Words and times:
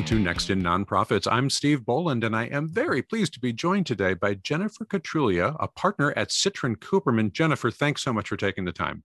welcome 0.00 0.16
to 0.16 0.24
Next 0.24 0.48
in 0.48 0.62
Nonprofits. 0.62 1.28
I'm 1.30 1.50
Steve 1.50 1.84
Boland, 1.84 2.24
and 2.24 2.34
I 2.34 2.44
am 2.44 2.66
very 2.66 3.02
pleased 3.02 3.34
to 3.34 3.40
be 3.40 3.52
joined 3.52 3.84
today 3.84 4.14
by 4.14 4.32
Jennifer 4.32 4.86
Katruglia, 4.86 5.54
a 5.60 5.68
partner 5.68 6.14
at 6.16 6.30
Citrin 6.30 6.76
Cooperman. 6.76 7.30
Jennifer, 7.32 7.70
thanks 7.70 8.02
so 8.02 8.10
much 8.10 8.28
for 8.28 8.38
taking 8.38 8.64
the 8.64 8.72
time. 8.72 9.02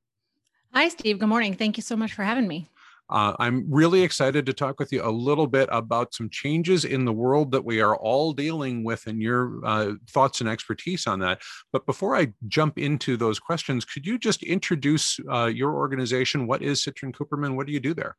Hi, 0.73 0.87
Steve. 0.87 1.19
Good 1.19 1.27
morning. 1.27 1.53
Thank 1.53 1.75
you 1.75 1.83
so 1.83 1.97
much 1.97 2.13
for 2.13 2.23
having 2.23 2.47
me. 2.47 2.69
Uh, 3.09 3.33
I'm 3.39 3.65
really 3.69 4.03
excited 4.03 4.45
to 4.45 4.53
talk 4.53 4.79
with 4.79 4.93
you 4.93 5.01
a 5.03 5.11
little 5.11 5.47
bit 5.47 5.67
about 5.69 6.13
some 6.13 6.29
changes 6.29 6.85
in 6.85 7.03
the 7.03 7.11
world 7.11 7.51
that 7.51 7.65
we 7.65 7.81
are 7.81 7.97
all 7.97 8.31
dealing 8.31 8.85
with 8.85 9.05
and 9.05 9.21
your 9.21 9.59
uh, 9.65 9.95
thoughts 10.09 10.39
and 10.39 10.49
expertise 10.49 11.07
on 11.07 11.19
that. 11.19 11.41
But 11.73 11.85
before 11.85 12.15
I 12.15 12.31
jump 12.47 12.77
into 12.77 13.17
those 13.17 13.37
questions, 13.37 13.83
could 13.83 14.07
you 14.07 14.17
just 14.17 14.43
introduce 14.43 15.19
uh, 15.29 15.47
your 15.47 15.75
organization? 15.75 16.47
What 16.47 16.61
is 16.61 16.85
Citrin 16.85 17.13
Cooperman? 17.13 17.57
What 17.57 17.67
do 17.67 17.73
you 17.73 17.81
do 17.81 17.93
there? 17.93 18.15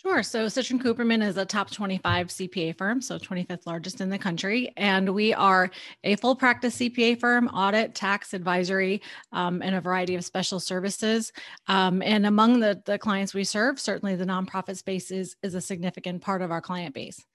Sure. 0.00 0.22
So 0.22 0.46
Citrin 0.46 0.80
Cooperman 0.80 1.26
is 1.26 1.36
a 1.38 1.44
top 1.44 1.72
25 1.72 2.28
CPA 2.28 2.78
firm, 2.78 3.02
so 3.02 3.18
25th 3.18 3.66
largest 3.66 4.00
in 4.00 4.08
the 4.08 4.16
country. 4.16 4.72
And 4.76 5.12
we 5.12 5.34
are 5.34 5.72
a 6.04 6.14
full 6.14 6.36
practice 6.36 6.76
CPA 6.76 7.18
firm, 7.18 7.48
audit, 7.48 7.96
tax, 7.96 8.32
advisory, 8.32 9.02
um, 9.32 9.60
and 9.60 9.74
a 9.74 9.80
variety 9.80 10.14
of 10.14 10.24
special 10.24 10.60
services. 10.60 11.32
Um, 11.66 12.00
and 12.02 12.26
among 12.26 12.60
the, 12.60 12.80
the 12.84 12.96
clients 12.96 13.34
we 13.34 13.42
serve, 13.42 13.80
certainly 13.80 14.14
the 14.14 14.24
nonprofit 14.24 14.76
space 14.76 15.10
is, 15.10 15.34
is 15.42 15.56
a 15.56 15.60
significant 15.60 16.22
part 16.22 16.42
of 16.42 16.52
our 16.52 16.60
client 16.60 16.94
base. 16.94 17.26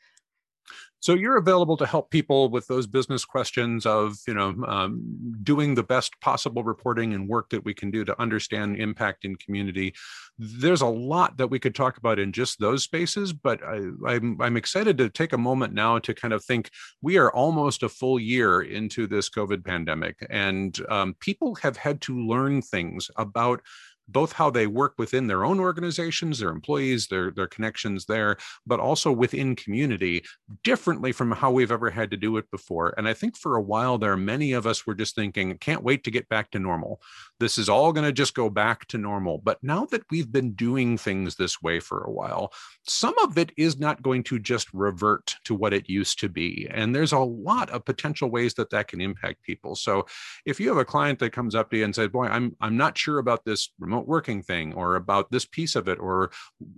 So 1.04 1.16
you're 1.16 1.36
available 1.36 1.76
to 1.76 1.86
help 1.86 2.12
people 2.12 2.48
with 2.48 2.66
those 2.68 2.88
business 2.88 3.26
questions 3.26 3.86
of, 3.86 4.16
you 4.26 4.34
know, 4.34 4.56
um, 4.66 5.04
doing 5.44 5.76
the 5.76 5.84
best 5.84 6.18
possible 6.22 6.64
reporting 6.64 7.14
and 7.14 7.28
work 7.28 7.50
that 7.50 7.66
we 7.66 7.74
can 7.74 7.92
do 7.92 8.06
to 8.06 8.22
understand 8.22 8.78
impact 8.78 9.26
in 9.26 9.36
community. 9.36 9.94
There's 10.40 10.80
a 10.80 10.88
lot 10.88 11.36
that 11.40 11.50
we 11.50 11.60
could 11.60 11.76
talk 11.76 11.98
about 11.98 12.20
in 12.20 12.32
just 12.32 12.58
those 12.58 12.84
spaces, 12.84 13.34
but 13.34 13.62
I, 13.66 13.82
I'm, 14.08 14.42
I'm 14.42 14.56
excited 14.56 14.98
to 15.00 15.10
take 15.10 15.34
a 15.34 15.38
moment 15.38 15.74
now 15.74 16.00
to 16.00 16.14
kind 16.14 16.34
of 16.34 16.42
think 16.46 16.72
we 17.02 17.18
are 17.18 17.34
almost 17.34 17.84
a 17.84 17.90
full 17.90 18.18
year 18.18 18.62
into 18.62 19.06
this 19.06 19.30
COVID 19.30 19.66
pandemic, 19.66 20.26
and 20.30 20.80
um, 20.88 21.18
people 21.20 21.56
have 21.56 21.76
had 21.76 22.00
to 22.04 22.18
learn 22.18 22.62
things 22.62 23.12
about 23.18 23.60
both 24.08 24.34
how 24.34 24.50
they 24.50 24.68
work 24.68 24.94
within 24.98 25.28
their 25.28 25.46
own 25.46 25.60
organizations, 25.60 26.40
their 26.40 26.50
employees, 26.50 27.08
their, 27.08 27.32
their 27.32 27.48
connections 27.48 28.06
there, 28.06 28.38
but 28.66 28.80
also 28.80 29.12
within 29.12 29.56
community 29.56 30.24
differently 30.64 31.12
from 31.12 31.32
how 31.32 31.52
we've 31.52 31.72
ever 31.72 31.90
had 31.90 32.12
to 32.12 32.18
do 32.18 32.38
it 32.38 32.50
before. 32.52 32.94
And 32.98 33.08
I 33.08 33.14
think 33.14 33.38
for 33.38 33.56
a 33.56 33.62
while 33.62 33.98
there, 33.98 34.18
many 34.18 34.54
of 34.54 34.68
us 34.68 34.86
were 34.86 34.96
just 34.96 35.16
thinking, 35.16 35.58
can't 35.58 35.84
wait 35.84 36.04
to 36.04 36.12
get 36.12 36.30
back 36.30 36.52
to 36.52 36.60
normal. 36.60 37.02
This 37.40 37.58
is 37.58 37.70
all 37.70 37.94
going 37.94 38.06
to 38.06 38.12
just 38.12 38.34
go 38.34 38.50
back 38.50 38.88
to 38.88 38.98
normal. 38.98 39.38
But 39.38 39.64
now 39.64 39.86
that 39.86 40.04
we've 40.12 40.32
been 40.32 40.54
doing 40.54 40.98
things 40.98 41.36
this 41.36 41.62
way 41.62 41.80
for 41.80 42.04
a 42.04 42.12
while, 42.12 42.54
some 42.88 43.18
of 43.20 43.38
it 43.38 43.52
is 43.58 43.80
not 43.80 44.02
going 44.02 44.24
to 44.24 44.40
just 44.40 44.68
revert 44.74 45.36
to 45.46 45.56
what 45.56 45.74
it 45.74 45.90
used 45.90 46.20
to 46.20 46.30
be. 46.30 46.68
And 46.72 46.94
there's 46.94 47.14
a 47.14 47.20
lot 47.20 47.70
of 47.70 47.86
potential 47.86 48.30
ways 48.30 48.54
that 48.56 48.70
that 48.72 48.88
can 48.88 49.02
impact 49.02 49.44
people. 49.44 49.76
So 49.76 50.06
if 50.46 50.60
you 50.60 50.68
have 50.70 50.78
a 50.78 50.86
client 50.86 51.20
that 51.20 51.32
comes 51.32 51.56
up 51.56 51.70
to 51.72 51.78
you 51.78 51.86
and 51.86 51.96
says, 51.96 52.10
boy, 52.10 52.26
I'm, 52.26 52.56
I'm 52.60 52.78
not 52.78 52.98
sure 52.98 53.20
about 53.20 53.46
this 53.46 53.70
remote 53.80 53.93
working 54.00 54.42
thing 54.42 54.74
or 54.74 54.96
about 54.96 55.32
this 55.32 55.46
piece 55.46 55.76
of 55.76 55.88
it 55.88 56.00
or 56.00 56.32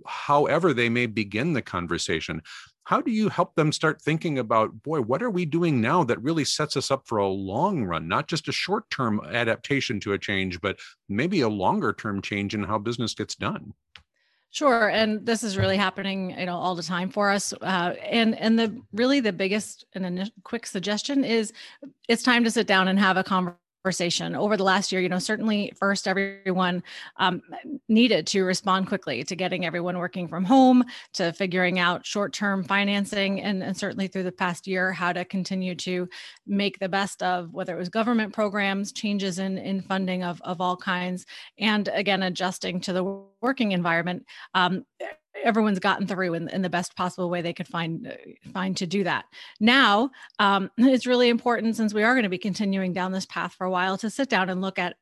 however 0.06 0.72
they 0.72 0.88
may 0.88 1.06
begin 1.06 1.52
the 1.52 1.62
conversation 1.62 2.42
how 2.84 3.00
do 3.00 3.10
you 3.10 3.28
help 3.28 3.56
them 3.56 3.72
start 3.72 4.00
thinking 4.00 4.38
about 4.38 4.82
boy 4.82 5.00
what 5.00 5.22
are 5.22 5.30
we 5.30 5.44
doing 5.44 5.80
now 5.80 6.04
that 6.04 6.22
really 6.22 6.44
sets 6.44 6.76
us 6.76 6.90
up 6.90 7.02
for 7.06 7.18
a 7.18 7.28
long 7.28 7.84
run 7.84 8.08
not 8.08 8.28
just 8.28 8.48
a 8.48 8.52
short 8.52 8.88
term 8.90 9.20
adaptation 9.32 10.00
to 10.00 10.12
a 10.12 10.18
change 10.18 10.60
but 10.60 10.78
maybe 11.08 11.40
a 11.40 11.48
longer 11.48 11.92
term 11.92 12.22
change 12.22 12.54
in 12.54 12.62
how 12.62 12.78
business 12.78 13.14
gets 13.14 13.34
done 13.34 13.72
Sure, 14.50 14.88
and 14.88 15.26
this 15.26 15.42
is 15.42 15.58
really 15.58 15.76
happening, 15.76 16.30
you 16.30 16.46
know, 16.46 16.56
all 16.56 16.74
the 16.74 16.82
time 16.82 17.10
for 17.10 17.30
us. 17.30 17.52
Uh, 17.60 17.94
and 18.02 18.34
and 18.38 18.58
the 18.58 18.80
really 18.90 19.20
the 19.20 19.32
biggest 19.32 19.84
and 19.92 20.18
a 20.18 20.30
quick 20.44 20.66
suggestion 20.66 21.24
is, 21.24 21.52
it's 22.08 22.22
time 22.22 22.42
to 22.42 22.50
sit 22.50 22.66
down 22.66 22.88
and 22.88 22.98
have 22.98 23.18
a 23.18 23.22
conversation 23.22 23.60
conversation 23.86 24.34
over 24.34 24.56
the 24.56 24.64
last 24.64 24.90
year 24.90 25.00
you 25.00 25.08
know 25.08 25.20
certainly 25.20 25.72
first 25.78 26.08
everyone 26.08 26.82
um, 27.18 27.40
needed 27.88 28.26
to 28.26 28.42
respond 28.42 28.88
quickly 28.88 29.22
to 29.22 29.36
getting 29.36 29.64
everyone 29.64 29.96
working 29.96 30.26
from 30.26 30.44
home 30.44 30.82
to 31.12 31.32
figuring 31.34 31.78
out 31.78 32.04
short-term 32.04 32.64
financing 32.64 33.40
and, 33.40 33.62
and 33.62 33.76
certainly 33.76 34.08
through 34.08 34.24
the 34.24 34.32
past 34.32 34.66
year 34.66 34.90
how 34.90 35.12
to 35.12 35.24
continue 35.24 35.72
to 35.72 36.08
make 36.48 36.80
the 36.80 36.88
best 36.88 37.22
of 37.22 37.52
whether 37.52 37.76
it 37.76 37.78
was 37.78 37.88
government 37.88 38.32
programs 38.32 38.90
changes 38.90 39.38
in, 39.38 39.56
in 39.56 39.80
funding 39.80 40.24
of, 40.24 40.42
of 40.42 40.60
all 40.60 40.76
kinds 40.76 41.24
and 41.56 41.86
again 41.94 42.24
adjusting 42.24 42.80
to 42.80 42.92
the 42.92 43.04
working 43.40 43.70
environment. 43.70 44.26
Um, 44.52 44.84
everyone's 45.44 45.78
gotten 45.78 46.06
through 46.06 46.34
in, 46.34 46.48
in 46.48 46.62
the 46.62 46.70
best 46.70 46.96
possible 46.96 47.30
way 47.30 47.42
they 47.42 47.52
could 47.52 47.68
find 47.68 48.06
uh, 48.06 48.50
find 48.52 48.76
to 48.76 48.86
do 48.86 49.04
that. 49.04 49.24
Now, 49.60 50.10
um, 50.38 50.70
it's 50.78 51.06
really 51.06 51.28
important 51.28 51.76
since 51.76 51.94
we 51.94 52.02
are 52.02 52.14
going 52.14 52.24
to 52.24 52.28
be 52.28 52.38
continuing 52.38 52.92
down 52.92 53.12
this 53.12 53.26
path 53.26 53.54
for 53.54 53.64
a 53.64 53.70
while 53.70 53.96
to 53.98 54.10
sit 54.10 54.28
down 54.28 54.50
and 54.50 54.60
look 54.60 54.78
at 54.78 54.96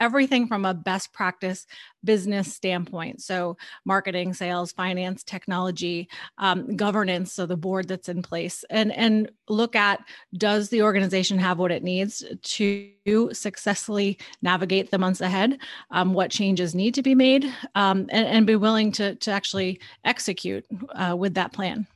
everything 0.00 0.46
from 0.46 0.64
a 0.64 0.74
best 0.74 1.12
practice 1.12 1.66
business 2.04 2.54
standpoint. 2.54 3.20
So, 3.20 3.56
marketing, 3.84 4.34
sales, 4.34 4.72
finance, 4.72 5.22
technology, 5.24 6.08
um, 6.38 6.76
governance. 6.76 7.32
So, 7.32 7.46
the 7.46 7.56
board 7.56 7.88
that's 7.88 8.08
in 8.08 8.22
place, 8.22 8.64
and 8.70 8.92
and 8.92 9.30
look 9.48 9.74
at 9.76 10.00
does 10.34 10.68
the 10.68 10.82
organization 10.82 11.38
have 11.38 11.58
what 11.58 11.72
it 11.72 11.82
needs 11.82 12.22
to 12.42 13.30
successfully 13.32 14.18
navigate 14.42 14.90
the 14.90 14.98
months 14.98 15.20
ahead? 15.20 15.58
Um, 15.90 16.14
what 16.14 16.30
changes 16.30 16.74
need 16.74 16.94
to 16.94 17.02
be 17.02 17.14
made, 17.14 17.44
um, 17.74 18.06
and, 18.10 18.26
and 18.26 18.46
be 18.46 18.56
willing 18.56 18.92
to 18.92 19.14
to 19.16 19.30
actually 19.30 19.80
execute 20.04 20.64
uh, 20.94 21.16
with 21.16 21.34
that 21.34 21.52
plan. 21.52 21.86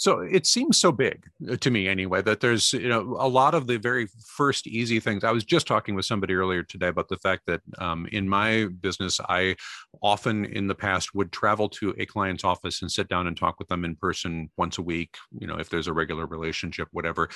So 0.00 0.20
it 0.20 0.46
seems 0.46 0.78
so 0.78 0.92
big 0.92 1.26
uh, 1.46 1.56
to 1.56 1.70
me 1.70 1.86
anyway 1.86 2.22
that 2.22 2.40
there's 2.40 2.72
you 2.72 2.88
know 2.88 3.18
a 3.20 3.28
lot 3.28 3.52
of 3.54 3.66
the 3.66 3.76
very 3.76 4.08
first 4.34 4.66
easy 4.66 4.98
things. 4.98 5.24
I 5.24 5.30
was 5.30 5.44
just 5.44 5.66
talking 5.66 5.94
with 5.94 6.06
somebody 6.06 6.32
earlier 6.32 6.62
today 6.62 6.88
about 6.88 7.10
the 7.10 7.18
fact 7.18 7.42
that 7.48 7.60
um, 7.76 8.08
in 8.10 8.26
my 8.26 8.68
business 8.80 9.20
I 9.28 9.56
often 10.02 10.46
in 10.46 10.68
the 10.68 10.74
past 10.74 11.14
would 11.14 11.32
travel 11.32 11.68
to 11.68 11.94
a 11.98 12.06
client's 12.06 12.44
office 12.44 12.80
and 12.80 12.90
sit 12.90 13.08
down 13.08 13.26
and 13.26 13.36
talk 13.36 13.58
with 13.58 13.68
them 13.68 13.84
in 13.84 13.94
person 13.94 14.50
once 14.56 14.78
a 14.78 14.82
week. 14.82 15.18
You 15.38 15.46
know 15.46 15.56
if 15.56 15.68
there's 15.68 15.86
a 15.86 15.92
regular 15.92 16.24
relationship, 16.24 16.88
whatever 16.92 17.28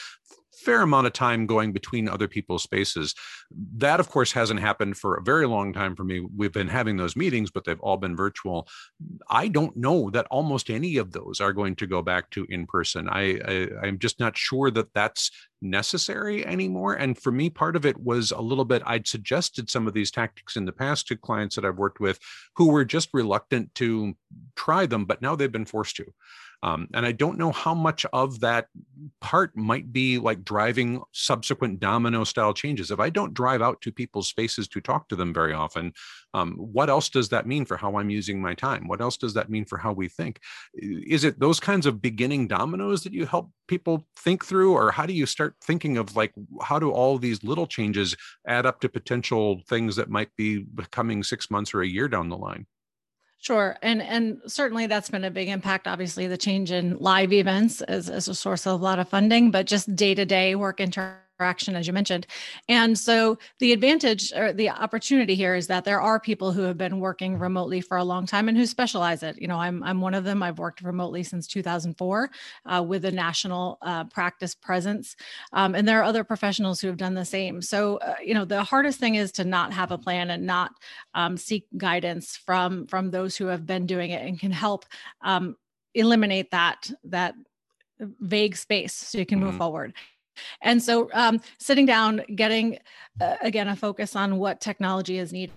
fair 0.59 0.83
amount 0.83 1.07
of 1.07 1.13
time 1.13 1.47
going 1.47 1.73
between 1.73 2.09
other 2.09 2.29
people's 2.29 2.63
spaces. 2.63 3.15
That, 3.77 4.01
of 4.01 4.09
course, 4.09 4.33
hasn't 4.33 4.61
happened 4.61 4.97
for 4.97 5.17
a 5.17 5.23
very 5.23 5.47
long 5.47 5.73
time 5.73 5.97
for 5.97 6.05
me. 6.05 6.27
We've 6.37 6.53
been 6.53 6.69
having 6.69 6.97
those 6.97 7.17
meetings, 7.17 7.51
but 7.51 7.65
they've 7.65 7.81
all 7.81 7.97
been 7.97 8.17
virtual. 8.17 8.69
I 9.29 9.49
don't 9.49 9.77
know 9.77 10.11
that 10.11 10.27
almost 10.31 10.71
any 10.71 10.97
of 10.97 11.13
those 11.13 11.41
are 11.41 11.53
going 11.53 11.77
to 11.77 11.87
go 11.87 12.03
back 12.03 12.31
to 12.31 12.47
in 12.49 12.67
person. 12.67 13.09
I, 13.09 13.41
I 13.83 13.87
am 13.87 13.99
just 13.99 14.21
not 14.21 14.37
sure 14.37 14.71
that 14.71 14.93
that's 14.95 15.31
necessary 15.61 16.47
anymore. 16.47 16.95
And 16.95 17.19
for 17.19 17.33
me, 17.33 17.51
part 17.51 17.75
of 17.77 17.87
it 17.87 17.99
was 17.99 18.31
a 18.31 18.41
little 18.41 18.65
bit. 18.65 18.83
I'd 18.87 19.09
suggested 19.09 19.71
some 19.71 19.87
of 19.87 19.95
these 19.95 20.11
tactics 20.11 20.57
in 20.57 20.67
the 20.67 20.73
past 20.73 21.09
to 21.09 21.17
clients 21.17 21.57
that 21.57 21.65
I've 21.65 21.79
worked 21.79 22.01
with, 22.01 22.19
who 22.57 22.69
were 22.69 22.85
just 22.85 23.09
reluctant 23.13 23.75
to 23.77 24.15
try 24.57 24.87
them, 24.87 25.07
but 25.07 25.23
now 25.23 25.35
they've 25.35 25.51
been 25.51 25.65
forced 25.65 25.97
to. 25.97 26.07
Um, 26.65 26.89
and 26.95 27.05
I 27.05 27.13
don't 27.13 27.37
know 27.39 27.53
how 27.53 27.75
much 27.75 28.07
of 28.15 28.41
that 28.41 28.69
part 29.21 29.55
might 29.55 29.93
be 29.93 30.19
like 30.19 30.45
driving 30.45 31.03
subsequent 31.13 31.79
domino 31.79 32.25
style 32.25 32.55
changes. 32.55 32.91
If 32.91 33.01
I 33.01 33.11
don't 33.11 33.35
drive 33.35 33.61
out 33.61 33.83
to 33.83 33.93
people's 33.93 34.29
spaces 34.29 34.67
to 34.69 34.81
talk 34.81 35.09
to 35.09 35.17
them 35.17 35.35
very 35.35 35.53
often, 35.53 35.93
um, 36.33 36.55
what 36.57 36.89
else 36.89 37.11
does 37.11 37.29
that 37.29 37.47
mean 37.47 37.67
for 37.67 37.77
how 37.77 37.99
I'm 37.99 38.09
using 38.09 38.41
my 38.41 38.55
time? 38.55 38.89
What 38.89 39.03
else 39.03 39.19
does 39.19 39.35
that 39.35 39.51
mean 39.51 39.67
for 39.67 39.77
how 39.77 39.93
we 39.93 40.09
think? 40.09 40.41
Is 40.75 41.25
it 41.25 41.39
those 41.39 41.61
kinds 41.61 41.85
of 41.85 42.01
beginning 42.01 42.49
dominoes 42.49 43.03
that 43.05 43.13
you 43.13 43.27
help 43.27 43.51
people 43.69 44.07
think 44.17 44.45
through? 44.45 44.73
Or 44.73 44.91
how 44.91 45.05
do 45.05 45.13
you 45.13 45.27
start 45.27 45.57
thinking 45.63 45.99
of 45.99 46.17
like, 46.17 46.33
how 46.63 46.79
do 46.79 46.91
all 46.91 47.19
these 47.19 47.45
little 47.45 47.67
changes 47.67 48.17
add 48.49 48.65
up 48.65 48.81
to 48.81 48.89
potential 48.89 49.61
things 49.69 49.97
that 49.97 50.09
might 50.09 50.35
be 50.37 50.65
coming 50.91 51.23
six 51.23 51.51
months 51.51 51.75
or 51.75 51.83
a 51.83 51.87
year 51.87 52.09
down 52.09 52.31
the 52.31 52.39
line? 52.39 52.67
Sure. 53.45 53.77
And 53.83 54.01
and 54.01 54.41
certainly 54.47 54.87
that's 54.87 55.11
been 55.11 55.23
a 55.23 55.31
big 55.31 55.49
impact. 55.49 55.87
Obviously, 55.87 56.27
the 56.27 56.39
change 56.39 56.71
in 56.71 56.97
live 56.97 57.31
events 57.31 57.83
as, 57.83 58.09
as 58.09 58.27
a 58.27 58.35
source 58.35 58.65
of 58.65 58.81
a 58.81 58.83
lot 58.83 58.99
of 58.99 59.07
funding, 59.07 59.51
but 59.51 59.67
just 59.67 59.95
day-to-day 59.95 60.55
work 60.55 60.81
inter 60.81 61.19
interaction, 61.39 61.75
as 61.75 61.87
you 61.87 61.93
mentioned. 61.93 62.27
And 62.69 62.99
so 62.99 63.39
the 63.59 63.73
advantage 63.73 64.33
or 64.35 64.53
the 64.53 64.71
opportunity 64.71 65.35
here 65.35 65.55
is 65.55 65.67
that 65.67 65.85
there 65.85 66.01
are 66.01 66.21
people 66.21 66.53
who 66.53 66.63
have 66.63 66.79
been 66.79 67.01
working 67.01 67.39
remotely 67.39 67.81
for 67.81 67.97
a 67.97 68.05
long 68.05 68.27
time 68.27 68.49
and 68.49 68.57
who 68.57 68.67
specialize 68.67 69.23
it. 69.23 69.41
You 69.41 69.49
know, 69.49 69.59
I'm, 69.59 69.83
I'm 69.83 70.01
one 70.01 70.15
of 70.15 70.25
them. 70.25 70.43
I've 70.43 70.59
worked 70.59 70.83
remotely 70.83 71.23
since 71.23 71.47
2004 71.47 72.31
uh, 72.67 72.85
with 72.87 73.05
a 73.05 73.11
national 73.11 73.79
uh, 73.83 74.05
practice 74.05 74.55
presence. 74.55 75.17
Um, 75.53 75.75
and 75.75 75.87
there 75.87 76.01
are 76.01 76.05
other 76.05 76.25
professionals 76.25 76.81
who 76.81 76.87
have 76.87 76.97
done 76.97 77.15
the 77.15 77.25
same. 77.25 77.61
So, 77.63 77.97
uh, 77.97 78.15
you 78.23 78.35
know, 78.35 78.45
the 78.45 78.63
hardest 78.63 79.01
thing 79.01 79.17
is 79.17 79.33
to 79.33 79.45
not 79.45 79.73
have 79.73 79.91
a 79.91 79.99
plan 79.99 80.31
and 80.31 80.47
not 80.47 80.73
um, 81.15 81.37
seek 81.37 81.67
guidance 81.77 82.37
from 82.37 82.87
from 82.87 83.11
those 83.11 83.37
who 83.37 83.47
have 83.47 83.67
been 83.67 83.87
doing 83.87 84.11
it 84.11 84.25
and 84.25 84.39
can 84.39 84.53
help 84.53 84.85
um, 85.23 85.57
eliminate 85.95 86.51
that 86.51 86.91
that 87.05 87.35
vague 88.01 88.57
space 88.57 88.93
so 88.93 89.19
you 89.19 89.27
can 89.27 89.39
move 89.39 89.51
mm-hmm. 89.51 89.59
forward 89.59 89.95
and 90.63 90.83
so 90.83 91.11
um, 91.13 91.41
sitting 91.59 91.87
down, 91.87 92.23
getting 92.35 92.79
uh, 93.21 93.37
again 93.43 93.69
a 93.69 93.77
focus 93.77 94.17
on 94.17 94.39
what 94.39 94.61
technology 94.61 95.19
is 95.19 95.33
needed 95.33 95.53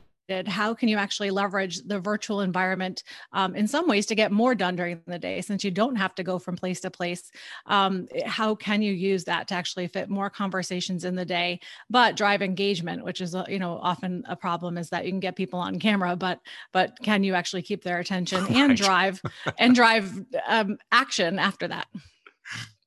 how 0.45 0.74
can 0.74 0.89
you 0.89 0.97
actually 0.97 1.31
leverage 1.31 1.81
the 1.83 2.00
virtual 2.00 2.41
environment 2.41 3.03
um, 3.31 3.56
in 3.56 3.68
some 3.68 3.88
ways 3.88 4.06
to 4.06 4.15
get 4.15 4.31
more 4.31 4.53
done 4.53 4.75
during 4.75 5.01
the 5.07 5.18
day 5.18 5.39
since 5.41 5.63
you 5.63 5.71
don't 5.71 5.95
have 5.95 6.13
to 6.13 6.24
go 6.24 6.38
from 6.38 6.56
place 6.56 6.81
to 6.81 6.91
place 6.91 7.31
um, 7.68 8.07
how 8.25 8.53
can 8.53 8.81
you 8.81 8.91
use 8.91 9.24
that 9.24 9.47
to 9.47 9.56
actually 9.56 9.88
fit 9.88 10.09
more 10.09 10.29
conversations 10.29 11.06
in 11.06 11.15
the 11.15 11.25
day 11.25 11.59
but 11.89 12.18
drive 12.18 12.41
engagement 12.41 13.03
which 13.03 13.21
is 13.21 13.35
you 13.47 13.59
know 13.59 13.80
often 13.81 14.23
a 14.27 14.35
problem 14.35 14.77
is 14.77 14.89
that 14.89 15.06
you 15.06 15.12
can 15.12 15.19
get 15.19 15.35
people 15.35 15.59
on 15.59 15.80
camera 15.80 16.15
but 16.15 16.41
but 16.73 16.97
can 17.01 17.23
you 17.23 17.33
actually 17.33 17.62
keep 17.62 17.83
their 17.83 18.00
attention 18.00 18.44
right. 18.44 18.56
and 18.56 18.77
drive 18.77 19.21
and 19.57 19.75
drive 19.75 20.12
um, 20.47 20.77
action 20.91 21.39
after 21.39 21.68
that 21.68 21.88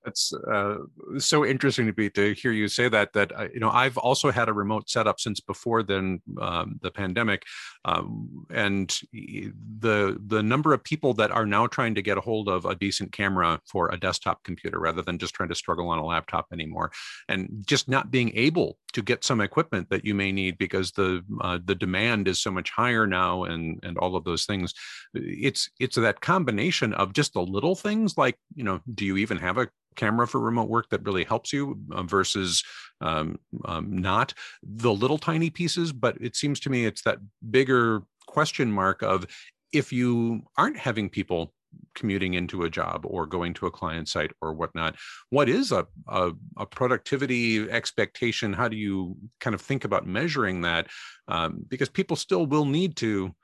that's 0.05 0.32
uh, 0.32 0.76
so 1.19 1.44
interesting 1.44 1.87
to 1.87 1.93
be 1.93 2.11
to 2.11 2.35
hear 2.35 2.52
you 2.52 2.69
say 2.69 2.88
that. 2.88 3.12
That 3.12 3.38
uh, 3.38 3.49
you 3.52 3.61
know, 3.61 3.70
I've 3.70 3.99
also 3.99 4.31
had 4.31 4.49
a 4.49 4.52
remote 4.52 4.88
setup 4.88 5.20
since 5.20 5.41
before 5.41 5.82
then 5.82 6.20
um, 6.41 6.79
the 6.82 6.91
pandemic, 6.91 7.43
um, 7.85 8.47
and 8.50 8.88
the 9.12 10.19
the 10.26 10.43
number 10.43 10.73
of 10.73 10.82
people 10.85 11.14
that 11.14 11.31
are 11.31 11.47
now 11.47 11.67
trying 11.67 11.94
to 11.94 12.02
get 12.02 12.19
a 12.19 12.23
hold 12.23 12.49
of 12.49 12.64
a 12.64 12.75
decent 12.75 13.12
camera 13.12 13.61
for 13.67 13.91
a 13.91 13.99
desktop 13.99 14.43
computer 14.43 14.79
rather 14.79 15.02
than 15.02 15.19
just 15.19 15.35
trying 15.35 15.49
to 15.49 15.55
struggle 15.55 15.88
on 15.88 15.99
a 15.99 16.05
laptop 16.05 16.47
anymore, 16.52 16.91
and 17.29 17.62
just 17.67 17.88
not 17.88 18.11
being 18.11 18.32
able 18.35 18.79
to 18.93 19.02
get 19.02 19.25
some 19.25 19.41
equipment 19.41 19.88
that 19.91 20.05
you 20.05 20.14
may 20.14 20.32
need 20.32 20.58
because 20.58 20.93
the 20.93 21.23
uh, 21.43 21.58
the 21.64 21.75
demand 21.75 22.26
is 22.29 22.41
so 22.41 22.50
much 22.50 22.70
higher 22.70 23.06
now, 23.06 23.44
and 23.44 23.81
and 23.82 23.99
all 23.99 24.17
of 24.17 24.25
those 24.25 24.44
things. 24.47 24.73
It's 25.14 25.70
it's 25.79 25.97
that 25.97 26.20
combination 26.20 26.94
of 26.94 27.12
just 27.12 27.35
the 27.35 27.43
little 27.43 27.75
things 27.75 28.17
like 28.17 28.37
you 28.55 28.64
know, 28.64 28.81
do 28.94 29.05
you 29.05 29.17
even 29.17 29.37
have 29.38 29.58
a 29.58 29.69
camera 29.97 30.27
for 30.27 30.41
remote 30.41 30.69
work 30.69 30.89
that 30.91 31.05
really 31.05 31.25
helps 31.25 31.53
you 31.53 31.79
uh, 31.93 32.03
versus 32.03 32.63
um, 33.01 33.39
um, 33.65 33.97
not 33.97 34.35
the 34.63 34.93
little 34.93 35.19
tiny 35.19 35.51
pieces 35.51 35.93
but 35.93 36.17
it 36.21 36.37
seems 36.37 36.61
to 36.61 36.71
me 36.71 36.85
it's 36.85 37.03
that 37.03 37.19
bigger 37.51 38.03
question 38.27 38.71
mark 38.71 39.03
of 39.03 39.27
if 39.73 39.93
you 39.93 40.43
aren't 40.57 40.77
having 40.79 41.09
people 41.09 41.53
commuting 41.95 42.35
into 42.35 42.65
a 42.65 42.71
job 42.71 43.05
or 43.07 43.27
going 43.27 43.55
to 43.55 43.67
a 43.67 43.71
client 43.71 44.09
site 44.09 44.33
or 44.41 44.53
whatnot 44.53 44.97
what 45.31 45.49
is 45.49 45.73
a, 45.73 45.87
a, 46.09 46.33
a 46.57 46.67
productivity 46.67 47.71
expectation? 47.71 48.53
How 48.53 48.69
do 48.69 48.77
you 48.77 49.17
kind 49.41 49.55
of 49.55 49.61
think 49.61 49.85
about 49.85 50.07
measuring 50.07 50.63
that? 50.63 50.89
Um, 51.29 51.65
because 51.69 51.89
people 51.89 52.17
still 52.17 52.47
will 52.47 52.65
need 52.65 52.97
to 52.97 53.35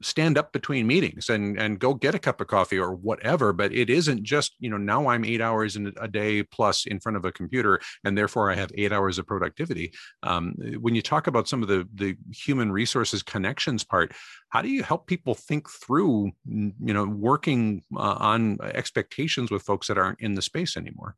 stand 0.00 0.38
up 0.38 0.52
between 0.52 0.86
meetings 0.86 1.28
and 1.28 1.58
and 1.58 1.78
go 1.78 1.94
get 1.94 2.14
a 2.14 2.18
cup 2.18 2.40
of 2.40 2.46
coffee 2.46 2.78
or 2.78 2.94
whatever 2.94 3.52
but 3.52 3.72
it 3.72 3.90
isn't 3.90 4.22
just 4.22 4.54
you 4.60 4.70
know 4.70 4.76
now 4.76 5.08
i'm 5.08 5.24
eight 5.24 5.40
hours 5.40 5.76
in 5.76 5.92
a 6.00 6.08
day 6.08 6.42
plus 6.42 6.86
in 6.86 7.00
front 7.00 7.16
of 7.16 7.24
a 7.24 7.32
computer 7.32 7.80
and 8.04 8.16
therefore 8.16 8.50
i 8.50 8.54
have 8.54 8.70
eight 8.76 8.92
hours 8.92 9.18
of 9.18 9.26
productivity. 9.26 9.92
Um, 10.22 10.54
when 10.80 10.94
you 10.94 11.02
talk 11.02 11.26
about 11.26 11.48
some 11.48 11.62
of 11.62 11.68
the 11.68 11.88
the 11.94 12.16
human 12.32 12.70
resources 12.70 13.22
connections 13.22 13.84
part 13.84 14.12
how 14.50 14.62
do 14.62 14.68
you 14.68 14.82
help 14.82 15.06
people 15.06 15.34
think 15.34 15.68
through 15.68 16.30
you 16.46 16.72
know 16.94 17.04
working 17.04 17.82
uh, 17.96 18.16
on 18.18 18.58
expectations 18.62 19.50
with 19.50 19.62
folks 19.62 19.88
that 19.88 19.98
aren't 19.98 20.20
in 20.20 20.34
the 20.34 20.42
space 20.42 20.76
anymore 20.76 21.16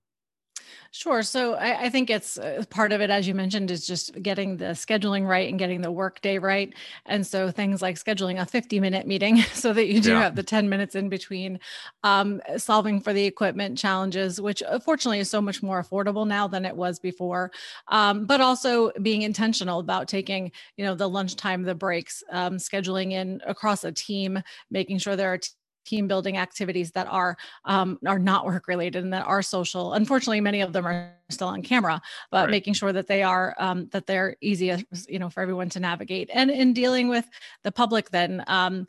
Sure. 0.90 1.22
So 1.22 1.54
I, 1.54 1.84
I, 1.84 1.90
think 1.90 2.08
it's 2.08 2.38
uh, 2.38 2.64
part 2.70 2.92
of 2.92 3.00
it, 3.00 3.10
as 3.10 3.26
you 3.26 3.34
mentioned, 3.34 3.70
is 3.70 3.86
just 3.86 4.22
getting 4.22 4.56
the 4.56 4.66
scheduling 4.66 5.26
right 5.26 5.48
and 5.48 5.58
getting 5.58 5.80
the 5.80 5.90
workday 5.90 6.38
right. 6.38 6.72
And 7.06 7.26
so 7.26 7.50
things 7.50 7.82
like 7.82 7.96
scheduling 7.96 8.40
a 8.40 8.46
50 8.46 8.80
minute 8.80 9.06
meeting 9.06 9.42
so 9.52 9.72
that 9.72 9.86
you 9.86 10.00
do 10.00 10.12
yeah. 10.12 10.20
have 10.20 10.36
the 10.36 10.42
10 10.42 10.68
minutes 10.68 10.94
in 10.94 11.08
between, 11.08 11.58
um, 12.02 12.40
solving 12.56 13.00
for 13.00 13.12
the 13.12 13.24
equipment 13.24 13.76
challenges, 13.76 14.40
which 14.40 14.62
uh, 14.62 14.78
fortunately 14.78 15.18
is 15.18 15.30
so 15.30 15.40
much 15.40 15.62
more 15.62 15.82
affordable 15.82 16.26
now 16.26 16.46
than 16.46 16.64
it 16.64 16.76
was 16.76 16.98
before. 16.98 17.50
Um, 17.88 18.26
but 18.26 18.40
also 18.40 18.92
being 19.02 19.22
intentional 19.22 19.80
about 19.80 20.08
taking, 20.08 20.52
you 20.76 20.84
know, 20.84 20.94
the 20.94 21.08
lunchtime, 21.08 21.62
the 21.62 21.74
breaks, 21.74 22.22
um, 22.30 22.56
scheduling 22.56 23.12
in 23.12 23.40
across 23.46 23.84
a 23.84 23.92
team, 23.92 24.40
making 24.70 24.98
sure 24.98 25.16
there 25.16 25.32
are 25.32 25.40
team 25.84 26.08
building 26.08 26.36
activities 26.36 26.90
that 26.92 27.06
are 27.06 27.36
um, 27.64 27.98
are 28.06 28.18
not 28.18 28.44
work 28.44 28.68
related 28.68 29.02
and 29.02 29.12
that 29.12 29.26
are 29.26 29.42
social. 29.42 29.94
Unfortunately, 29.94 30.40
many 30.40 30.60
of 30.60 30.72
them 30.72 30.86
are 30.86 31.12
still 31.30 31.48
on 31.48 31.62
camera, 31.62 32.00
but 32.30 32.42
right. 32.44 32.50
making 32.50 32.74
sure 32.74 32.92
that 32.92 33.06
they 33.06 33.22
are 33.22 33.54
um, 33.58 33.88
that 33.92 34.06
they're 34.06 34.36
easy, 34.40 34.72
you 35.08 35.18
know, 35.18 35.30
for 35.30 35.40
everyone 35.40 35.68
to 35.70 35.80
navigate. 35.80 36.30
And 36.32 36.50
in 36.50 36.72
dealing 36.72 37.08
with 37.08 37.26
the 37.62 37.72
public, 37.72 38.10
then 38.10 38.44
um, 38.46 38.86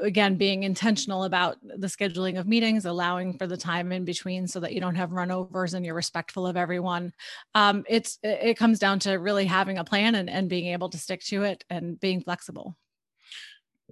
again, 0.00 0.36
being 0.36 0.62
intentional 0.62 1.24
about 1.24 1.56
the 1.62 1.86
scheduling 1.86 2.38
of 2.38 2.46
meetings, 2.46 2.84
allowing 2.84 3.38
for 3.38 3.46
the 3.46 3.56
time 3.56 3.92
in 3.92 4.04
between, 4.04 4.46
so 4.46 4.60
that 4.60 4.72
you 4.72 4.80
don't 4.80 4.96
have 4.96 5.12
runovers 5.12 5.74
and 5.74 5.84
you're 5.84 5.94
respectful 5.94 6.46
of 6.46 6.56
everyone. 6.56 7.12
Um, 7.54 7.84
it's 7.88 8.18
it 8.22 8.56
comes 8.56 8.78
down 8.78 8.98
to 9.00 9.14
really 9.14 9.46
having 9.46 9.78
a 9.78 9.84
plan 9.84 10.14
and, 10.14 10.28
and 10.28 10.48
being 10.48 10.66
able 10.72 10.88
to 10.90 10.98
stick 10.98 11.22
to 11.24 11.44
it 11.44 11.64
and 11.70 11.98
being 12.00 12.20
flexible 12.20 12.76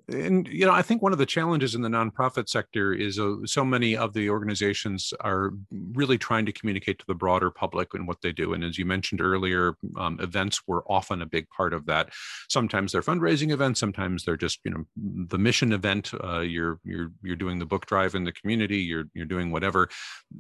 and 0.09 0.49
you 0.49 0.67
know 0.67 0.73
i 0.73 0.83
think 0.83 1.03
one 1.03 1.13
of 1.13 1.19
the 1.19 1.27
challenges 1.27 1.75
in 1.75 1.83
the 1.83 1.89
nonprofit 1.89 2.49
sector 2.49 2.93
is 2.93 3.19
uh, 3.19 3.37
so 3.45 3.65
many 3.65 3.97
of 3.97 4.13
the 4.13 4.29
organizations 4.29 5.13
are 5.21 5.53
really 5.93 6.19
trying 6.19 6.47
to 6.47 6.53
communicate 6.53 6.99
to 6.99 7.07
the 7.07 7.15
broader 7.15 7.51
public 7.51 7.95
and 7.95 8.07
what 8.07 8.21
they 8.23 8.33
do. 8.33 8.55
And 8.55 8.65
as 8.65 8.79
you 8.79 8.85
mentioned 8.85 9.21
earlier 9.21 9.77
um, 9.97 10.19
events 10.21 10.63
were 10.67 10.85
often 10.91 11.23
a 11.23 11.27
big 11.27 11.49
part 11.49 11.73
of 11.73 11.87
that. 11.87 12.11
Sometimes 12.49 12.93
they're 12.93 13.03
fundraising 13.03 13.53
events 13.53 13.81
sometimes 13.81 14.25
they're 14.25 14.37
just 14.37 14.61
you 14.65 14.71
know 14.71 14.85
the 14.97 15.39
mission 15.39 15.73
event 15.73 16.13
uh, 16.23 16.41
you're 16.41 16.79
you're 16.85 17.13
you're 17.23 17.37
doing 17.37 17.59
the 17.59 17.67
book 17.67 17.87
drive 17.87 18.15
in 18.15 18.25
the 18.25 18.33
community 18.33 18.79
you're 18.79 19.05
you're 19.15 19.27
doing 19.27 19.51
whatever. 19.51 19.89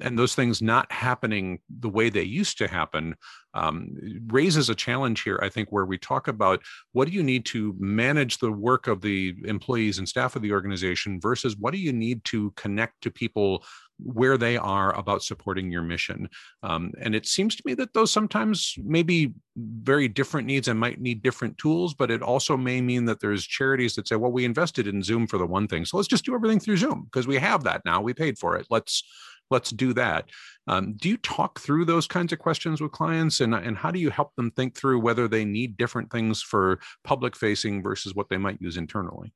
And 0.01 0.19
those 0.19 0.35
things 0.35 0.63
not 0.63 0.91
happening 0.91 1.61
the 1.69 1.89
way 1.89 2.09
they 2.09 2.23
used 2.23 2.59
to 2.59 2.69
happen 2.69 3.15
um, 3.55 3.97
raises 4.27 4.69
a 4.69 4.75
challenge 4.75 5.23
here, 5.23 5.39
I 5.43 5.49
think, 5.49 5.71
where 5.71 5.87
we 5.87 5.99
talk 5.99 6.29
about 6.29 6.63
what 6.93 7.09
do 7.09 7.15
you 7.15 7.23
need 7.23 7.45
to 7.47 7.75
manage 7.79 8.39
the 8.39 8.53
work 8.53 8.87
of 8.87 9.01
the 9.01 9.35
employees 9.45 9.99
and 9.99 10.09
staff 10.09 10.37
of 10.37 10.43
the 10.43 10.53
organization 10.53 11.21
versus 11.21 11.57
what 11.57 11.73
do 11.73 11.79
you 11.79 11.93
need 11.93 12.25
to 12.25 12.51
connect 12.53 13.01
to 13.03 13.11
people 13.11 13.65
where 13.99 14.37
they 14.37 14.57
are 14.57 14.97
about 14.99 15.23
supporting 15.23 15.71
your 15.71 15.83
mission. 15.83 16.29
Um, 16.63 16.93
and 17.01 17.15
it 17.15 17.27
seems 17.27 17.55
to 17.57 17.63
me 17.65 17.75
that 17.75 17.93
those 17.95 18.13
sometimes 18.13 18.75
may 18.85 19.03
be 19.03 19.33
very 19.57 20.09
different 20.09 20.47
needs 20.47 20.67
and 20.69 20.79
might 20.79 21.01
need 21.01 21.23
different 21.23 21.57
tools, 21.59 21.95
but 21.95 22.11
it 22.11 22.23
also 22.23 22.57
may 22.57 22.81
mean 22.81 23.05
that 23.05 23.21
there's 23.21 23.47
charities 23.47 23.95
that 23.95 24.09
say, 24.09 24.17
well, 24.17 24.33
we 24.33 24.45
invested 24.45 24.89
in 24.89 25.03
Zoom 25.03 25.27
for 25.27 25.39
the 25.39 25.47
one 25.47 25.69
thing. 25.69 25.85
So 25.85 25.97
let's 25.97 26.09
just 26.09 26.25
do 26.25 26.35
everything 26.35 26.59
through 26.59 26.79
Zoom 26.79 27.05
because 27.05 27.27
we 27.27 27.37
have 27.37 27.65
that 27.65 27.83
now. 27.85 28.01
We 28.01 28.15
paid 28.15 28.39
for 28.39 28.57
it. 28.57 28.67
Let's 28.69 29.05
let's 29.51 29.71
do 29.71 29.93
that. 29.93 30.29
Um, 30.67 30.95
do 30.95 31.09
you 31.09 31.17
talk 31.19 31.61
through 31.61 31.85
those 31.85 32.07
kinds 32.07 32.33
of 32.33 32.39
questions 32.39 32.81
with 32.81 32.93
clients 32.93 33.41
and, 33.41 33.55
and 33.55 33.77
how 33.77 33.91
do 33.91 33.99
you 33.99 34.11
help 34.11 34.35
them 34.37 34.51
think 34.51 34.77
through 34.77 35.01
whether 35.01 35.29
they 35.29 35.45
need 35.45 35.77
different 35.77 36.11
things 36.11 36.43
for 36.43 36.79
public 37.03 37.37
facing 37.37 37.83
versus 37.83 38.15
what 38.15 38.29
they 38.29 38.39
might 38.39 38.61
use 38.61 38.77
internally? 38.77 39.33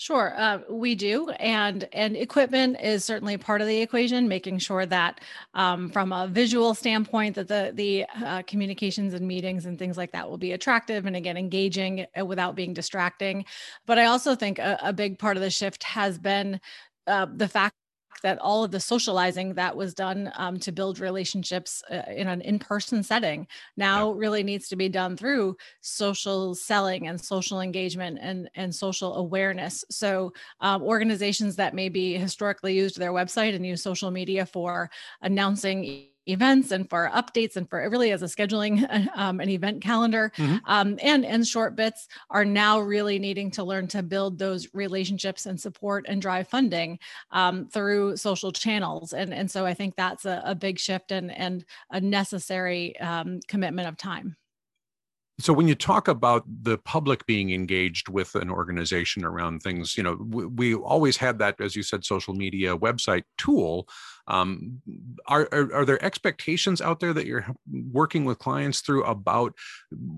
Sure, 0.00 0.32
uh, 0.34 0.60
we 0.70 0.94
do, 0.94 1.28
and 1.28 1.86
and 1.92 2.16
equipment 2.16 2.78
is 2.82 3.04
certainly 3.04 3.36
part 3.36 3.60
of 3.60 3.66
the 3.66 3.82
equation. 3.82 4.28
Making 4.28 4.56
sure 4.56 4.86
that, 4.86 5.20
um, 5.52 5.90
from 5.90 6.10
a 6.10 6.26
visual 6.26 6.72
standpoint, 6.72 7.34
that 7.34 7.48
the 7.48 7.72
the 7.74 8.06
uh, 8.24 8.40
communications 8.46 9.12
and 9.12 9.28
meetings 9.28 9.66
and 9.66 9.78
things 9.78 9.98
like 9.98 10.12
that 10.12 10.30
will 10.30 10.38
be 10.38 10.52
attractive 10.52 11.04
and 11.04 11.16
again 11.16 11.36
engaging 11.36 12.06
uh, 12.18 12.24
without 12.24 12.56
being 12.56 12.72
distracting. 12.72 13.44
But 13.84 13.98
I 13.98 14.06
also 14.06 14.34
think 14.34 14.58
a, 14.58 14.78
a 14.82 14.94
big 14.94 15.18
part 15.18 15.36
of 15.36 15.42
the 15.42 15.50
shift 15.50 15.82
has 15.82 16.18
been 16.18 16.62
uh, 17.06 17.26
the 17.36 17.48
fact 17.48 17.74
that 18.22 18.38
all 18.38 18.64
of 18.64 18.70
the 18.70 18.80
socializing 18.80 19.54
that 19.54 19.74
was 19.74 19.94
done 19.94 20.32
um, 20.36 20.58
to 20.60 20.72
build 20.72 21.00
relationships 21.00 21.82
uh, 21.90 22.02
in 22.14 22.28
an 22.28 22.40
in-person 22.42 23.02
setting 23.02 23.46
now 23.76 24.12
yeah. 24.12 24.18
really 24.18 24.42
needs 24.42 24.68
to 24.68 24.76
be 24.76 24.88
done 24.88 25.16
through 25.16 25.56
social 25.80 26.54
selling 26.54 27.08
and 27.08 27.20
social 27.20 27.60
engagement 27.60 28.18
and 28.20 28.50
and 28.54 28.74
social 28.74 29.16
awareness 29.16 29.84
so 29.90 30.32
um, 30.60 30.82
organizations 30.82 31.56
that 31.56 31.74
maybe 31.74 32.14
historically 32.14 32.74
used 32.74 32.98
their 32.98 33.12
website 33.12 33.54
and 33.54 33.64
use 33.64 33.82
social 33.82 34.10
media 34.10 34.44
for 34.44 34.90
announcing 35.22 36.08
events 36.32 36.70
and 36.70 36.88
for 36.88 37.10
updates 37.14 37.56
and 37.56 37.68
for 37.68 37.88
really 37.90 38.12
as 38.12 38.22
a 38.22 38.26
scheduling 38.26 38.86
um, 39.16 39.40
an 39.40 39.48
event 39.48 39.82
calendar. 39.82 40.32
Mm-hmm. 40.36 40.56
um, 40.66 40.98
and 41.02 41.24
and 41.24 41.46
short 41.46 41.76
bits 41.76 42.08
are 42.30 42.44
now 42.44 42.80
really 42.80 43.18
needing 43.18 43.50
to 43.52 43.64
learn 43.64 43.86
to 43.88 44.02
build 44.02 44.38
those 44.38 44.68
relationships 44.74 45.46
and 45.46 45.60
support 45.60 46.04
and 46.08 46.22
drive 46.22 46.48
funding 46.48 46.98
um, 47.30 47.66
through 47.68 48.16
social 48.16 48.52
channels. 48.52 49.12
And 49.12 49.32
and 49.32 49.50
so 49.50 49.66
i 49.66 49.74
think 49.74 49.96
that's 49.96 50.24
a, 50.24 50.42
a 50.44 50.54
big 50.54 50.78
shift 50.78 51.12
and 51.12 51.30
and 51.30 51.64
a 51.90 52.00
necessary 52.00 52.98
um, 53.00 53.40
commitment 53.48 53.88
of 53.88 53.96
time. 53.96 54.36
So 55.40 55.54
when 55.54 55.66
you 55.66 55.74
talk 55.74 56.08
about 56.08 56.44
the 56.46 56.76
public 56.78 57.24
being 57.24 57.50
engaged 57.50 58.10
with 58.10 58.34
an 58.34 58.50
organization 58.50 59.24
around 59.24 59.60
things 59.60 59.96
you 59.96 60.02
know 60.02 60.18
we, 60.20 60.44
we 60.46 60.74
always 60.74 61.16
had 61.16 61.38
that 61.38 61.60
as 61.60 61.74
you 61.74 61.82
said 61.82 62.04
social 62.04 62.34
media 62.34 62.76
website 62.76 63.22
tool 63.38 63.88
um, 64.30 64.80
are, 65.26 65.48
are, 65.50 65.74
are 65.74 65.84
there 65.84 66.02
expectations 66.04 66.80
out 66.80 67.00
there 67.00 67.12
that 67.12 67.26
you're 67.26 67.46
working 67.90 68.24
with 68.24 68.38
clients 68.38 68.80
through 68.80 69.02
about 69.04 69.52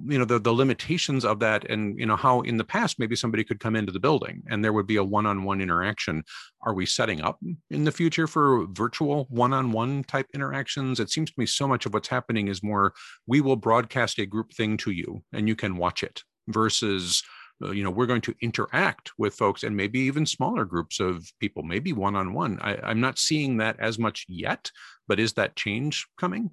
you 0.06 0.18
know 0.18 0.26
the, 0.26 0.38
the 0.38 0.52
limitations 0.52 1.24
of 1.24 1.40
that 1.40 1.68
and 1.70 1.98
you 1.98 2.04
know 2.04 2.16
how 2.16 2.42
in 2.42 2.58
the 2.58 2.64
past 2.64 2.98
maybe 2.98 3.16
somebody 3.16 3.42
could 3.42 3.58
come 3.58 3.74
into 3.74 3.90
the 3.90 3.98
building 3.98 4.42
and 4.50 4.62
there 4.62 4.74
would 4.74 4.86
be 4.86 4.96
a 4.96 5.04
one-on-one 5.04 5.60
interaction? 5.60 6.22
Are 6.60 6.74
we 6.74 6.84
setting 6.84 7.22
up 7.22 7.40
in 7.70 7.84
the 7.84 7.92
future 7.92 8.26
for 8.26 8.66
virtual 8.72 9.26
one-on-one 9.30 10.04
type 10.04 10.26
interactions? 10.34 11.00
It 11.00 11.10
seems 11.10 11.30
to 11.30 11.40
me 11.40 11.46
so 11.46 11.66
much 11.66 11.86
of 11.86 11.94
what's 11.94 12.08
happening 12.08 12.48
is 12.48 12.62
more 12.62 12.92
we 13.26 13.40
will 13.40 13.56
broadcast 13.56 14.18
a 14.18 14.26
group 14.26 14.52
thing 14.52 14.76
to 14.78 14.90
you 14.90 15.22
and 15.32 15.48
you 15.48 15.56
can 15.56 15.76
watch 15.76 16.02
it 16.02 16.22
versus 16.48 17.22
you 17.70 17.84
know 17.84 17.90
we're 17.90 18.06
going 18.06 18.20
to 18.20 18.34
interact 18.40 19.12
with 19.18 19.34
folks 19.34 19.62
and 19.62 19.76
maybe 19.76 20.00
even 20.00 20.26
smaller 20.26 20.64
groups 20.64 21.00
of 21.00 21.30
people 21.38 21.62
maybe 21.62 21.92
one-on-one 21.92 22.58
I, 22.60 22.76
i'm 22.82 23.00
not 23.00 23.18
seeing 23.18 23.58
that 23.58 23.78
as 23.78 23.98
much 23.98 24.26
yet 24.28 24.70
but 25.06 25.20
is 25.20 25.34
that 25.34 25.56
change 25.56 26.06
coming 26.18 26.50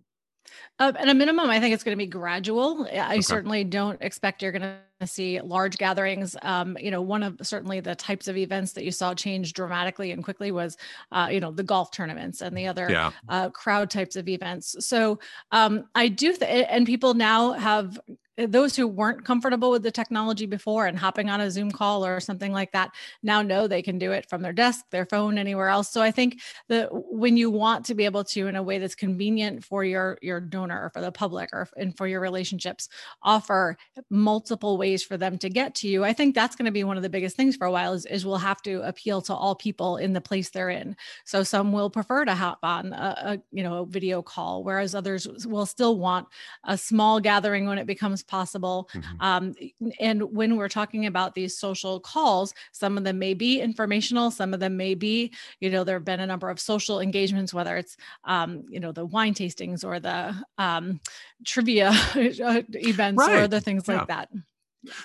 uh, 0.80 0.94
at 0.98 1.10
a 1.10 1.13
minimum, 1.13 1.50
I 1.50 1.60
think 1.60 1.74
it's 1.74 1.84
going 1.84 1.98
to 1.98 2.01
be 2.01 2.08
gradual. 2.08 2.88
I 2.92 3.13
okay. 3.13 3.22
certainly 3.22 3.63
don't 3.63 4.01
expect 4.01 4.42
you're 4.42 4.51
going 4.51 4.78
to 5.01 5.08
see 5.08 5.42
large 5.42 5.78
gatherings. 5.78 6.36
Um, 6.42 6.78
you 6.80 6.89
know, 6.89 7.01
one 7.01 7.22
of 7.22 7.38
certainly 7.42 7.82
the 7.82 7.96
types 7.96 8.28
of 8.28 8.38
events 8.38 8.74
that 8.74 8.86
you 8.86 8.92
saw 8.92 9.13
change 9.13 9.54
dramatically 9.54 10.12
and 10.12 10.24
quickly 10.24 10.51
was, 10.51 10.78
uh, 11.12 11.28
you 11.32 11.39
know, 11.39 11.51
the 11.51 11.63
golf 11.63 11.92
tournaments 11.92 12.42
and 12.42 12.58
the 12.58 12.68
other 12.68 12.88
yeah. 12.89 13.12
uh, 13.28 13.50
crowd 13.50 13.89
types 13.89 14.16
of 14.16 14.30
events. 14.30 14.75
So 14.80 15.20
um, 15.51 15.86
I 15.96 16.08
do, 16.08 16.34
th- 16.34 16.68
and 16.70 16.86
people 16.86 17.13
now 17.13 17.54
have 17.54 18.00
Uh, 18.39 18.46
those 18.48 18.75
who 18.75 18.88
weren't 18.88 19.25
comfortable 19.25 19.72
with 19.72 19.84
the 19.84 19.91
technology 19.91 20.46
before 20.46 20.86
and 20.86 20.98
hopping 20.98 21.29
on 21.29 21.41
a 21.41 21.51
Zoom 21.51 21.72
call 21.72 22.05
or 22.05 22.19
something 22.19 22.51
like 22.51 22.72
that 22.72 22.91
now 23.24 23.41
know 23.41 23.67
they 23.67 23.81
can 23.81 23.98
do 23.98 24.12
it 24.12 24.27
from 24.29 24.41
their 24.41 24.53
desk, 24.53 24.86
their 24.91 25.05
phone, 25.05 25.38
anywhere 25.38 25.69
else. 25.69 25.89
So 25.89 26.01
I 26.01 26.12
think 26.12 26.41
that 26.69 26.89
when 26.91 27.38
you 27.38 27.50
want 27.50 27.86
to 27.86 27.96
be 27.96 28.05
able 28.05 28.24
to, 28.25 28.48
in 28.48 28.55
a 28.55 28.63
way 28.63 28.79
that's 28.79 28.96
convenient 28.96 29.63
for 29.63 29.84
your 29.84 30.17
your 30.22 30.39
donor 30.39 30.86
or 30.86 30.89
for 30.89 31.01
the 31.01 31.12
public 31.12 31.50
or 31.53 31.67
and 31.75 31.96
for 31.98 32.08
your 32.08 32.22
relationships, 32.22 32.89
offer 33.24 33.77
multiple 34.10 34.77
ways 34.77 35.03
for 35.03 35.17
them 35.17 35.38
to 35.39 35.50
get 35.50 35.75
to 35.75 35.88
you, 35.88 36.03
I 36.03 36.13
think 36.13 36.36
that's 36.36 36.55
going 36.55 36.65
to 36.65 36.72
be 36.72 36.84
one 36.84 36.98
of 36.98 37.03
the 37.03 37.10
biggest 37.10 37.36
things 37.36 37.55
for 37.55 37.65
a 37.65 37.72
while. 37.72 37.93
Is, 37.93 38.05
is 38.05 38.25
we'll 38.25 38.38
have 38.38 38.62
to 38.63 38.81
appeal 38.88 39.22
to 39.24 39.34
all 39.34 39.55
people 39.55 39.98
in 39.98 40.13
the 40.13 40.22
place 40.22 40.50
they're 40.50 40.69
in. 40.69 40.96
So 41.25 41.43
some 41.43 41.72
will 41.72 41.89
prefer 41.89 42.25
to 42.25 42.36
hop 42.36 42.60
on 42.63 42.93
a, 42.93 43.15
a 43.25 43.39
you 43.51 43.63
know 43.63 43.81
a 43.81 43.86
video 43.86 44.22
call, 44.22 44.63
whereas 44.63 44.96
others 44.96 45.27
will 45.46 45.65
still 45.65 45.98
want 45.98 46.27
a 46.63 46.77
small 46.77 47.19
gathering 47.19 47.67
when 47.67 47.77
it 47.77 47.88
becomes 47.88 48.24
possible. 48.30 48.90
Mm-hmm. 48.94 49.22
Um, 49.22 49.56
and 50.00 50.24
when 50.32 50.56
we're 50.56 50.70
talking 50.70 51.06
about 51.06 51.36
these 51.36 51.58
social 51.58 52.00
calls, 52.00 52.54
some 52.72 52.98
of 52.98 53.04
them 53.04 53.20
may 53.20 53.34
be 53.34 53.60
informational, 53.60 54.32
some 54.32 54.54
of 54.54 54.60
them 54.60 54.78
may 54.78 54.96
be, 54.96 55.34
you 55.60 55.70
know, 55.70 55.84
there 55.84 55.98
have 55.98 56.06
been 56.06 56.20
a 56.22 56.28
number 56.28 56.50
of 56.50 56.60
social 56.60 57.02
engagements, 57.02 57.54
whether 57.54 57.76
it's, 57.76 57.98
um, 58.24 58.64
you 58.70 58.80
know, 58.80 58.92
the 58.92 59.06
wine 59.06 59.34
tastings 59.34 59.84
or 59.84 60.00
the 60.00 60.36
um, 60.58 61.00
trivia 61.46 61.92
events 62.16 63.20
right. 63.20 63.40
or 63.40 63.42
other 63.44 63.60
things 63.60 63.86
yeah. 63.88 63.98
like 63.98 64.08
that. 64.08 64.30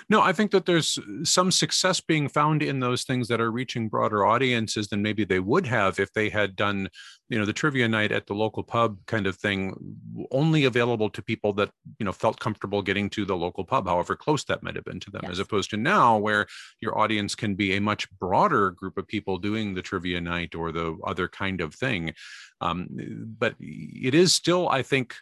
No, 0.09 0.21
I 0.21 0.33
think 0.33 0.53
that 0.53 0.67
there's 0.67 0.99
some 1.25 1.51
success 1.51 2.01
being 2.01 2.29
found 2.29 2.63
in 2.63 2.79
those 2.79 3.03
things 3.03 3.27
that 3.29 3.41
are 3.41 3.51
reaching 3.51 3.89
broader 3.89 4.25
audiences 4.25 4.89
than 4.89 5.03
maybe 5.03 5.25
they 5.25 5.41
would 5.41 5.67
have 5.67 5.99
if 5.99 6.13
they 6.13 6.29
had 6.29 6.55
done, 6.55 6.89
you 7.29 7.39
know, 7.39 7.45
the 7.45 7.53
trivia 7.53 7.89
night 7.89 8.13
at 8.13 8.27
the 8.27 8.35
local 8.35 8.63
pub 8.63 8.99
kind 9.07 9.27
of 9.27 9.37
thing, 9.37 9.75
only 10.31 10.65
available 10.65 11.11
to 11.11 11.23
people 11.23 11.53
that, 11.55 11.71
you 11.99 12.07
know, 12.07 12.13
felt 12.13 12.39
comfortable 12.39 12.83
getting 12.83 13.11
to 13.11 13.25
the 13.25 13.37
local 13.37 13.65
pub, 13.65 13.89
however 13.89 14.15
close 14.15 14.45
that 14.45 14.63
might 14.63 14.77
have 14.77 14.85
been 14.85 15.01
to 15.01 15.11
them, 15.11 15.23
yes. 15.25 15.33
as 15.33 15.39
opposed 15.41 15.71
to 15.71 15.77
now 15.77 16.19
where 16.19 16.47
your 16.81 16.97
audience 16.97 17.35
can 17.35 17.57
be 17.57 17.75
a 17.75 17.81
much 17.81 18.09
broader 18.19 18.71
group 18.71 18.97
of 18.97 19.09
people 19.09 19.39
doing 19.39 19.75
the 19.75 19.83
trivia 19.83 20.21
night 20.21 20.55
or 20.55 20.71
the 20.71 20.97
other 21.05 21.27
kind 21.27 21.61
of 21.61 21.75
thing. 21.75 22.15
Um, 22.61 22.87
but 23.39 23.57
it 23.59 24.15
is 24.15 24.33
still, 24.33 24.69
I 24.69 24.83
think, 24.83 25.17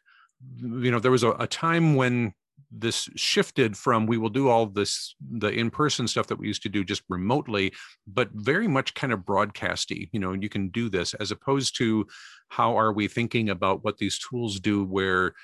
you 0.59 0.91
know, 0.91 0.99
there 0.99 1.11
was 1.11 1.23
a, 1.23 1.31
a 1.33 1.47
time 1.47 1.95
when 1.95 2.35
this 2.71 3.09
shifted 3.17 3.77
from 3.77 4.07
we 4.07 4.19
will 4.19 4.29
do 4.29 4.49
all 4.49 4.67
this 4.67 5.15
the 5.39 5.49
in-person 5.49 6.07
stuff 6.07 6.27
that 6.27 6.39
we 6.39 6.47
used 6.47 6.63
to 6.63 6.69
do 6.69 6.85
just 6.85 7.03
remotely 7.09 7.73
but 8.07 8.29
very 8.33 8.69
much 8.69 8.95
kind 8.95 9.13
of 9.13 9.21
broadcasty 9.21 10.09
you 10.13 10.21
know 10.21 10.33
you 10.33 10.49
can 10.49 10.69
do 10.69 10.89
this 10.89 11.15
as 11.15 11.31
opposed 11.31 11.77
to 11.77 12.07
how 12.49 12.77
are 12.77 12.93
we 12.93 13.09
thinking 13.09 13.51
about 13.51 13.85
what 13.85 13.99
these 13.99 14.19
tools 14.19 14.61
do 14.61 14.85
where 14.85 15.35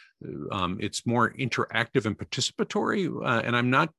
um, 0.53 0.77
it's 0.81 1.07
more 1.07 1.33
interactive 1.35 2.07
and 2.07 2.19
participatory 2.19 3.09
uh, 3.25 3.43
and 3.45 3.57
i'm 3.57 3.71
not 3.71 3.91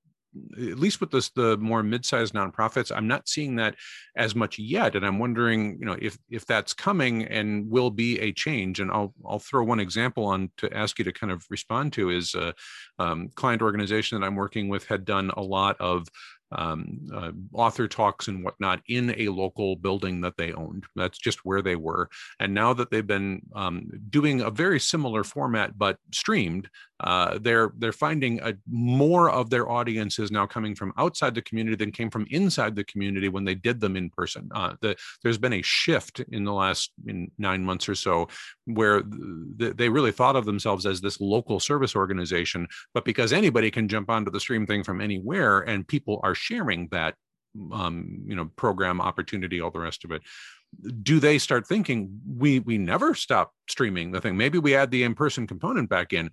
at 0.57 0.79
least 0.79 1.01
with 1.01 1.11
this 1.11 1.29
the 1.29 1.57
more 1.57 1.81
mid-sized 1.81 2.33
nonprofits 2.33 2.91
i'm 2.95 3.07
not 3.07 3.27
seeing 3.27 3.55
that 3.55 3.75
as 4.15 4.35
much 4.35 4.59
yet 4.59 4.95
and 4.95 5.05
i'm 5.05 5.17
wondering 5.17 5.77
you 5.79 5.85
know 5.85 5.97
if 5.99 6.17
if 6.29 6.45
that's 6.45 6.73
coming 6.73 7.25
and 7.25 7.69
will 7.69 7.89
be 7.89 8.19
a 8.19 8.31
change 8.31 8.79
and 8.79 8.91
i'll 8.91 9.13
i'll 9.27 9.39
throw 9.39 9.63
one 9.63 9.79
example 9.79 10.25
on 10.25 10.49
to 10.57 10.71
ask 10.75 10.99
you 10.99 11.05
to 11.05 11.11
kind 11.11 11.31
of 11.31 11.43
respond 11.49 11.91
to 11.93 12.09
is 12.09 12.35
a 12.35 12.53
um, 12.99 13.29
client 13.35 13.61
organization 13.61 14.19
that 14.19 14.25
i'm 14.25 14.35
working 14.35 14.69
with 14.69 14.85
had 14.85 15.03
done 15.03 15.31
a 15.35 15.41
lot 15.41 15.75
of 15.79 16.07
um, 16.51 17.07
uh, 17.13 17.31
author 17.53 17.87
talks 17.87 18.27
and 18.27 18.43
whatnot 18.43 18.81
in 18.87 19.13
a 19.17 19.29
local 19.29 19.75
building 19.75 20.21
that 20.21 20.37
they 20.37 20.53
owned. 20.53 20.85
That's 20.95 21.17
just 21.17 21.45
where 21.45 21.61
they 21.61 21.75
were. 21.75 22.09
And 22.39 22.53
now 22.53 22.73
that 22.73 22.89
they've 22.89 23.05
been 23.05 23.41
um, 23.55 23.89
doing 24.09 24.41
a 24.41 24.49
very 24.49 24.79
similar 24.79 25.23
format 25.23 25.77
but 25.77 25.97
streamed, 26.11 26.69
uh, 27.01 27.39
they're 27.41 27.71
they're 27.77 27.91
finding 27.91 28.39
a, 28.41 28.53
more 28.69 29.29
of 29.29 29.49
their 29.49 29.69
audience 29.69 30.19
is 30.19 30.31
now 30.31 30.45
coming 30.45 30.75
from 30.75 30.93
outside 30.97 31.33
the 31.33 31.41
community 31.41 31.75
than 31.75 31.91
came 31.91 32.09
from 32.09 32.25
inside 32.29 32.75
the 32.75 32.83
community 32.83 33.29
when 33.29 33.45
they 33.45 33.55
did 33.55 33.79
them 33.79 33.95
in 33.95 34.09
person. 34.09 34.49
Uh, 34.53 34.73
the, 34.81 34.95
there's 35.23 35.37
been 35.37 35.53
a 35.53 35.61
shift 35.61 36.19
in 36.31 36.43
the 36.43 36.53
last 36.53 36.91
in 37.07 37.31
nine 37.37 37.63
months 37.63 37.87
or 37.87 37.95
so 37.95 38.27
where 38.65 39.01
th- 39.01 39.75
they 39.75 39.89
really 39.89 40.11
thought 40.11 40.35
of 40.35 40.45
themselves 40.45 40.85
as 40.85 40.99
this 40.99 41.21
local 41.21 41.59
service 41.59 41.95
organization, 41.95 42.67
but 42.93 43.05
because 43.05 43.31
anybody 43.31 43.71
can 43.71 43.87
jump 43.87 44.09
onto 44.09 44.31
the 44.31 44.39
stream 44.39 44.65
thing 44.65 44.83
from 44.83 44.99
anywhere 44.99 45.59
and 45.61 45.87
people 45.87 46.19
are 46.23 46.35
sharing 46.35 46.87
that 46.89 47.15
um, 47.71 48.21
you 48.25 48.35
know 48.35 48.49
program 48.55 49.01
opportunity 49.01 49.59
all 49.59 49.71
the 49.71 49.79
rest 49.79 50.05
of 50.05 50.11
it 50.11 50.21
do 51.03 51.19
they 51.19 51.37
start 51.37 51.67
thinking 51.67 52.19
we 52.37 52.59
we 52.59 52.77
never 52.77 53.13
stop 53.13 53.53
streaming 53.67 54.11
the 54.11 54.21
thing. 54.21 54.37
Maybe 54.37 54.57
we 54.57 54.75
add 54.75 54.91
the 54.91 55.03
in-person 55.03 55.47
component 55.47 55.89
back 55.89 56.13
in 56.13 56.29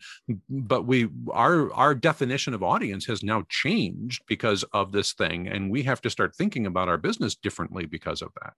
but 0.48 0.86
we 0.86 1.08
our 1.30 1.72
our 1.72 1.94
definition 1.94 2.54
of 2.54 2.62
audience 2.62 3.06
has 3.06 3.22
now 3.22 3.44
changed 3.48 4.22
because 4.26 4.62
of 4.72 4.92
this 4.92 5.12
thing 5.12 5.48
and 5.48 5.70
we 5.70 5.82
have 5.82 6.00
to 6.02 6.10
start 6.10 6.34
thinking 6.36 6.66
about 6.66 6.88
our 6.88 6.98
business 6.98 7.34
differently 7.34 7.86
because 7.86 8.22
of 8.22 8.30
that 8.42 8.52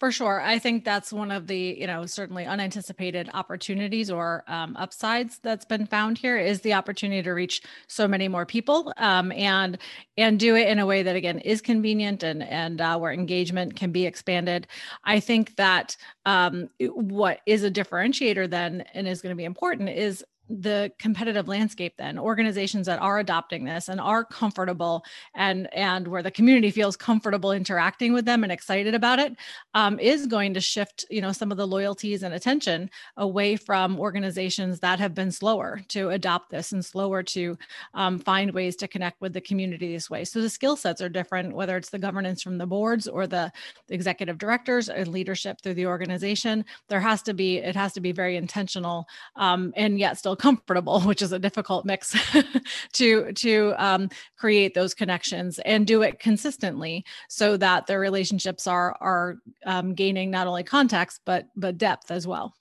for 0.00 0.10
sure. 0.10 0.40
I 0.40 0.58
think 0.58 0.86
that's 0.86 1.12
one 1.12 1.30
of 1.30 1.46
the, 1.46 1.76
you 1.78 1.86
know, 1.86 2.06
certainly 2.06 2.46
unanticipated 2.46 3.28
opportunities 3.34 4.10
or 4.10 4.44
um, 4.48 4.74
upsides 4.78 5.38
that's 5.42 5.66
been 5.66 5.84
found 5.84 6.16
here 6.16 6.38
is 6.38 6.62
the 6.62 6.72
opportunity 6.72 7.22
to 7.22 7.32
reach 7.32 7.60
so 7.86 8.08
many 8.08 8.26
more 8.26 8.46
people 8.46 8.94
um, 8.96 9.30
and 9.32 9.76
and 10.16 10.40
do 10.40 10.56
it 10.56 10.68
in 10.68 10.78
a 10.78 10.86
way 10.86 11.02
that 11.02 11.16
again 11.16 11.38
is 11.40 11.60
convenient 11.60 12.22
and 12.22 12.42
and 12.42 12.80
uh, 12.80 12.96
where 12.98 13.12
engagement 13.12 13.76
can 13.76 13.92
be 13.92 14.06
expanded. 14.06 14.66
I 15.04 15.20
think 15.20 15.56
that 15.56 15.98
um, 16.24 16.70
what 16.80 17.40
is 17.44 17.62
a 17.62 17.70
differentiator 17.70 18.48
then 18.48 18.86
and 18.94 19.06
is 19.06 19.20
going 19.20 19.32
to 19.32 19.36
be 19.36 19.44
important 19.44 19.90
is 19.90 20.24
the 20.50 20.90
competitive 20.98 21.48
landscape 21.48 21.94
then 21.96 22.18
organizations 22.18 22.86
that 22.86 23.00
are 23.00 23.18
adopting 23.18 23.64
this 23.64 23.88
and 23.88 24.00
are 24.00 24.24
comfortable 24.24 25.04
and 25.34 25.72
and 25.72 26.08
where 26.08 26.22
the 26.22 26.30
community 26.30 26.70
feels 26.70 26.96
comfortable 26.96 27.52
interacting 27.52 28.12
with 28.12 28.24
them 28.24 28.42
and 28.42 28.52
excited 28.52 28.94
about 28.94 29.18
it 29.18 29.36
um, 29.74 29.98
is 30.00 30.26
going 30.26 30.52
to 30.52 30.60
shift 30.60 31.04
you 31.10 31.20
know 31.20 31.32
some 31.32 31.50
of 31.50 31.56
the 31.56 31.66
loyalties 31.66 32.22
and 32.22 32.34
attention 32.34 32.90
away 33.16 33.56
from 33.56 33.98
organizations 33.98 34.80
that 34.80 34.98
have 34.98 35.14
been 35.14 35.30
slower 35.30 35.80
to 35.88 36.10
adopt 36.10 36.50
this 36.50 36.72
and 36.72 36.84
slower 36.84 37.22
to 37.22 37.56
um, 37.94 38.18
find 38.18 38.52
ways 38.52 38.76
to 38.76 38.88
connect 38.88 39.20
with 39.20 39.32
the 39.32 39.40
community 39.40 39.92
this 39.92 40.10
way. 40.10 40.24
So 40.24 40.40
the 40.40 40.50
skill 40.50 40.76
sets 40.76 41.00
are 41.00 41.08
different 41.08 41.54
whether 41.54 41.76
it's 41.76 41.90
the 41.90 41.98
governance 41.98 42.42
from 42.42 42.58
the 42.58 42.66
boards 42.66 43.06
or 43.06 43.26
the, 43.26 43.52
executive 43.88 44.38
directors 44.38 44.88
and 44.88 45.08
leadership 45.08 45.60
through 45.60 45.74
the 45.74 45.86
organization. 45.86 46.64
There 46.88 47.00
has 47.00 47.22
to 47.22 47.34
be 47.34 47.58
it 47.58 47.76
has 47.76 47.92
to 47.94 48.00
be 48.00 48.12
very 48.12 48.36
intentional 48.36 49.06
um, 49.36 49.72
and 49.76 49.98
yet 49.98 50.18
still 50.18 50.36
comfortable, 50.40 51.00
which 51.10 51.22
is 51.22 51.32
a 51.32 51.38
difficult 51.38 51.84
mix 51.84 52.16
to 52.94 53.32
to 53.34 53.74
um, 53.76 54.08
create 54.36 54.74
those 54.74 54.94
connections 54.94 55.58
and 55.60 55.86
do 55.86 56.02
it 56.02 56.18
consistently, 56.18 57.04
so 57.28 57.56
that 57.56 57.86
their 57.86 58.00
relationships 58.00 58.66
are 58.66 58.96
are 59.00 59.36
um, 59.66 59.94
gaining 59.94 60.30
not 60.30 60.46
only 60.46 60.64
context 60.64 61.20
but 61.24 61.46
but 61.56 61.78
depth 61.78 62.10
as 62.10 62.26
well. 62.26 62.54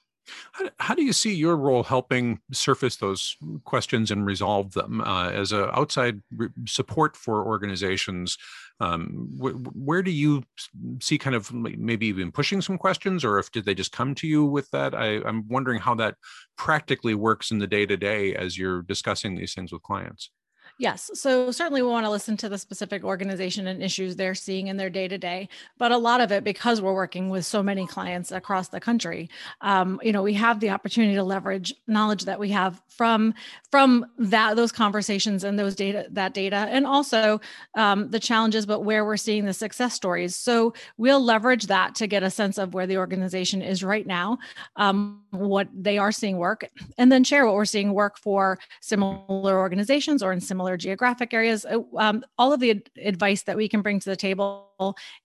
How, 0.51 0.69
how, 0.77 0.95
do 0.95 1.03
you 1.03 1.13
see 1.13 1.33
your 1.33 1.55
role 1.57 1.83
helping 1.83 2.39
surface 2.51 2.95
those 2.95 3.35
questions 3.63 4.11
and 4.11 4.25
resolve 4.25 4.73
them 4.73 5.01
uh, 5.01 5.29
as 5.29 5.51
an 5.51 5.69
outside 5.73 6.21
re- 6.35 6.49
support 6.65 7.15
for 7.15 7.45
organizations? 7.45 8.37
Um, 8.79 9.29
wh- 9.39 9.75
where 9.75 10.01
do 10.01 10.11
you 10.11 10.43
see 11.01 11.17
kind 11.17 11.35
of 11.35 11.51
maybe 11.53 12.07
even 12.07 12.31
pushing 12.31 12.61
some 12.61 12.77
questions, 12.77 13.23
or 13.23 13.39
if 13.39 13.51
did 13.51 13.65
they 13.65 13.75
just 13.75 13.91
come 13.91 14.15
to 14.15 14.27
you 14.27 14.45
with 14.45 14.69
that? 14.71 14.95
I, 14.95 15.21
I'm 15.25 15.47
wondering 15.47 15.79
how 15.79 15.95
that 15.95 16.15
practically 16.57 17.15
works 17.15 17.51
in 17.51 17.59
the 17.59 17.67
day 17.67 17.85
to 17.85 17.97
day 17.97 18.35
as 18.35 18.57
you're 18.57 18.81
discussing 18.83 19.35
these 19.35 19.53
things 19.53 19.71
with 19.71 19.83
clients. 19.83 20.31
Yes. 20.79 21.11
So 21.13 21.51
certainly 21.51 21.81
we 21.81 21.89
want 21.89 22.05
to 22.05 22.09
listen 22.09 22.37
to 22.37 22.47
the 22.47 22.57
specific 22.57 23.03
organization 23.03 23.67
and 23.67 23.83
issues 23.83 24.15
they're 24.15 24.33
seeing 24.33 24.67
in 24.67 24.77
their 24.77 24.89
day 24.89 25.09
to 25.09 25.17
day. 25.17 25.49
But 25.77 25.91
a 25.91 25.97
lot 25.97 26.21
of 26.21 26.31
it, 26.31 26.45
because 26.45 26.81
we're 26.81 26.93
working 26.93 27.29
with 27.29 27.45
so 27.45 27.61
many 27.61 27.85
clients 27.85 28.31
across 28.31 28.69
the 28.69 28.79
country, 28.79 29.29
um, 29.59 29.99
you 30.01 30.13
know, 30.13 30.23
we 30.23 30.33
have 30.35 30.61
the 30.61 30.69
opportunity 30.69 31.15
to 31.15 31.23
leverage 31.23 31.73
knowledge 31.87 32.23
that 32.23 32.39
we 32.39 32.47
have 32.51 32.81
from 32.87 33.33
from 33.69 34.05
that 34.17 34.55
those 34.55 34.71
conversations 34.71 35.43
and 35.43 35.59
those 35.59 35.75
data 35.75 36.07
that 36.11 36.33
data, 36.33 36.55
and 36.69 36.87
also 36.87 37.41
um, 37.75 38.09
the 38.09 38.19
challenges, 38.19 38.65
but 38.65 38.79
where 38.79 39.03
we're 39.03 39.17
seeing 39.17 39.43
the 39.43 39.53
success 39.53 39.93
stories. 39.93 40.33
So 40.37 40.73
we'll 40.97 41.23
leverage 41.23 41.67
that 41.67 41.93
to 41.95 42.07
get 42.07 42.23
a 42.23 42.29
sense 42.29 42.57
of 42.57 42.73
where 42.73 42.87
the 42.87 42.97
organization 42.97 43.61
is 43.61 43.83
right 43.83 44.07
now, 44.07 44.37
um, 44.77 45.23
what 45.31 45.67
they 45.73 45.97
are 45.97 46.13
seeing 46.13 46.37
work, 46.37 46.65
and 46.97 47.11
then 47.11 47.25
share 47.25 47.45
what 47.45 47.55
we're 47.55 47.65
seeing 47.65 47.93
work 47.93 48.17
for 48.17 48.57
similar 48.79 49.59
organizations 49.59 50.23
or 50.23 50.31
in 50.31 50.39
similar 50.39 50.68
geographic 50.77 51.33
areas. 51.33 51.65
Uh, 51.65 51.79
um, 51.97 52.23
all 52.37 52.53
of 52.53 52.59
the 52.59 52.81
advice 52.97 53.43
that 53.43 53.57
we 53.57 53.67
can 53.67 53.81
bring 53.81 53.99
to 53.99 54.09
the 54.09 54.15
table, 54.15 54.68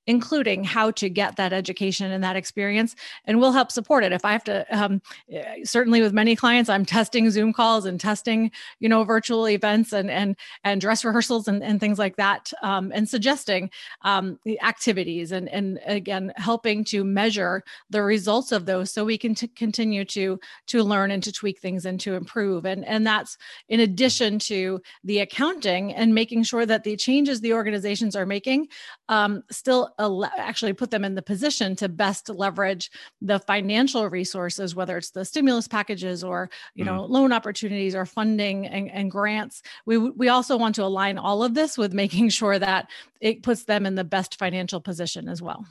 including 0.07 0.65
how 0.65 0.91
to 0.91 1.09
get 1.09 1.37
that 1.37 1.53
education 1.53 2.11
and 2.11 2.23
that 2.23 2.37
experience, 2.37 2.95
and 3.25 3.41
we'll 3.41 3.53
help 3.53 3.73
support 3.73 4.05
it. 4.05 4.13
If 4.13 4.25
I 4.25 4.33
have 4.33 4.45
to, 4.45 4.67
um, 4.77 5.01
eh, 5.31 5.65
certainly 5.65 6.03
with 6.03 6.13
many 6.13 6.37
clients, 6.37 6.69
I'm 6.69 6.85
testing 6.85 7.31
Zoom 7.31 7.53
calls 7.53 7.87
and 7.87 7.99
testing, 7.99 8.51
you 8.81 8.89
know, 8.89 9.05
virtual 9.05 9.49
events 9.49 9.93
and 9.93 10.11
and 10.11 10.37
and 10.65 10.81
dress 10.81 11.05
rehearsals 11.05 11.49
and, 11.49 11.63
and 11.63 11.81
things 11.81 11.99
like 11.99 12.17
that, 12.17 12.53
um, 12.63 12.93
and 12.95 13.09
suggesting 13.09 13.71
um, 14.03 14.39
activities 14.63 15.33
and 15.33 15.49
and 15.49 15.81
again 15.87 16.33
helping 16.37 16.85
to 16.85 17.05
measure 17.05 17.63
the 17.91 18.03
results 18.03 18.53
of 18.53 18.67
those 18.67 18.93
so 18.93 19.05
we 19.05 19.19
can 19.19 19.35
t- 19.35 19.49
continue 19.49 20.05
to 20.05 20.39
to 20.67 20.83
learn 20.83 21.11
and 21.11 21.23
to 21.23 21.33
tweak 21.33 21.61
things 21.61 21.87
and 21.87 22.01
to 22.01 22.15
improve. 22.15 22.67
And 22.67 22.85
and 22.85 23.07
that's 23.07 23.39
in 23.69 23.81
addition 23.81 24.39
to 24.41 24.81
the 25.05 25.21
accounting 25.21 25.95
and 25.95 26.15
making 26.15 26.43
sure 26.43 26.67
that 26.67 26.85
the 26.85 26.97
changes 26.97 27.41
the 27.41 27.55
organizations 27.55 28.17
are 28.17 28.27
making 28.27 28.69
um, 29.45 29.53
still 29.55 29.95
al- 29.99 30.25
actually 30.25 30.73
put 30.73 30.91
them 30.91 31.05
in 31.05 31.15
the 31.15 31.23
position 31.23 31.77
to 31.77 31.89
best 31.89 32.29
leverage 32.29 32.91
the 33.21 33.39
financial 33.39 34.09
resources, 34.09 34.75
whether 34.75 34.97
it's 34.97 35.11
the 35.11 35.25
stimulus 35.25 35.69
packages 35.69 36.25
or 36.25 36.51
you 36.75 36.85
know 36.85 37.03
mm. 37.03 37.09
loan 37.09 37.33
opportunities 37.33 37.95
or 37.95 38.07
funding 38.07 38.67
and, 38.67 38.91
and 38.91 39.11
grants. 39.11 39.63
We 39.87 39.99
we 39.99 40.29
also 40.29 40.57
want 40.57 40.75
to 40.77 40.85
align 40.85 41.19
all 41.19 41.43
of 41.43 41.55
this 41.55 41.79
with 41.79 41.93
making 41.93 42.29
sure 42.31 42.59
that 42.59 42.91
it 43.21 43.43
puts 43.43 43.65
them 43.65 43.87
in 43.87 43.95
the 43.95 44.05
best 44.05 44.39
financial 44.39 44.81
position 44.81 45.29
as 45.29 45.41
well 45.43 45.67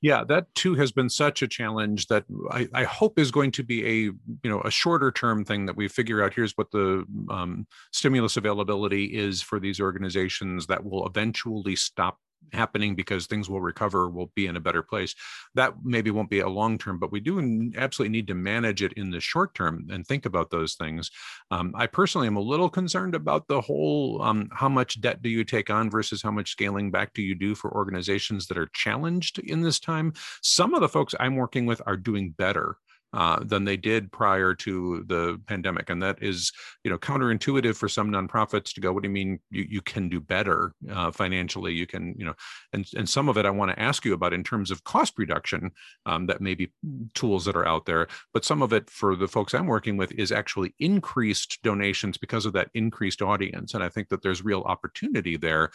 yeah 0.00 0.24
that 0.24 0.52
too 0.54 0.74
has 0.74 0.92
been 0.92 1.08
such 1.08 1.42
a 1.42 1.48
challenge 1.48 2.06
that 2.06 2.24
I, 2.50 2.68
I, 2.74 2.84
hope 2.84 3.18
is 3.18 3.30
going 3.30 3.50
to 3.52 3.62
be 3.62 3.86
a 3.86 3.94
you 3.94 4.50
know 4.50 4.60
a 4.62 4.70
shorter 4.70 5.10
term 5.10 5.44
thing 5.44 5.66
that 5.66 5.76
we 5.76 5.88
figure 5.88 6.22
out 6.22 6.34
here's 6.34 6.56
what 6.56 6.70
the 6.70 7.04
um, 7.30 7.66
stimulus 7.92 8.36
availability 8.36 9.04
is 9.04 9.42
for 9.42 9.60
these 9.60 9.80
organizations 9.80 10.66
that 10.66 10.84
will 10.84 11.06
eventually 11.06 11.76
stop 11.76 12.18
happening 12.52 12.94
because 12.94 13.26
things 13.26 13.48
will 13.48 13.60
recover 13.60 14.08
we'll 14.08 14.30
be 14.34 14.46
in 14.46 14.56
a 14.56 14.60
better 14.60 14.82
place. 14.82 15.14
That 15.54 15.74
maybe 15.82 16.10
won't 16.10 16.30
be 16.30 16.40
a 16.40 16.48
long 16.48 16.78
term 16.78 16.98
but 16.98 17.12
we 17.12 17.20
do 17.20 17.72
absolutely 17.76 18.12
need 18.12 18.26
to 18.28 18.34
manage 18.34 18.82
it 18.82 18.92
in 18.94 19.10
the 19.10 19.20
short 19.20 19.54
term 19.54 19.88
and 19.90 20.06
think 20.06 20.26
about 20.26 20.50
those 20.50 20.74
things. 20.74 21.10
Um, 21.50 21.72
i 21.76 21.86
personally 21.86 22.26
am 22.26 22.36
a 22.36 22.40
little 22.40 22.68
concerned 22.68 23.14
about 23.14 23.48
the 23.48 23.60
whole 23.60 24.20
um, 24.22 24.48
how 24.52 24.68
much 24.68 25.00
debt 25.00 25.22
do 25.22 25.28
you 25.28 25.44
take 25.44 25.70
on 25.70 25.90
versus 25.90 26.22
how 26.22 26.30
much 26.30 26.50
scaling 26.50 26.90
back 26.90 27.14
do 27.14 27.22
you 27.22 27.34
do 27.34 27.54
for 27.54 27.74
organizations 27.74 28.46
that 28.46 28.58
are 28.58 28.70
challenged 28.72 29.38
in 29.38 29.60
this 29.62 29.80
time? 29.80 30.12
Some 30.42 30.74
of 30.74 30.80
the 30.80 30.88
folks 30.88 31.14
i'm 31.20 31.36
working 31.36 31.66
with 31.66 31.80
are 31.86 31.96
doing 31.96 32.30
better 32.30 32.76
uh, 33.12 33.42
than 33.44 33.64
they 33.64 33.76
did 33.76 34.10
prior 34.10 34.54
to 34.54 35.04
the 35.06 35.40
pandemic. 35.46 35.90
And 35.90 36.02
that 36.02 36.22
is, 36.22 36.50
you 36.84 36.90
know, 36.90 36.98
counterintuitive 36.98 37.76
for 37.76 37.88
some 37.88 38.10
nonprofits 38.10 38.72
to 38.74 38.80
go, 38.80 38.92
what 38.92 39.02
do 39.02 39.08
you 39.08 39.12
mean 39.12 39.38
you, 39.50 39.66
you 39.68 39.82
can 39.82 40.08
do 40.08 40.20
better 40.20 40.72
uh, 40.90 41.10
financially? 41.10 41.72
You 41.74 41.86
can, 41.86 42.14
you 42.18 42.24
know, 42.24 42.34
and, 42.72 42.86
and 42.96 43.08
some 43.08 43.28
of 43.28 43.36
it 43.36 43.46
I 43.46 43.50
want 43.50 43.70
to 43.70 43.80
ask 43.80 44.04
you 44.04 44.14
about 44.14 44.32
in 44.32 44.42
terms 44.42 44.70
of 44.70 44.84
cost 44.84 45.14
reduction, 45.18 45.70
um, 46.06 46.26
that 46.26 46.40
may 46.40 46.54
be 46.54 46.72
tools 47.14 47.44
that 47.44 47.56
are 47.56 47.66
out 47.66 47.86
there. 47.86 48.08
But 48.32 48.44
some 48.44 48.62
of 48.62 48.72
it 48.72 48.88
for 48.88 49.16
the 49.16 49.28
folks 49.28 49.54
I'm 49.54 49.66
working 49.66 49.96
with 49.96 50.12
is 50.12 50.32
actually 50.32 50.74
increased 50.78 51.58
donations 51.62 52.18
because 52.18 52.46
of 52.46 52.54
that 52.54 52.70
increased 52.74 53.22
audience. 53.22 53.74
And 53.74 53.82
I 53.82 53.88
think 53.88 54.08
that 54.08 54.22
there's 54.22 54.44
real 54.44 54.62
opportunity 54.62 55.36
there 55.36 55.70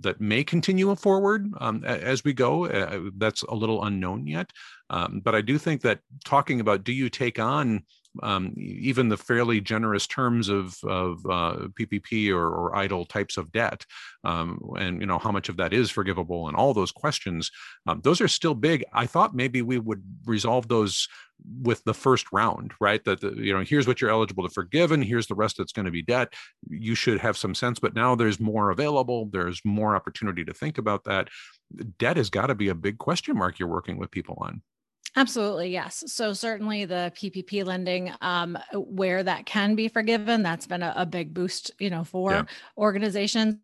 that 0.00 0.20
may 0.20 0.44
continue 0.44 0.94
forward 0.96 1.48
um, 1.60 1.84
as 1.84 2.24
we 2.24 2.32
go. 2.32 2.66
Uh, 2.66 3.10
that's 3.16 3.42
a 3.42 3.54
little 3.54 3.84
unknown 3.84 4.26
yet. 4.26 4.50
Um, 4.92 5.20
but 5.24 5.34
I 5.34 5.40
do 5.40 5.58
think 5.58 5.80
that 5.82 6.00
talking 6.24 6.60
about 6.60 6.84
do 6.84 6.92
you 6.92 7.08
take 7.08 7.38
on 7.38 7.82
um, 8.22 8.52
even 8.56 9.08
the 9.08 9.16
fairly 9.16 9.60
generous 9.60 10.06
terms 10.06 10.48
of, 10.48 10.76
of 10.84 11.24
uh, 11.24 11.68
PPP 11.80 12.30
or, 12.30 12.46
or 12.46 12.72
EIDL 12.74 13.08
types 13.08 13.36
of 13.36 13.50
debt, 13.52 13.86
um, 14.24 14.60
and 14.78 15.00
you 15.00 15.06
know 15.06 15.18
how 15.18 15.32
much 15.32 15.48
of 15.48 15.56
that 15.56 15.72
is 15.72 15.90
forgivable, 15.90 16.48
and 16.48 16.56
all 16.56 16.74
those 16.74 16.92
questions, 16.92 17.50
um, 17.86 18.00
those 18.04 18.20
are 18.20 18.28
still 18.28 18.54
big. 18.54 18.84
I 18.92 19.06
thought 19.06 19.34
maybe 19.34 19.62
we 19.62 19.78
would 19.78 20.02
resolve 20.26 20.68
those 20.68 21.08
with 21.62 21.82
the 21.84 21.94
first 21.94 22.26
round, 22.32 22.72
right? 22.80 23.02
That 23.04 23.20
the, 23.20 23.32
you 23.34 23.54
know 23.54 23.64
here's 23.64 23.86
what 23.86 24.00
you're 24.00 24.10
eligible 24.10 24.46
to 24.46 24.52
forgive, 24.52 24.92
and 24.92 25.02
here's 25.02 25.26
the 25.26 25.34
rest 25.34 25.56
that's 25.56 25.72
going 25.72 25.86
to 25.86 25.90
be 25.90 26.02
debt. 26.02 26.34
You 26.68 26.94
should 26.94 27.18
have 27.20 27.38
some 27.38 27.54
sense, 27.54 27.78
but 27.78 27.94
now 27.94 28.14
there's 28.14 28.38
more 28.38 28.70
available. 28.70 29.30
There's 29.32 29.60
more 29.64 29.96
opportunity 29.96 30.44
to 30.44 30.52
think 30.52 30.76
about 30.76 31.04
that. 31.04 31.28
Debt 31.98 32.18
has 32.18 32.28
got 32.28 32.48
to 32.48 32.54
be 32.54 32.68
a 32.68 32.74
big 32.74 32.98
question 32.98 33.36
mark 33.36 33.58
you're 33.58 33.68
working 33.68 33.96
with 33.96 34.10
people 34.10 34.36
on. 34.40 34.60
Absolutely, 35.14 35.70
yes. 35.70 36.04
So 36.06 36.32
certainly 36.32 36.86
the 36.86 37.12
PPP 37.14 37.64
lending, 37.66 38.12
um, 38.22 38.56
where 38.72 39.22
that 39.22 39.44
can 39.44 39.74
be 39.74 39.88
forgiven, 39.88 40.42
that's 40.42 40.66
been 40.66 40.82
a, 40.82 40.94
a 40.96 41.04
big 41.04 41.34
boost, 41.34 41.70
you 41.78 41.90
know, 41.90 42.02
for 42.02 42.32
yeah. 42.32 42.44
organizations 42.78 43.56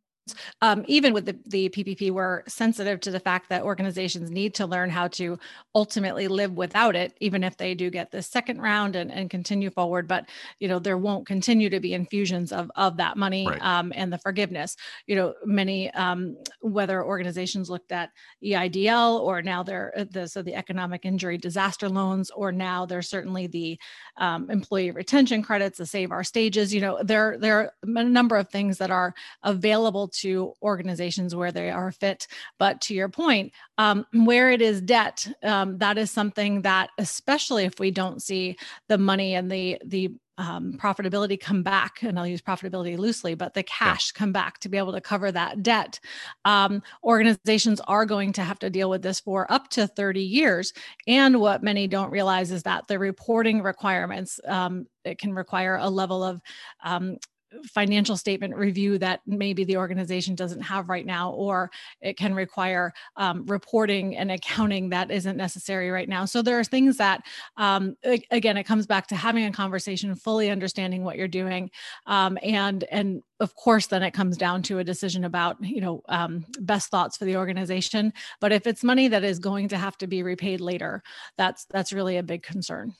um, 0.62 0.84
even 0.88 1.12
with 1.12 1.26
the, 1.26 1.38
the 1.46 1.68
PPP, 1.70 2.10
we're 2.10 2.42
sensitive 2.46 3.00
to 3.00 3.10
the 3.10 3.20
fact 3.20 3.48
that 3.48 3.62
organizations 3.62 4.30
need 4.30 4.54
to 4.54 4.66
learn 4.66 4.90
how 4.90 5.08
to 5.08 5.38
ultimately 5.74 6.28
live 6.28 6.52
without 6.52 6.96
it, 6.96 7.16
even 7.20 7.44
if 7.44 7.56
they 7.56 7.74
do 7.74 7.90
get 7.90 8.10
the 8.10 8.22
second 8.22 8.60
round 8.60 8.96
and, 8.96 9.12
and 9.12 9.30
continue 9.30 9.70
forward. 9.70 10.08
But 10.08 10.28
you 10.58 10.68
know, 10.68 10.78
there 10.78 10.98
won't 10.98 11.26
continue 11.26 11.70
to 11.70 11.80
be 11.80 11.94
infusions 11.94 12.52
of 12.52 12.70
of 12.76 12.96
that 12.98 13.16
money 13.16 13.46
right. 13.46 13.62
um, 13.62 13.92
and 13.94 14.12
the 14.12 14.18
forgiveness. 14.18 14.76
You 15.06 15.16
know, 15.16 15.34
many 15.44 15.90
um, 15.92 16.36
whether 16.60 17.04
organizations 17.04 17.70
looked 17.70 17.92
at 17.92 18.10
EIDL 18.44 19.20
or 19.20 19.42
now 19.42 19.62
they're 19.62 19.92
uh, 19.96 20.04
the 20.10 20.28
so 20.28 20.42
the 20.42 20.54
economic 20.54 21.04
injury 21.04 21.38
disaster 21.38 21.88
loans, 21.88 22.30
or 22.30 22.52
now 22.52 22.86
there's 22.86 23.08
certainly 23.08 23.46
the 23.46 23.78
um, 24.16 24.50
employee 24.50 24.90
retention 24.90 25.42
credits, 25.42 25.78
the 25.78 25.86
Save 25.86 26.12
Our 26.12 26.24
Stages. 26.24 26.74
You 26.74 26.80
know, 26.80 27.02
there 27.02 27.38
there 27.38 27.58
are 27.58 27.72
a 27.82 28.04
number 28.04 28.36
of 28.36 28.48
things 28.48 28.78
that 28.78 28.90
are 28.90 29.14
available 29.42 30.08
to 30.20 30.54
organizations 30.62 31.34
where 31.34 31.52
they 31.52 31.70
are 31.70 31.92
fit. 31.92 32.26
But 32.58 32.80
to 32.82 32.94
your 32.94 33.08
point, 33.08 33.52
um, 33.78 34.06
where 34.12 34.50
it 34.50 34.62
is 34.62 34.80
debt, 34.80 35.26
um, 35.42 35.78
that 35.78 35.98
is 35.98 36.10
something 36.10 36.62
that, 36.62 36.90
especially 36.98 37.64
if 37.64 37.78
we 37.78 37.90
don't 37.90 38.22
see 38.22 38.56
the 38.88 38.98
money 38.98 39.34
and 39.34 39.50
the 39.50 39.78
the 39.84 40.12
um, 40.38 40.74
profitability 40.74 41.38
come 41.38 41.62
back, 41.62 42.02
and 42.02 42.18
I'll 42.18 42.26
use 42.26 42.40
profitability 42.40 42.96
loosely, 42.96 43.34
but 43.34 43.54
the 43.54 43.64
cash 43.64 44.12
yeah. 44.14 44.18
come 44.18 44.32
back 44.32 44.60
to 44.60 44.68
be 44.68 44.78
able 44.78 44.92
to 44.92 45.00
cover 45.00 45.32
that 45.32 45.62
debt. 45.64 45.98
Um, 46.44 46.80
organizations 47.02 47.80
are 47.80 48.06
going 48.06 48.32
to 48.34 48.42
have 48.42 48.60
to 48.60 48.70
deal 48.70 48.88
with 48.88 49.02
this 49.02 49.18
for 49.18 49.50
up 49.52 49.68
to 49.70 49.88
30 49.88 50.22
years. 50.22 50.72
And 51.08 51.40
what 51.40 51.64
many 51.64 51.88
don't 51.88 52.12
realize 52.12 52.52
is 52.52 52.62
that 52.62 52.86
the 52.86 53.00
reporting 53.00 53.62
requirements 53.62 54.40
um, 54.46 54.86
it 55.04 55.18
can 55.18 55.34
require 55.34 55.76
a 55.76 55.90
level 55.90 56.22
of 56.22 56.40
um, 56.84 57.16
financial 57.64 58.16
statement 58.16 58.54
review 58.54 58.98
that 58.98 59.20
maybe 59.26 59.64
the 59.64 59.76
organization 59.76 60.34
doesn't 60.34 60.60
have 60.60 60.88
right 60.88 61.06
now, 61.06 61.32
or 61.32 61.70
it 62.00 62.16
can 62.16 62.34
require 62.34 62.92
um, 63.16 63.46
reporting 63.46 64.16
and 64.16 64.30
accounting 64.30 64.90
that 64.90 65.10
isn't 65.10 65.36
necessary 65.36 65.90
right 65.90 66.08
now. 66.08 66.24
So 66.24 66.42
there 66.42 66.58
are 66.58 66.64
things 66.64 66.96
that, 66.98 67.22
um, 67.56 67.96
again, 68.30 68.56
it 68.56 68.64
comes 68.64 68.86
back 68.86 69.06
to 69.08 69.16
having 69.16 69.44
a 69.44 69.52
conversation, 69.52 70.14
fully 70.14 70.50
understanding 70.50 71.04
what 71.04 71.16
you're 71.16 71.28
doing, 71.28 71.70
um, 72.06 72.38
and 72.42 72.84
and 72.84 73.22
of 73.40 73.54
course, 73.54 73.86
then 73.86 74.02
it 74.02 74.10
comes 74.10 74.36
down 74.36 74.62
to 74.62 74.80
a 74.80 74.84
decision 74.84 75.24
about 75.24 75.56
you 75.62 75.80
know 75.80 76.02
um, 76.08 76.44
best 76.60 76.90
thoughts 76.90 77.16
for 77.16 77.24
the 77.24 77.36
organization. 77.36 78.12
But 78.40 78.52
if 78.52 78.66
it's 78.66 78.82
money 78.82 79.08
that 79.08 79.24
is 79.24 79.38
going 79.38 79.68
to 79.68 79.78
have 79.78 79.96
to 79.98 80.06
be 80.06 80.22
repaid 80.22 80.60
later, 80.60 81.02
that's 81.36 81.64
that's 81.66 81.92
really 81.92 82.16
a 82.16 82.22
big 82.22 82.42
concern. 82.42 82.94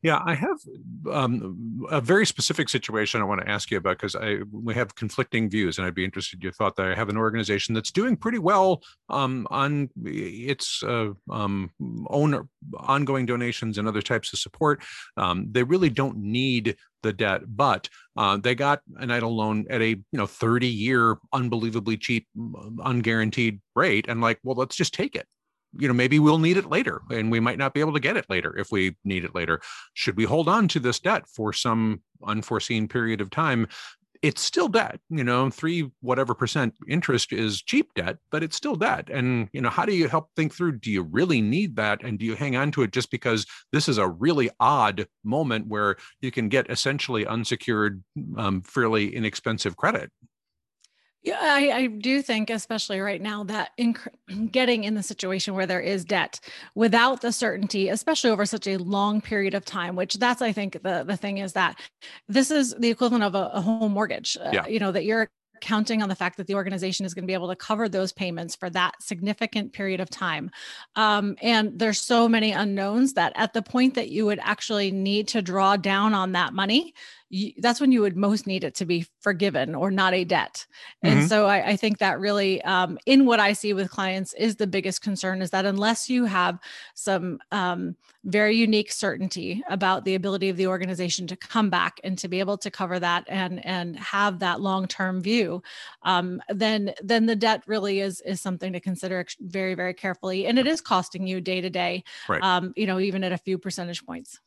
Yeah, 0.00 0.20
I 0.24 0.34
have 0.34 0.58
um, 1.10 1.84
a 1.90 2.00
very 2.00 2.24
specific 2.24 2.68
situation 2.68 3.20
I 3.20 3.24
want 3.24 3.40
to 3.40 3.48
ask 3.50 3.68
you 3.68 3.78
about 3.78 3.98
because 3.98 4.14
I 4.14 4.38
we 4.52 4.72
have 4.74 4.94
conflicting 4.94 5.50
views, 5.50 5.76
and 5.76 5.86
I'd 5.86 5.94
be 5.94 6.04
interested 6.04 6.36
in 6.36 6.42
your 6.42 6.52
thought 6.52 6.76
that 6.76 6.86
I 6.86 6.94
have 6.94 7.08
an 7.08 7.16
organization 7.16 7.74
that's 7.74 7.90
doing 7.90 8.16
pretty 8.16 8.38
well 8.38 8.84
um, 9.08 9.48
on 9.50 9.90
its 10.04 10.84
uh, 10.84 11.10
um, 11.30 11.72
ongoing 12.76 13.26
donations 13.26 13.76
and 13.76 13.88
other 13.88 14.02
types 14.02 14.32
of 14.32 14.38
support. 14.38 14.84
Um, 15.16 15.48
they 15.50 15.64
really 15.64 15.90
don't 15.90 16.18
need 16.18 16.76
the 17.02 17.12
debt, 17.12 17.42
but 17.48 17.88
uh, 18.16 18.36
they 18.36 18.54
got 18.54 18.82
an 18.98 19.08
EIDL 19.08 19.34
loan 19.34 19.66
at 19.68 19.82
a 19.82 19.88
you 19.88 20.04
know 20.12 20.28
30 20.28 20.68
year 20.68 21.16
unbelievably 21.32 21.96
cheap 21.96 22.28
unguaranteed 22.36 23.58
rate, 23.74 24.06
and 24.08 24.20
like, 24.20 24.38
well, 24.44 24.54
let's 24.54 24.76
just 24.76 24.94
take 24.94 25.16
it 25.16 25.26
you 25.76 25.88
know 25.88 25.94
maybe 25.94 26.18
we'll 26.18 26.38
need 26.38 26.56
it 26.56 26.66
later 26.66 27.00
and 27.10 27.30
we 27.30 27.40
might 27.40 27.58
not 27.58 27.74
be 27.74 27.80
able 27.80 27.92
to 27.92 28.00
get 28.00 28.16
it 28.16 28.26
later 28.28 28.56
if 28.56 28.70
we 28.70 28.96
need 29.04 29.24
it 29.24 29.34
later. 29.34 29.60
Should 29.94 30.16
we 30.16 30.24
hold 30.24 30.48
on 30.48 30.68
to 30.68 30.80
this 30.80 31.00
debt 31.00 31.24
for 31.28 31.52
some 31.52 32.02
unforeseen 32.26 32.88
period 32.88 33.20
of 33.20 33.30
time? 33.30 33.68
It's 34.20 34.42
still 34.42 34.68
debt 34.68 35.00
you 35.10 35.22
know 35.22 35.48
three 35.50 35.90
whatever 36.00 36.34
percent 36.34 36.74
interest 36.88 37.32
is 37.32 37.62
cheap 37.62 37.94
debt 37.94 38.18
but 38.30 38.42
it's 38.42 38.56
still 38.56 38.76
debt. 38.76 39.08
And 39.10 39.48
you 39.52 39.60
know 39.60 39.70
how 39.70 39.84
do 39.84 39.94
you 39.94 40.08
help 40.08 40.30
think 40.34 40.54
through 40.54 40.78
do 40.78 40.90
you 40.90 41.02
really 41.02 41.40
need 41.40 41.76
that? 41.76 42.02
And 42.02 42.18
do 42.18 42.24
you 42.24 42.34
hang 42.34 42.56
on 42.56 42.70
to 42.72 42.82
it 42.82 42.92
just 42.92 43.10
because 43.10 43.46
this 43.72 43.88
is 43.88 43.98
a 43.98 44.08
really 44.08 44.50
odd 44.58 45.06
moment 45.24 45.68
where 45.68 45.96
you 46.20 46.30
can 46.30 46.48
get 46.48 46.70
essentially 46.70 47.26
unsecured 47.26 48.02
um, 48.36 48.62
fairly 48.62 49.14
inexpensive 49.14 49.76
credit 49.76 50.10
Yeah, 51.28 51.38
I, 51.40 51.70
I, 51.72 51.86
do 51.86 52.22
think, 52.22 52.50
especially 52.50 53.00
right 53.00 53.20
now, 53.20 53.44
that 53.44 53.70
in, 53.76 53.96
getting 54.50 54.84
in 54.84 54.94
the 54.94 55.02
situation 55.02 55.54
where 55.54 55.66
there 55.66 55.80
is 55.80 56.04
debt 56.04 56.40
without 56.74 57.20
the 57.20 57.32
certainty, 57.32 57.88
especially 57.88 58.30
over 58.30 58.46
such 58.46 58.66
a 58.66 58.78
long 58.78 59.20
period 59.20 59.54
of 59.54 59.64
time, 59.64 59.94
which 59.94 60.14
that's, 60.14 60.42
I 60.42 60.52
think, 60.52 60.82
the 60.82 61.04
the 61.06 61.16
thing 61.16 61.38
is 61.38 61.52
that 61.52 61.78
this 62.28 62.50
is 62.50 62.74
the 62.78 62.88
equivalent 62.88 63.24
of 63.24 63.34
a, 63.34 63.50
a 63.52 63.60
home 63.60 63.92
mortgage. 63.92 64.36
Uh, 64.40 64.50
yeah. 64.52 64.62
Uh, 64.62 64.68
you 64.68 64.78
know 64.78 64.92
that 64.92 65.04
you're 65.04 65.28
counting 65.60 66.02
on 66.02 66.08
the 66.08 66.14
fact 66.14 66.36
that 66.36 66.46
the 66.46 66.54
organization 66.54 67.04
is 67.04 67.14
going 67.14 67.24
to 67.24 67.26
be 67.26 67.34
able 67.34 67.48
to 67.48 67.56
cover 67.56 67.88
those 67.88 68.12
payments 68.12 68.54
for 68.54 68.70
that 68.70 69.00
significant 69.02 69.72
period 69.72 70.00
of 70.00 70.08
time. 70.08 70.50
Um, 70.96 71.36
and 71.42 71.78
there's 71.78 72.00
so 72.00 72.28
many 72.28 72.52
unknowns 72.52 73.14
that 73.14 73.32
at 73.34 73.52
the 73.52 73.62
point 73.62 73.94
that 73.94 74.08
you 74.08 74.26
would 74.26 74.40
actually 74.42 74.90
need 74.90 75.28
to 75.28 75.42
draw 75.42 75.76
down 75.76 76.14
on 76.14 76.32
that 76.32 76.52
money, 76.52 76.94
you, 77.30 77.52
that's 77.58 77.80
when 77.80 77.92
you 77.92 78.00
would 78.00 78.16
most 78.16 78.46
need 78.46 78.64
it 78.64 78.74
to 78.76 78.86
be 78.86 79.06
forgiven 79.20 79.74
or 79.74 79.90
not 79.90 80.14
a 80.14 80.24
debt. 80.24 80.66
Mm-hmm. 81.04 81.18
And 81.18 81.28
so 81.28 81.46
I, 81.46 81.70
I, 81.70 81.76
think 81.76 81.98
that 81.98 82.20
really, 82.20 82.62
um, 82.62 82.98
in 83.04 83.26
what 83.26 83.38
I 83.38 83.52
see 83.52 83.72
with 83.72 83.90
clients, 83.90 84.32
is 84.34 84.56
the 84.56 84.66
biggest 84.66 85.02
concern 85.02 85.42
is 85.42 85.50
that 85.50 85.66
unless 85.66 86.08
you 86.08 86.24
have 86.24 86.58
some 86.94 87.38
um, 87.52 87.96
very 88.24 88.56
unique 88.56 88.90
certainty 88.90 89.62
about 89.68 90.04
the 90.04 90.14
ability 90.14 90.48
of 90.48 90.56
the 90.56 90.66
organization 90.66 91.26
to 91.26 91.36
come 91.36 91.68
back 91.68 92.00
and 92.02 92.16
to 92.18 92.28
be 92.28 92.40
able 92.40 92.56
to 92.58 92.70
cover 92.70 92.98
that 92.98 93.24
and 93.28 93.64
and 93.64 93.98
have 93.98 94.38
that 94.38 94.60
long 94.60 94.86
term 94.86 95.20
view, 95.20 95.62
um, 96.02 96.40
then 96.48 96.94
then 97.02 97.26
the 97.26 97.36
debt 97.36 97.62
really 97.66 98.00
is 98.00 98.20
is 98.22 98.40
something 98.40 98.72
to 98.72 98.80
consider 98.80 99.24
very 99.40 99.74
very 99.74 99.94
carefully, 99.94 100.46
and 100.46 100.58
it 100.58 100.66
is 100.66 100.80
costing 100.80 101.26
you 101.26 101.40
day 101.40 101.60
to 101.60 101.70
day. 101.70 102.04
Um, 102.42 102.72
you 102.76 102.86
know, 102.86 102.98
even 102.98 103.22
at 103.24 103.32
a 103.32 103.38
few 103.38 103.58
percentage 103.58 104.04
points 104.06 104.40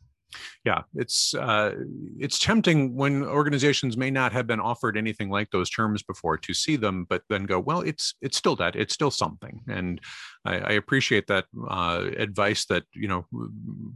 yeah 0.65 0.81
it's 0.95 1.33
uh, 1.35 1.73
it's 2.19 2.39
tempting 2.39 2.95
when 2.95 3.23
organizations 3.23 3.97
may 3.97 4.11
not 4.11 4.31
have 4.31 4.47
been 4.47 4.59
offered 4.59 4.97
anything 4.97 5.29
like 5.29 5.49
those 5.51 5.69
terms 5.69 6.03
before 6.03 6.37
to 6.37 6.53
see 6.53 6.75
them 6.75 7.05
but 7.09 7.23
then 7.29 7.45
go 7.45 7.59
well 7.59 7.81
it's 7.81 8.15
it's 8.21 8.37
still 8.37 8.55
that 8.55 8.75
it's 8.75 8.93
still 8.93 9.11
something. 9.11 9.61
And 9.67 10.01
i, 10.45 10.55
I 10.57 10.71
appreciate 10.71 11.27
that 11.27 11.45
uh, 11.69 12.09
advice 12.17 12.65
that 12.65 12.83
you 12.93 13.07
know 13.07 13.25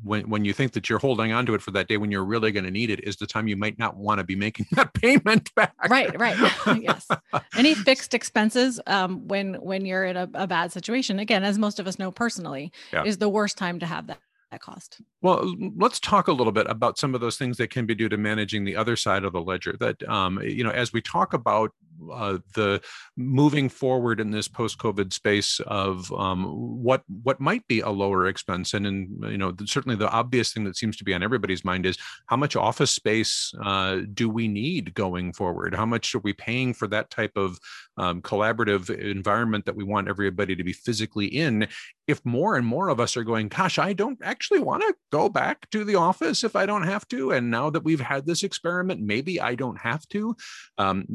when, 0.03 0.29
when 0.29 0.45
you 0.45 0.53
think 0.53 0.73
that 0.73 0.89
you're 0.89 0.99
holding 0.99 1.31
on 1.31 1.45
to 1.45 1.53
it 1.53 1.61
for 1.61 1.71
that 1.71 1.87
day 1.87 1.97
when 1.97 2.11
you're 2.11 2.25
really 2.25 2.51
going 2.51 2.65
to 2.65 2.71
need 2.71 2.89
it 2.89 3.03
is 3.03 3.15
the 3.17 3.27
time 3.27 3.47
you 3.47 3.57
might 3.57 3.79
not 3.79 3.97
want 3.97 4.19
to 4.19 4.23
be 4.23 4.35
making 4.35 4.65
that 4.71 4.93
payment 4.93 5.53
back. 5.55 5.73
Right 5.89 6.17
right. 6.19 6.37
Yes. 6.81 7.07
Any 7.55 7.75
fixed 7.89 8.13
expenses 8.13 8.79
um, 8.87 9.27
when 9.27 9.55
when 9.55 9.85
you're 9.85 10.05
in 10.05 10.17
a, 10.17 10.29
a, 10.33 10.47
bad 10.47 10.71
situation 10.71 11.19
again 11.19 11.43
as 11.43 11.57
most 11.57 11.79
of 11.79 11.87
us 11.87 11.99
know 11.99 12.11
personally 12.11 12.71
yeah. 12.93 13.03
is 13.03 13.17
the 13.17 13.29
worst 13.29 13.57
time 13.57 13.79
to 13.79 13.85
have 13.85 14.07
that 14.07 14.19
that 14.51 14.62
cost. 14.62 15.01
Well, 15.21 15.55
let's 15.75 15.99
talk 15.99 16.27
a 16.27 16.34
little 16.34 16.53
bit 16.53 16.67
about 16.69 16.97
some 16.97 17.15
of 17.15 17.21
those 17.21 17.38
things 17.38 17.58
that 17.58 17.69
can 17.69 17.86
be 17.86 17.95
due 17.95 18.10
to 18.10 18.17
managing 18.17 18.63
the 18.63 18.75
other 18.75 18.95
side 18.95 19.23
of 19.23 19.34
the 19.34 19.41
ledger. 19.41 19.75
That 19.79 20.08
um, 20.08 20.41
you 20.41 20.63
know, 20.63 20.69
as 20.71 20.93
we 20.93 21.01
talk 21.01 21.34
about 21.34 21.71
uh, 22.12 22.38
the 22.53 22.81
moving 23.17 23.69
forward 23.69 24.19
in 24.19 24.31
this 24.31 24.47
post-COVID 24.47 25.13
space 25.13 25.60
of 25.62 26.12
um, 26.13 26.45
what 26.84 27.03
what 27.23 27.39
might 27.39 27.65
be 27.67 27.79
a 27.79 27.89
lower 27.89 28.27
expense, 28.27 28.73
and 28.73 28.86
in 28.86 29.19
you 29.23 29.38
know 29.38 29.53
certainly 29.65 29.95
the 29.95 30.10
obvious 30.10 30.53
thing 30.53 30.63
that 30.65 30.77
seems 30.77 30.97
to 30.97 31.03
be 31.03 31.13
on 31.13 31.23
everybody's 31.23 31.65
mind 31.65 31.86
is 31.86 31.97
how 32.27 32.36
much 32.36 32.55
office 32.55 32.91
space 32.91 33.53
uh, 33.63 33.99
do 34.13 34.29
we 34.29 34.47
need 34.47 34.93
going 34.93 35.34
forward? 35.34 35.73
How 35.75 35.86
much 35.86 36.15
are 36.15 36.19
we 36.19 36.34
paying 36.34 36.73
for 36.73 36.88
that 36.88 37.10
type 37.10 37.36
of 37.36 37.60
um, 37.97 38.21
collaborative 38.21 38.89
environment 38.89 39.65
that 39.65 39.75
we 39.75 39.84
want 39.84 40.08
everybody 40.08 40.55
to 40.55 40.63
be 40.63 40.73
physically 40.73 41.27
in? 41.27 41.67
If 42.08 42.23
more 42.23 42.55
and 42.55 42.65
more 42.67 42.89
of 42.89 42.99
us 42.99 43.17
are 43.17 43.23
going, 43.23 43.47
gosh, 43.47 43.79
I 43.79 43.93
don't 43.93 44.19
actually 44.23 44.60
want 44.60 44.84
to 44.84 44.93
go 45.12 45.27
back 45.27 45.69
to 45.71 45.84
the 45.84 45.95
office 45.95 46.43
if 46.43 46.55
I 46.55 46.65
don't 46.65 46.84
have 46.84 47.08
to, 47.08 47.31
and 47.31 47.49
now 47.49 47.69
that 47.71 47.84
we've 47.84 47.99
had 47.99 48.25
this 48.25 48.43
experiment, 48.43 49.01
maybe 49.01 49.41
I 49.41 49.55
don't 49.55 49.79
have 49.79 50.08
to. 50.10 50.36
Um, 50.77 51.05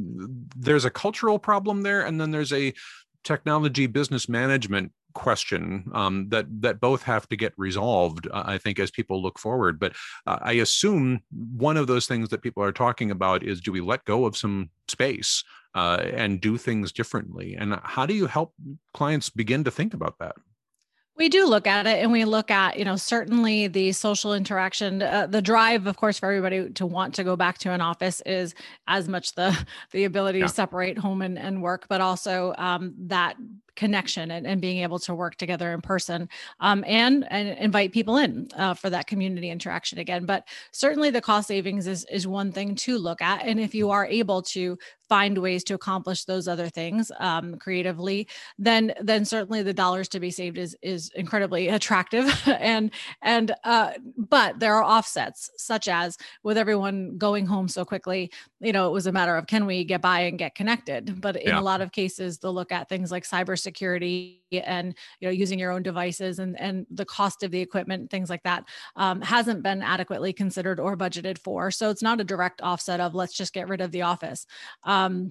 there's 0.70 0.84
a 0.84 0.90
cultural 0.90 1.36
problem 1.36 1.82
there, 1.82 2.02
and 2.06 2.20
then 2.20 2.30
there's 2.30 2.52
a 2.52 2.72
technology 3.24 3.88
business 3.88 4.28
management 4.28 4.92
question 5.14 5.90
um, 5.92 6.28
that 6.28 6.46
that 6.62 6.78
both 6.78 7.02
have 7.02 7.28
to 7.28 7.36
get 7.36 7.52
resolved 7.56 8.28
uh, 8.30 8.44
i 8.46 8.56
think 8.56 8.78
as 8.78 8.92
people 8.92 9.20
look 9.20 9.36
forward. 9.36 9.80
But 9.80 9.96
uh, 10.28 10.38
i 10.42 10.52
assume 10.52 11.18
one 11.56 11.76
of 11.76 11.88
those 11.88 12.06
things 12.06 12.28
that 12.28 12.42
people 12.42 12.62
are 12.62 12.70
talking 12.70 13.10
about 13.10 13.42
is 13.42 13.60
do 13.60 13.72
we 13.72 13.80
let 13.80 14.04
go 14.04 14.26
of 14.26 14.36
some 14.36 14.70
space 14.86 15.42
uh, 15.74 16.04
and 16.22 16.40
do 16.40 16.56
things 16.56 16.92
differently? 16.92 17.56
And 17.58 17.80
how 17.82 18.06
do 18.06 18.14
you 18.14 18.26
help 18.26 18.54
clients 18.94 19.28
begin 19.28 19.64
to 19.64 19.72
think 19.72 19.92
about 19.92 20.18
that 20.20 20.36
we 21.20 21.28
do 21.28 21.46
look 21.46 21.66
at 21.66 21.86
it 21.86 21.98
and 22.02 22.10
we 22.10 22.24
look 22.24 22.50
at, 22.50 22.78
you 22.78 22.84
know, 22.86 22.96
certainly 22.96 23.66
the 23.66 23.92
social 23.92 24.32
interaction, 24.32 25.02
uh, 25.02 25.26
the 25.26 25.42
drive, 25.42 25.86
of 25.86 25.98
course, 25.98 26.18
for 26.18 26.24
everybody 26.26 26.70
to 26.70 26.86
want 26.86 27.14
to 27.16 27.22
go 27.24 27.36
back 27.36 27.58
to 27.58 27.70
an 27.70 27.82
office 27.82 28.22
is 28.24 28.54
as 28.88 29.06
much 29.06 29.34
the 29.34 29.54
the 29.92 30.04
ability 30.04 30.38
yeah. 30.38 30.46
to 30.46 30.52
separate 30.52 30.96
home 30.96 31.20
and, 31.20 31.38
and 31.38 31.62
work, 31.62 31.84
but 31.90 32.00
also 32.00 32.54
um, 32.56 32.94
that 32.96 33.36
connection 33.80 34.30
and, 34.30 34.46
and 34.46 34.60
being 34.60 34.82
able 34.82 34.98
to 34.98 35.14
work 35.14 35.36
together 35.36 35.72
in 35.72 35.80
person 35.80 36.28
um, 36.60 36.84
and 36.86 37.26
and 37.32 37.48
invite 37.58 37.92
people 37.92 38.18
in 38.18 38.46
uh, 38.54 38.74
for 38.74 38.90
that 38.90 39.06
community 39.06 39.48
interaction 39.48 39.98
again. 39.98 40.26
But 40.26 40.46
certainly 40.70 41.08
the 41.08 41.22
cost 41.22 41.48
savings 41.48 41.86
is 41.86 42.04
is 42.12 42.26
one 42.26 42.52
thing 42.52 42.74
to 42.74 42.98
look 42.98 43.22
at. 43.22 43.42
And 43.42 43.58
if 43.58 43.74
you 43.74 43.88
are 43.88 44.04
able 44.04 44.42
to 44.54 44.76
find 45.08 45.38
ways 45.38 45.64
to 45.64 45.74
accomplish 45.74 46.24
those 46.24 46.46
other 46.46 46.68
things 46.68 47.10
um, 47.18 47.56
creatively 47.56 48.28
then 48.58 48.92
then 49.00 49.24
certainly 49.24 49.60
the 49.60 49.72
dollars 49.72 50.08
to 50.08 50.20
be 50.20 50.30
saved 50.30 50.56
is 50.56 50.76
is 50.82 51.10
incredibly 51.16 51.68
attractive. 51.68 52.26
And 52.60 52.90
and 53.22 53.54
uh, 53.64 53.92
but 54.16 54.60
there 54.60 54.74
are 54.74 54.84
offsets 54.84 55.50
such 55.56 55.88
as 55.88 56.18
with 56.42 56.58
everyone 56.58 57.16
going 57.16 57.46
home 57.46 57.68
so 57.68 57.84
quickly 57.84 58.30
you 58.60 58.72
know 58.72 58.86
it 58.88 58.92
was 58.92 59.06
a 59.06 59.12
matter 59.12 59.34
of 59.36 59.46
can 59.46 59.64
we 59.64 59.84
get 59.84 60.02
by 60.02 60.20
and 60.20 60.38
get 60.38 60.54
connected? 60.54 61.20
But 61.20 61.36
in 61.36 61.48
yeah. 61.48 61.60
a 61.60 61.62
lot 61.62 61.80
of 61.80 61.90
cases 61.90 62.38
they'll 62.38 62.52
look 62.52 62.70
at 62.70 62.88
things 62.88 63.10
like 63.10 63.24
cybersecurity 63.24 63.69
security 63.70 64.42
and 64.52 64.94
you 65.20 65.28
know 65.28 65.32
using 65.32 65.58
your 65.58 65.70
own 65.70 65.82
devices 65.82 66.40
and 66.40 66.58
and 66.60 66.86
the 66.90 67.04
cost 67.04 67.44
of 67.44 67.50
the 67.52 67.60
equipment 67.60 68.10
things 68.10 68.28
like 68.28 68.42
that 68.42 68.64
um, 68.96 69.20
hasn't 69.20 69.62
been 69.62 69.80
adequately 69.82 70.32
considered 70.32 70.80
or 70.80 70.96
budgeted 70.96 71.38
for. 71.38 71.70
So 71.70 71.90
it's 71.90 72.02
not 72.02 72.20
a 72.20 72.24
direct 72.24 72.60
offset 72.62 73.00
of 73.00 73.14
let's 73.14 73.36
just 73.36 73.52
get 73.52 73.68
rid 73.68 73.80
of 73.80 73.92
the 73.92 74.02
office. 74.02 74.46
Um, 74.84 75.30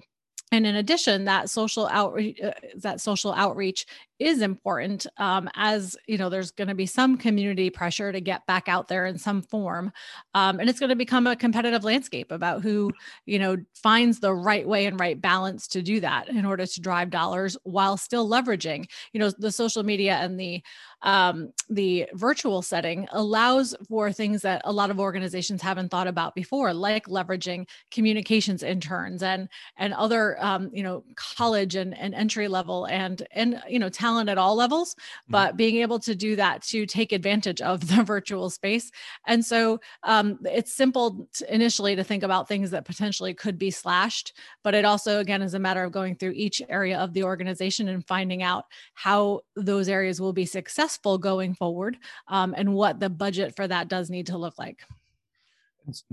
and 0.52 0.66
in 0.66 0.76
addition 0.76 1.26
that 1.26 1.50
social 1.50 1.86
outreach 1.88 2.40
uh, 2.40 2.52
that 2.76 3.00
social 3.00 3.32
outreach 3.34 3.86
is 4.20 4.42
important 4.42 5.06
um, 5.16 5.48
as 5.54 5.96
you 6.06 6.18
know 6.18 6.28
there's 6.28 6.50
going 6.50 6.68
to 6.68 6.74
be 6.74 6.84
some 6.84 7.16
community 7.16 7.70
pressure 7.70 8.12
to 8.12 8.20
get 8.20 8.46
back 8.46 8.68
out 8.68 8.86
there 8.86 9.06
in 9.06 9.16
some 9.16 9.40
form 9.40 9.90
um, 10.34 10.60
and 10.60 10.68
it's 10.68 10.78
going 10.78 10.90
to 10.90 10.96
become 10.96 11.26
a 11.26 11.34
competitive 11.34 11.82
landscape 11.82 12.30
about 12.30 12.62
who 12.62 12.92
you 13.24 13.38
know 13.38 13.56
finds 13.74 14.20
the 14.20 14.32
right 14.32 14.68
way 14.68 14.84
and 14.84 15.00
right 15.00 15.20
balance 15.22 15.66
to 15.66 15.80
do 15.80 16.00
that 16.00 16.28
in 16.28 16.44
order 16.44 16.66
to 16.66 16.80
drive 16.82 17.08
dollars 17.08 17.56
while 17.64 17.96
still 17.96 18.28
leveraging 18.28 18.86
you 19.12 19.18
know 19.18 19.30
the 19.38 19.50
social 19.50 19.82
media 19.82 20.16
and 20.16 20.38
the 20.38 20.62
um, 21.02 21.50
the 21.70 22.06
virtual 22.12 22.60
setting 22.60 23.08
allows 23.12 23.74
for 23.88 24.12
things 24.12 24.42
that 24.42 24.60
a 24.64 24.72
lot 24.72 24.90
of 24.90 25.00
organizations 25.00 25.62
haven't 25.62 25.88
thought 25.88 26.06
about 26.06 26.34
before 26.34 26.74
like 26.74 27.06
leveraging 27.06 27.66
communications 27.90 28.62
interns 28.62 29.22
and 29.22 29.48
and 29.78 29.94
other 29.94 30.36
um, 30.44 30.68
you 30.74 30.82
know 30.82 31.02
college 31.16 31.74
and, 31.74 31.96
and 31.96 32.14
entry 32.14 32.48
level 32.48 32.84
and 32.84 33.26
and 33.32 33.62
you 33.66 33.78
know 33.78 33.88
talent 33.88 34.09
talent 34.10 34.28
at 34.28 34.38
all 34.38 34.54
levels, 34.56 34.94
mm-hmm. 34.94 35.32
but 35.32 35.56
being 35.56 35.76
able 35.76 35.98
to 36.00 36.14
do 36.14 36.36
that 36.36 36.62
to 36.62 36.86
take 36.86 37.12
advantage 37.12 37.60
of 37.60 37.86
the 37.88 38.02
virtual 38.04 38.50
space. 38.50 38.90
And 39.26 39.44
so 39.44 39.80
um, 40.02 40.38
it's 40.44 40.72
simple 40.72 41.28
to 41.34 41.54
initially 41.54 41.96
to 41.96 42.04
think 42.04 42.22
about 42.22 42.48
things 42.48 42.70
that 42.70 42.84
potentially 42.84 43.34
could 43.34 43.58
be 43.58 43.70
slashed, 43.70 44.32
but 44.64 44.74
it 44.74 44.84
also, 44.84 45.20
again, 45.20 45.42
is 45.42 45.54
a 45.54 45.58
matter 45.58 45.84
of 45.84 45.92
going 45.92 46.16
through 46.16 46.32
each 46.32 46.62
area 46.68 46.98
of 46.98 47.12
the 47.12 47.24
organization 47.24 47.88
and 47.88 48.06
finding 48.06 48.42
out 48.42 48.64
how 48.94 49.40
those 49.56 49.88
areas 49.88 50.20
will 50.20 50.32
be 50.32 50.46
successful 50.46 51.18
going 51.18 51.54
forward 51.54 51.96
um, 52.28 52.54
and 52.56 52.72
what 52.72 53.00
the 53.00 53.10
budget 53.10 53.54
for 53.56 53.66
that 53.68 53.88
does 53.88 54.10
need 54.10 54.26
to 54.26 54.38
look 54.38 54.58
like 54.58 54.82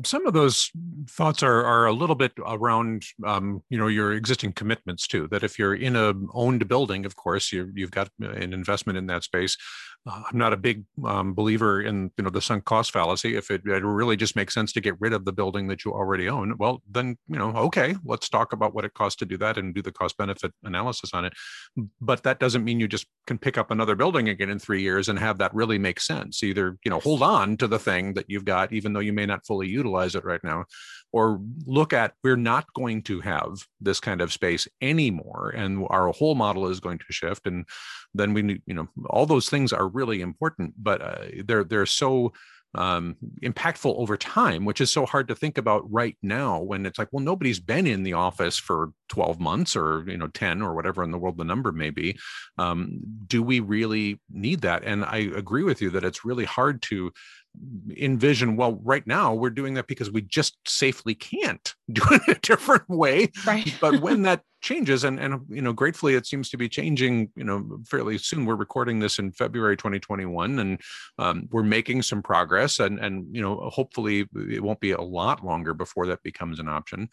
some 0.04 0.26
of 0.26 0.34
those 0.34 0.72
thoughts 1.10 1.44
are 1.44 1.64
are 1.64 1.86
a 1.86 1.94
little 1.94 2.16
bit 2.16 2.32
around 2.46 3.04
um, 3.26 3.64
you 3.70 3.78
know 3.78 3.88
your 3.88 4.14
existing 4.14 4.54
commitments 4.54 5.08
too 5.08 5.28
that 5.32 5.44
if 5.44 5.58
you're 5.58 5.76
in 5.76 5.96
a 5.96 6.14
owned 6.34 6.68
building 6.68 7.06
of 7.06 7.16
course 7.16 7.52
you 7.52 7.72
you've 7.74 7.92
got 7.92 8.10
an 8.20 8.54
investment 8.54 8.98
in 8.98 9.08
that 9.08 9.24
space 9.24 9.58
I'm 10.08 10.38
not 10.38 10.54
a 10.54 10.58
big 10.58 10.84
um, 11.06 11.34
believer 11.34 11.82
in 11.82 12.12
you 12.18 12.24
know 12.24 12.30
the 12.30 12.42
sunk 12.42 12.66
cost 12.66 12.92
fallacy. 12.92 13.36
If 13.36 13.52
it, 13.52 13.62
it, 13.66 13.84
really 13.84 14.16
just 14.16 14.36
makes 14.36 14.54
sense 14.54 14.72
to 14.74 14.82
get 14.82 15.00
rid 15.00 15.14
of 15.14 15.26
the 15.26 15.34
building 15.34 15.68
that 15.68 15.84
you 15.84 15.92
already 15.92 16.30
own, 16.30 16.58
well 16.58 16.82
then 16.90 17.18
you 17.28 17.38
know 17.38 17.50
okay, 17.56 17.96
let's 18.06 18.30
talk 18.30 18.54
about 18.54 18.74
what 18.74 18.86
it 18.86 18.94
costs 18.94 19.18
to 19.18 19.26
do 19.26 19.38
that 19.38 19.58
and 19.58 19.74
do 19.74 19.82
the 19.82 19.92
cost 19.92 20.18
benefit 20.18 20.54
analysis 20.64 21.12
on 21.14 21.26
it. 21.26 21.34
But 22.00 22.24
that 22.24 22.40
doesn't 22.40 22.64
mean 22.64 22.80
you 22.80 22.88
just 22.88 23.08
can 23.26 23.38
pick 23.38 23.58
up 23.58 23.72
another 23.72 23.96
building 23.96 24.30
again 24.30 24.50
in 24.50 24.60
three 24.60 24.82
years 24.82 25.10
and 25.10 25.20
have 25.20 25.38
that 25.40 25.54
really 25.54 25.78
make 25.78 26.00
sense. 26.00 26.44
Either 26.44 26.78
you 26.86 26.92
know 26.92 27.00
hold 27.00 27.22
on 27.22 27.58
to 27.58 27.68
the 27.68 27.80
thing 27.80 28.14
that 28.14 28.26
you've 28.28 28.46
got 28.46 28.72
even 28.74 28.94
though 28.94 29.00
you 29.00 29.14
may 29.14 29.26
not 29.26 29.46
fully 29.46 29.68
utilize 29.68 30.16
it 30.16 30.24
right 30.24 30.44
now, 30.44 30.66
or 31.18 31.42
look 31.66 31.94
at 31.94 32.14
we're 32.24 32.36
not 32.54 32.72
going 32.74 33.02
to 33.02 33.20
have 33.22 33.66
this 33.82 34.00
kind 34.00 34.22
of 34.22 34.32
space 34.32 34.68
anymore 34.82 35.52
and 35.56 35.84
our 35.90 36.10
whole 36.10 36.36
model 36.36 36.68
is 36.68 36.80
going 36.80 37.00
to 37.00 37.06
shift 37.10 37.48
and 37.48 37.66
then 38.14 38.34
we 38.34 38.42
need 38.44 38.62
you 38.68 38.74
know 38.76 38.88
all 39.10 39.26
those 39.26 39.50
things 39.50 39.74
are 39.74 39.88
really 39.88 40.22
important 40.22 40.74
but 40.78 41.02
uh, 41.02 41.26
they're 41.46 41.64
they're 41.64 41.88
so 41.88 42.32
um, 42.76 43.16
impactful 43.42 43.98
over 43.98 44.18
time, 44.18 44.66
which 44.66 44.82
is 44.82 44.92
so 44.92 45.06
hard 45.06 45.28
to 45.30 45.36
think 45.36 45.58
about 45.58 45.92
right 45.92 46.16
now 46.22 46.60
when 46.60 46.86
it's 46.86 47.00
like, 47.00 47.08
well, 47.12 47.24
nobody's 47.24 47.60
been 47.60 47.88
in 47.88 48.04
the 48.04 48.14
office 48.14 48.58
for 48.58 48.92
12 49.10 49.40
months 49.40 49.76
or 49.76 50.04
you 50.08 50.18
know 50.18 50.28
10 50.28 50.62
or 50.62 50.76
whatever 50.76 51.04
in 51.04 51.12
the 51.12 51.18
world 51.18 51.38
the 51.38 51.44
number 51.44 51.72
may 51.72 51.90
be. 51.90 52.18
Um, 52.58 53.00
do 53.26 53.42
we 53.42 53.60
really 53.60 54.22
need 54.30 54.62
that? 54.62 54.84
And 54.84 55.06
I 55.06 55.18
agree 55.18 55.64
with 55.64 55.82
you 55.82 55.90
that 55.92 56.04
it's 56.04 56.26
really 56.26 56.46
hard 56.46 56.82
to 56.84 57.12
envision 57.96 58.56
well 58.56 58.80
right 58.84 59.08
now 59.08 59.34
we're 59.34 59.50
doing 59.50 59.74
that 59.74 59.88
because 59.88 60.12
we 60.12 60.22
just 60.22 60.58
safely 60.68 61.16
can't 61.16 61.74
do 61.92 62.04
it 62.12 62.22
a 62.28 62.40
different 62.42 62.88
way. 62.90 63.32
Right. 63.46 63.74
But 63.82 64.02
when 64.02 64.24
that 64.24 64.44
changes 64.62 65.04
and 65.04 65.20
and 65.20 65.42
you 65.50 65.62
know 65.62 65.72
gratefully 65.72 66.16
it 66.16 66.26
seems 66.26 66.50
to 66.50 66.58
be 66.58 66.68
changing 66.68 67.30
you 67.36 67.44
know 67.44 67.80
fairly 67.86 68.18
soon. 68.18 68.46
We're 68.46 68.56
recording 68.56 69.00
this 69.00 69.20
in 69.20 69.32
february 69.32 69.78
2021 69.78 70.60
and 70.60 70.82
um, 71.20 71.48
we're 71.52 71.64
making 71.64 72.02
some 72.04 72.22
progress 72.22 72.80
and 72.80 73.00
and 73.00 73.36
you 73.36 73.42
know 73.42 73.70
hopefully 73.70 74.28
it 74.50 74.64
won't 74.64 74.80
be 74.80 74.92
a 74.92 75.02
lot 75.02 75.46
longer 75.46 75.74
before 75.74 76.08
that 76.08 76.24
becomes 76.24 76.60
an 76.60 76.68
option 76.68 77.10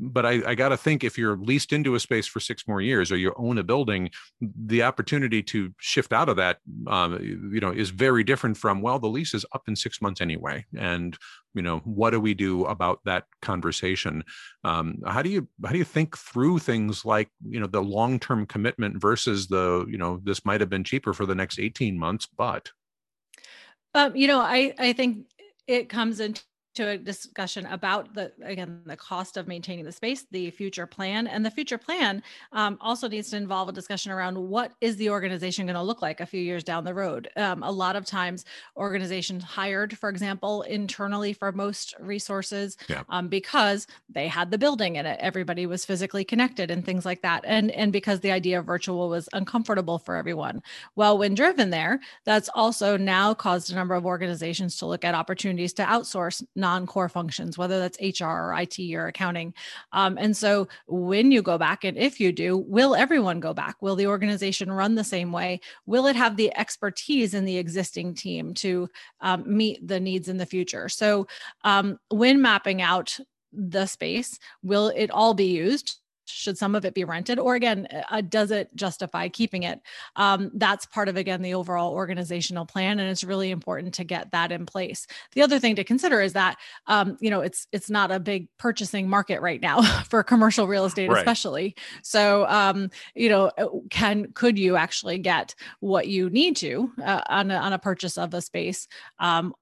but 0.00 0.26
I, 0.26 0.42
I 0.46 0.54
got 0.54 0.70
to 0.70 0.76
think 0.76 1.04
if 1.04 1.16
you're 1.16 1.36
leased 1.36 1.72
into 1.72 1.94
a 1.94 2.00
space 2.00 2.26
for 2.26 2.40
six 2.40 2.66
more 2.66 2.80
years 2.80 3.12
or 3.12 3.16
you 3.16 3.32
own 3.36 3.58
a 3.58 3.62
building, 3.62 4.10
the 4.40 4.82
opportunity 4.82 5.42
to 5.44 5.72
shift 5.78 6.12
out 6.12 6.28
of 6.28 6.36
that, 6.36 6.58
um, 6.86 7.18
you 7.52 7.60
know, 7.60 7.70
is 7.70 7.90
very 7.90 8.24
different 8.24 8.56
from 8.56 8.82
well, 8.82 8.98
the 8.98 9.08
lease 9.08 9.34
is 9.34 9.46
up 9.52 9.62
in 9.68 9.76
six 9.76 10.02
months 10.02 10.20
anyway, 10.20 10.64
and 10.76 11.16
you 11.54 11.62
know, 11.62 11.78
what 11.84 12.10
do 12.10 12.20
we 12.20 12.34
do 12.34 12.64
about 12.64 13.00
that 13.04 13.24
conversation? 13.42 14.24
Um, 14.64 14.98
how 15.06 15.22
do 15.22 15.30
you 15.30 15.48
how 15.64 15.72
do 15.72 15.78
you 15.78 15.84
think 15.84 16.16
through 16.16 16.58
things 16.58 17.04
like 17.04 17.28
you 17.48 17.60
know 17.60 17.66
the 17.66 17.82
long 17.82 18.18
term 18.18 18.46
commitment 18.46 19.00
versus 19.00 19.46
the 19.48 19.86
you 19.88 19.98
know 19.98 20.20
this 20.24 20.44
might 20.44 20.60
have 20.60 20.70
been 20.70 20.84
cheaper 20.84 21.12
for 21.12 21.26
the 21.26 21.34
next 21.34 21.58
eighteen 21.58 21.98
months, 21.98 22.26
but 22.36 22.70
um, 23.94 24.16
you 24.16 24.26
know, 24.26 24.40
I 24.40 24.74
I 24.78 24.92
think 24.92 25.26
it 25.66 25.88
comes 25.88 26.20
into 26.20 26.42
to 26.74 26.88
a 26.88 26.98
discussion 26.98 27.66
about 27.66 28.14
the 28.14 28.32
again 28.44 28.80
the 28.86 28.96
cost 28.96 29.36
of 29.36 29.46
maintaining 29.46 29.84
the 29.84 29.92
space 29.92 30.26
the 30.30 30.50
future 30.50 30.86
plan 30.86 31.26
and 31.26 31.44
the 31.44 31.50
future 31.50 31.78
plan 31.78 32.22
um, 32.52 32.78
also 32.80 33.08
needs 33.08 33.30
to 33.30 33.36
involve 33.36 33.68
a 33.68 33.72
discussion 33.72 34.10
around 34.10 34.36
what 34.36 34.72
is 34.80 34.96
the 34.96 35.10
organization 35.10 35.66
going 35.66 35.74
to 35.74 35.82
look 35.82 36.02
like 36.02 36.20
a 36.20 36.26
few 36.26 36.40
years 36.40 36.64
down 36.64 36.84
the 36.84 36.94
road 36.94 37.28
um, 37.36 37.62
a 37.62 37.70
lot 37.70 37.96
of 37.96 38.06
times 38.06 38.44
organizations 38.76 39.44
hired 39.44 39.96
for 39.98 40.08
example 40.08 40.62
internally 40.62 41.32
for 41.32 41.52
most 41.52 41.94
resources 42.00 42.76
yeah. 42.88 43.02
um, 43.10 43.28
because 43.28 43.86
they 44.08 44.26
had 44.26 44.50
the 44.50 44.58
building 44.58 44.96
in 44.96 45.04
it 45.04 45.18
everybody 45.20 45.66
was 45.66 45.84
physically 45.84 46.24
connected 46.24 46.70
and 46.70 46.84
things 46.84 47.04
like 47.04 47.22
that 47.22 47.44
and 47.46 47.70
and 47.72 47.92
because 47.92 48.20
the 48.20 48.32
idea 48.32 48.58
of 48.58 48.64
virtual 48.64 49.08
was 49.08 49.28
uncomfortable 49.32 49.98
for 49.98 50.16
everyone 50.16 50.62
well 50.96 51.18
when 51.18 51.34
driven 51.34 51.70
there 51.70 52.00
that's 52.24 52.48
also 52.54 52.96
now 52.96 53.34
caused 53.34 53.70
a 53.70 53.74
number 53.74 53.94
of 53.94 54.06
organizations 54.06 54.76
to 54.76 54.86
look 54.86 55.04
at 55.04 55.14
opportunities 55.14 55.72
to 55.72 55.82
outsource 55.82 56.42
non-core 56.62 57.10
functions, 57.10 57.58
whether 57.58 57.78
that's 57.78 57.98
HR 58.00 58.24
or 58.24 58.54
IT 58.58 58.78
or 58.94 59.08
accounting. 59.08 59.52
Um, 59.92 60.16
and 60.16 60.34
so 60.34 60.68
when 60.86 61.30
you 61.30 61.42
go 61.42 61.58
back, 61.58 61.84
and 61.84 61.98
if 61.98 62.20
you 62.20 62.32
do, 62.32 62.56
will 62.56 62.94
everyone 62.94 63.40
go 63.40 63.52
back? 63.52 63.82
Will 63.82 63.96
the 63.96 64.06
organization 64.06 64.72
run 64.72 64.94
the 64.94 65.04
same 65.04 65.32
way? 65.32 65.60
Will 65.84 66.06
it 66.06 66.16
have 66.16 66.36
the 66.36 66.56
expertise 66.56 67.34
in 67.34 67.44
the 67.44 67.58
existing 67.58 68.14
team 68.14 68.54
to 68.54 68.88
um, 69.20 69.44
meet 69.44 69.86
the 69.86 70.00
needs 70.00 70.28
in 70.28 70.38
the 70.38 70.46
future? 70.46 70.88
So 70.88 71.26
um, 71.64 71.98
when 72.08 72.40
mapping 72.40 72.80
out 72.80 73.18
the 73.52 73.86
space, 73.86 74.38
will 74.62 74.88
it 74.94 75.10
all 75.10 75.34
be 75.34 75.46
used? 75.46 75.98
Should 76.32 76.58
some 76.58 76.74
of 76.74 76.84
it 76.84 76.94
be 76.94 77.04
rented 77.04 77.38
or 77.38 77.54
again 77.54 77.86
uh, 78.10 78.20
does 78.20 78.50
it 78.50 78.74
justify 78.74 79.28
keeping 79.28 79.62
it? 79.62 79.80
Um, 80.16 80.50
that's 80.54 80.86
part 80.86 81.08
of 81.08 81.16
again 81.16 81.42
the 81.42 81.54
overall 81.54 81.92
organizational 81.92 82.66
plan 82.66 82.98
and 82.98 83.10
it's 83.10 83.24
really 83.24 83.50
important 83.50 83.94
to 83.94 84.04
get 84.04 84.30
that 84.32 84.52
in 84.52 84.66
place. 84.66 85.06
The 85.32 85.42
other 85.42 85.58
thing 85.58 85.76
to 85.76 85.84
consider 85.84 86.20
is 86.20 86.32
that 86.32 86.58
um, 86.86 87.16
you 87.20 87.30
know 87.30 87.40
it's 87.40 87.66
it's 87.72 87.90
not 87.90 88.10
a 88.10 88.20
big 88.20 88.48
purchasing 88.58 89.08
market 89.08 89.40
right 89.40 89.60
now 89.60 89.82
for 90.08 90.22
commercial 90.22 90.66
real 90.66 90.84
estate 90.84 91.10
right. 91.10 91.18
especially. 91.18 91.74
So 92.02 92.46
um, 92.48 92.90
you 93.14 93.28
know 93.28 93.50
uh, 93.58 93.68
can 93.90 94.32
could 94.32 94.58
you 94.58 94.76
actually 94.76 95.18
get 95.18 95.54
what 95.80 96.08
you 96.08 96.30
need 96.30 96.56
to 96.56 96.90
uh, 97.02 97.22
on, 97.28 97.50
a, 97.50 97.56
on 97.56 97.72
a 97.72 97.78
purchase 97.78 98.18
of 98.18 98.34
a 98.34 98.40
space? 98.40 98.88
Um, 99.18 99.54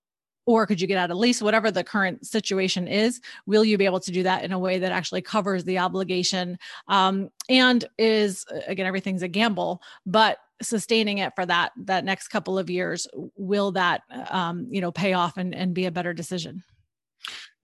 or 0.50 0.66
could 0.66 0.80
you 0.80 0.86
get 0.86 0.98
out 0.98 1.10
a 1.10 1.14
lease 1.14 1.42
whatever 1.42 1.70
the 1.70 1.84
current 1.84 2.26
situation 2.26 2.88
is 2.88 3.20
will 3.46 3.64
you 3.64 3.78
be 3.78 3.84
able 3.84 4.00
to 4.00 4.10
do 4.10 4.22
that 4.22 4.44
in 4.44 4.52
a 4.52 4.58
way 4.58 4.78
that 4.78 4.92
actually 4.92 5.22
covers 5.22 5.64
the 5.64 5.78
obligation 5.78 6.58
um, 6.88 7.30
and 7.48 7.84
is 7.98 8.44
again 8.66 8.86
everything's 8.86 9.22
a 9.22 9.28
gamble 9.28 9.82
but 10.06 10.38
sustaining 10.62 11.18
it 11.18 11.32
for 11.34 11.46
that 11.46 11.72
that 11.76 12.04
next 12.04 12.28
couple 12.28 12.58
of 12.58 12.68
years 12.68 13.06
will 13.36 13.72
that 13.72 14.02
um, 14.30 14.66
you 14.70 14.80
know 14.80 14.92
pay 14.92 15.12
off 15.12 15.36
and, 15.36 15.54
and 15.54 15.74
be 15.74 15.86
a 15.86 15.90
better 15.90 16.12
decision 16.12 16.62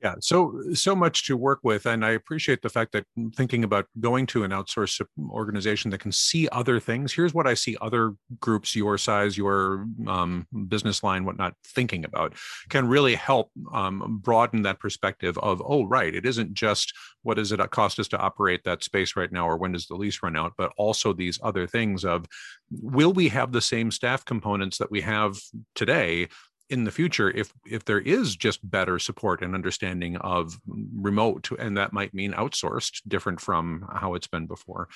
yeah, 0.03 0.15
so 0.21 0.61
so 0.75 0.95
much 0.95 1.27
to 1.27 1.39
work 1.39 1.61
with, 1.63 1.87
and 1.87 2.05
I 2.05 2.11
appreciate 2.11 2.61
the 2.61 2.69
fact 2.69 2.93
that 2.93 3.07
thinking 3.35 3.65
about 3.65 3.87
going 3.99 4.27
to 4.27 4.45
an 4.45 4.51
outsourced 4.51 5.01
organization 5.31 5.91
that 5.91 6.01
can 6.01 6.13
see 6.13 6.49
other 6.53 6.79
things. 6.79 7.15
Here's 7.15 7.33
what 7.33 7.47
I 7.47 7.55
see 7.55 7.79
other 7.81 8.13
groups 8.39 8.77
your 8.77 8.99
size, 8.99 9.39
your 9.39 9.87
um, 10.07 10.47
business 10.69 11.03
line, 11.03 11.25
whatnot, 11.25 11.55
thinking 11.65 12.05
about 12.05 12.35
can 12.69 12.87
really 12.87 13.15
help 13.15 13.51
um, 13.73 14.21
broaden 14.23 14.63
that 14.63 14.81
perspective 14.81 15.39
of 15.39 15.63
oh, 15.65 15.87
right, 15.87 16.15
it 16.15 16.27
isn't 16.27 16.53
just 16.53 16.93
what 17.23 17.39
does 17.39 17.51
it 17.51 17.71
cost 17.71 17.99
us 17.99 18.09
to 18.09 18.19
operate 18.19 18.65
that 18.65 18.85
space 18.85 19.17
right 19.17 19.33
now, 19.33 19.49
or 19.49 19.57
when 19.57 19.73
does 19.73 19.87
the 19.87 19.95
lease 19.95 20.23
run 20.23 20.37
out, 20.37 20.53
but 20.59 20.73
also 20.77 21.15
these 21.15 21.41
other 21.43 21.67
things 21.67 22.05
of 22.05 22.27
will 22.71 23.15
we 23.15 23.29
have 23.29 23.51
the 23.51 23.63
same 23.63 23.91
staff 23.91 24.27
components 24.27 24.77
that 24.77 24.91
we 24.91 25.01
have 25.01 25.39
today 25.75 26.29
in 26.69 26.85
the 26.85 26.91
future 26.91 27.31
if 27.31 27.53
if 27.67 27.85
there 27.85 28.01
is 28.01 28.35
just 28.35 28.69
better 28.69 28.99
support 28.99 29.43
and 29.43 29.55
understanding 29.55 30.17
of 30.17 30.59
remote 30.67 31.49
and 31.59 31.77
that 31.77 31.93
might 31.93 32.13
mean 32.13 32.33
outsourced 32.33 33.03
different 33.07 33.41
from 33.41 33.89
how 33.93 34.15
it's 34.15 34.27
been 34.27 34.47
before. 34.47 34.89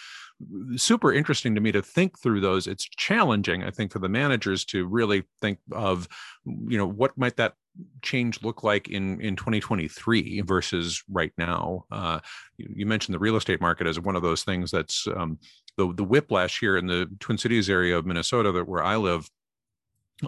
Super 0.76 1.12
interesting 1.12 1.54
to 1.54 1.60
me 1.60 1.70
to 1.72 1.82
think 1.82 2.18
through 2.18 2.40
those. 2.40 2.66
It's 2.66 2.84
challenging 2.84 3.62
i 3.62 3.70
think 3.70 3.92
for 3.92 3.98
the 3.98 4.08
managers 4.08 4.64
to 4.64 4.86
really 4.86 5.24
think 5.40 5.58
of 5.72 6.08
you 6.44 6.78
know 6.78 6.86
what 6.86 7.16
might 7.16 7.36
that 7.36 7.54
change 8.02 8.42
look 8.42 8.62
like 8.62 8.88
in 8.88 9.20
in 9.20 9.36
2023 9.36 10.40
versus 10.42 11.02
right 11.10 11.32
now? 11.38 11.84
Uh, 11.90 12.18
you, 12.56 12.68
you, 12.76 12.86
mentioned 12.86 13.14
the 13.14 13.18
real 13.18 13.36
estate 13.36 13.60
market 13.60 13.86
as 13.86 14.00
one 14.00 14.16
of 14.16 14.22
those 14.22 14.42
things 14.42 14.70
that's 14.70 15.06
um, 15.14 15.38
the 15.76 15.92
the 15.94 16.04
whiplash 16.04 16.60
here 16.60 16.76
in 16.76 16.86
the 16.86 17.08
twin 17.20 17.38
cities 17.38 17.70
area 17.70 17.96
of 17.96 18.06
minnesota 18.06 18.52
that 18.52 18.68
where 18.68 18.82
i 18.82 18.96
live 18.96 19.28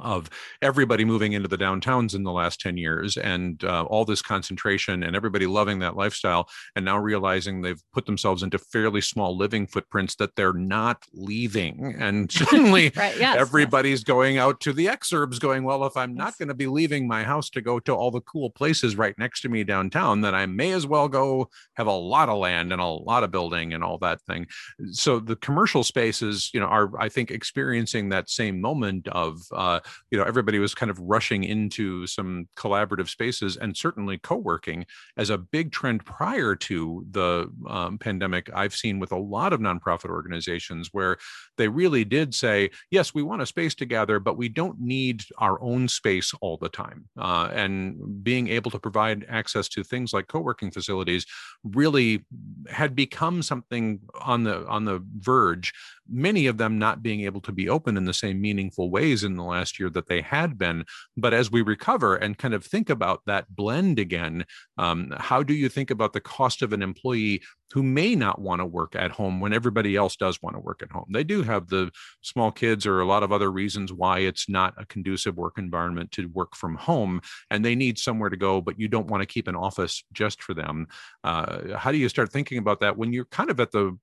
of 0.01 0.31
everybody 0.61 1.05
moving 1.05 1.33
into 1.33 1.49
the 1.49 1.59
downtowns 1.59 2.15
in 2.15 2.23
the 2.23 2.33
last 2.33 2.61
10 2.61 2.77
years 2.77 3.17
and 3.17 3.63
uh, 3.65 3.85
all 3.85 4.05
this 4.05 4.23
concentration 4.23 5.03
and 5.03 5.15
everybody 5.17 5.47
loving 5.47 5.79
that 5.81 5.97
lifestyle 5.97 6.49
and 6.77 6.85
now 6.85 6.99
realizing 6.99 7.61
they've 7.61 7.83
put 7.93 8.07
themselves 8.07 8.43
into 8.43 8.59
fairly 8.59 9.01
small 9.01 9.37
living 9.37 9.67
footprints 9.67 10.15
that 10.17 10.35
they're 10.37 10.53
not 10.53 11.05
leaving. 11.13 11.95
And 11.99 12.31
suddenly 12.43 12.93
right, 12.97 13.17
yes, 13.19 13.37
everybody's 13.39 14.01
yes. 14.01 14.05
going 14.05 14.39
out 14.39 14.61
to 14.61 14.73
the 14.73 14.87
exurbs 14.87 15.41
going 15.41 15.65
well 15.65 15.85
if 15.85 15.97
i'm 15.97 16.15
not 16.15 16.37
going 16.39 16.49
to 16.49 16.55
be 16.55 16.67
leaving 16.67 17.07
my 17.07 17.25
house 17.25 17.51
to 17.51 17.61
go 17.61 17.79
to 17.81 17.93
all 17.93 18.11
the 18.11 18.21
cool 18.21 18.51
places 18.51 18.97
right 18.97 19.19
next 19.19 19.41
to 19.41 19.49
me 19.49 19.65
downtown 19.65 20.21
then 20.21 20.35
i 20.35 20.47
may 20.47 20.73
as 20.73 20.87
well 20.87 21.09
go 21.09 21.49
have 21.75 21.87
a 21.87 21.93
lot 21.93 22.29
of 22.29 22.39
land 22.39 22.73
and 22.73 22.81
a 22.81 22.87
lot 22.87 23.25
of 23.25 23.31
building 23.31 23.73
and 23.73 23.83
all 23.83 23.99
that 23.99 24.21
thing. 24.23 24.47
So 24.91 25.19
the 25.19 25.37
commercial 25.37 25.85
spaces 25.85 26.51
you 26.53 26.61
know 26.61 26.67
are 26.67 26.91
i 27.01 27.09
think 27.09 27.31
experiencing 27.31 28.09
that 28.09 28.31
same 28.31 28.61
moment 28.61 29.09
of 29.09 29.43
uh, 29.53 29.81
you 30.11 30.19
know 30.19 30.25
everybody 30.25 30.59
was 30.59 30.75
kind 30.75 30.91
of 30.91 30.99
rushing 31.01 31.45
into 31.45 32.07
some 32.07 32.49
collaborative 32.57 33.09
spaces 33.09 33.57
and 33.57 33.77
certainly 33.77 34.19
co-working 34.19 34.85
as 35.17 35.31
a 35.31 35.39
big 35.39 35.73
trend 35.73 36.05
prior 36.05 36.55
to 36.55 37.05
the 37.11 37.51
um, 37.69 37.99
pandemic 37.99 38.51
i've 38.55 38.75
seen 38.75 38.99
with 38.99 39.13
a 39.13 39.19
lot 39.19 39.53
of 39.53 39.61
nonprofit 39.61 40.11
organizations 40.11 40.91
where 40.93 41.17
they 41.57 41.69
really 41.69 42.05
did 42.05 42.35
say 42.35 42.71
yes 42.91 43.15
we 43.15 43.23
want 43.23 43.43
a 43.43 43.47
space 43.47 43.75
to 43.75 43.85
gather 43.85 44.19
but 44.19 44.37
we 44.37 44.49
don't 44.49 44.81
need 44.81 45.25
our 45.39 45.61
own 45.63 45.89
space 45.89 46.33
all 46.41 46.57
the 46.57 46.69
time. 46.69 47.09
Uh, 47.19 47.49
and 47.53 48.25
being 48.25 48.49
able 48.49 48.71
to 48.71 48.79
provide 48.79 49.27
access 49.29 49.69
to 49.69 49.83
things 49.83 50.13
like 50.13 50.29
co-working 50.29 50.71
facilities 50.71 51.27
really 51.65 52.25
had 52.69 52.95
become 52.95 53.43
something 53.43 54.01
on 54.21 54.45
the 54.45 54.67
on 54.67 54.85
the 54.85 55.03
verge 55.19 55.73
many 56.09 56.47
of 56.47 56.59
them 56.59 56.79
not 56.79 57.03
being 57.03 57.23
able 57.23 57.41
to 57.41 57.53
be 57.53 57.69
open 57.69 57.97
in 57.97 58.05
the 58.05 58.15
same 58.15 58.41
meaningful 58.41 58.91
ways 58.91 59.25
in 59.25 59.37
the 59.37 59.43
last 59.43 59.79
year 59.79 59.91
that 59.91 60.09
they 60.09 60.21
had 60.21 60.59
been. 60.59 60.85
But 61.17 61.35
as 61.35 61.51
we 61.51 61.63
recover 61.63 62.17
and 62.17 62.39
kind 62.39 62.55
of 62.55 62.65
think 62.65 62.91
about 62.91 63.23
that 63.27 63.55
blend 63.55 63.99
again, 63.99 64.45
um, 64.79 65.13
how 65.17 65.43
do 65.43 65.55
you 65.55 65.69
think 65.69 65.91
about 65.91 66.13
the 66.13 66.21
cost 66.21 66.63
of 66.63 66.73
an 66.73 66.83
employee 66.83 67.43
who 67.73 67.83
may 67.83 68.15
not 68.15 68.41
want 68.41 68.61
to 68.61 68.67
work 68.67 68.95
at 68.95 69.11
home 69.11 69.41
when 69.41 69.55
everybody 69.55 69.97
else 69.97 70.15
does 70.17 70.41
want 70.43 70.55
to 70.55 70.61
work 70.61 70.83
at 70.83 70.91
home? 70.91 71.07
They 71.11 71.25
do 71.25 71.43
have 71.43 71.69
the 71.69 71.91
small 72.21 72.51
kids 72.51 72.87
or 72.87 73.01
a 73.01 73.07
lot 73.07 73.23
of 73.23 73.33
other 73.33 73.51
reasons 73.51 73.93
why 73.93 74.21
it's 74.21 74.49
not 74.49 74.75
a 74.77 74.87
conducive 74.87 75.37
work 75.37 75.55
environment 75.57 76.13
to 76.13 76.29
work 76.29 76.55
from 76.55 76.77
home, 76.77 77.21
and 77.51 77.65
they 77.65 77.75
need 77.75 77.99
somewhere 77.99 78.29
to 78.29 78.37
go, 78.37 78.61
but 78.61 78.79
you 78.79 78.89
don't 78.89 79.07
want 79.07 79.23
to 79.23 79.27
keep 79.27 79.49
an 79.49 79.57
office 79.57 80.05
just 80.13 80.43
for 80.43 80.53
them. 80.53 80.87
Uh, 81.25 81.77
how 81.77 81.91
do 81.93 81.99
you 81.99 82.09
start 82.09 82.31
thinking 82.31 82.59
about 82.59 82.81
that 82.81 82.99
when 82.99 83.13
you're 83.13 83.25
kind 83.27 83.51
of 83.51 83.59
at 83.61 83.73
the 83.73 83.97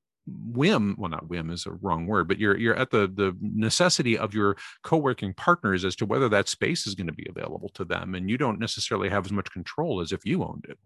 whim 0.45 0.95
well 0.97 1.09
not 1.09 1.29
whim 1.29 1.49
is 1.49 1.65
a 1.65 1.71
wrong 1.71 2.05
word 2.05 2.27
but 2.27 2.39
you're 2.39 2.57
you're 2.57 2.75
at 2.75 2.91
the 2.91 3.07
the 3.07 3.35
necessity 3.41 4.17
of 4.17 4.33
your 4.33 4.55
co-working 4.83 5.33
partners 5.33 5.85
as 5.85 5.95
to 5.95 6.05
whether 6.05 6.29
that 6.29 6.47
space 6.47 6.87
is 6.87 6.95
going 6.95 7.07
to 7.07 7.13
be 7.13 7.27
available 7.29 7.69
to 7.69 7.83
them 7.85 8.15
and 8.15 8.29
you 8.29 8.37
don't 8.37 8.59
necessarily 8.59 9.09
have 9.09 9.25
as 9.25 9.31
much 9.31 9.51
control 9.51 10.01
as 10.01 10.11
if 10.11 10.25
you 10.25 10.43
owned 10.43 10.65
it. 10.67 10.77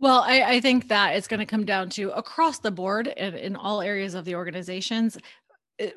Well, 0.00 0.20
I, 0.20 0.42
I, 0.42 0.60
think 0.60 0.88
that 0.88 1.16
it's 1.16 1.26
going 1.26 1.40
to 1.40 1.46
come 1.46 1.64
down 1.64 1.88
to 1.90 2.10
across 2.10 2.60
the 2.60 2.70
board 2.70 3.08
in, 3.08 3.34
in 3.34 3.56
all 3.56 3.82
areas 3.82 4.14
of 4.14 4.24
the 4.24 4.36
organizations 4.36 5.18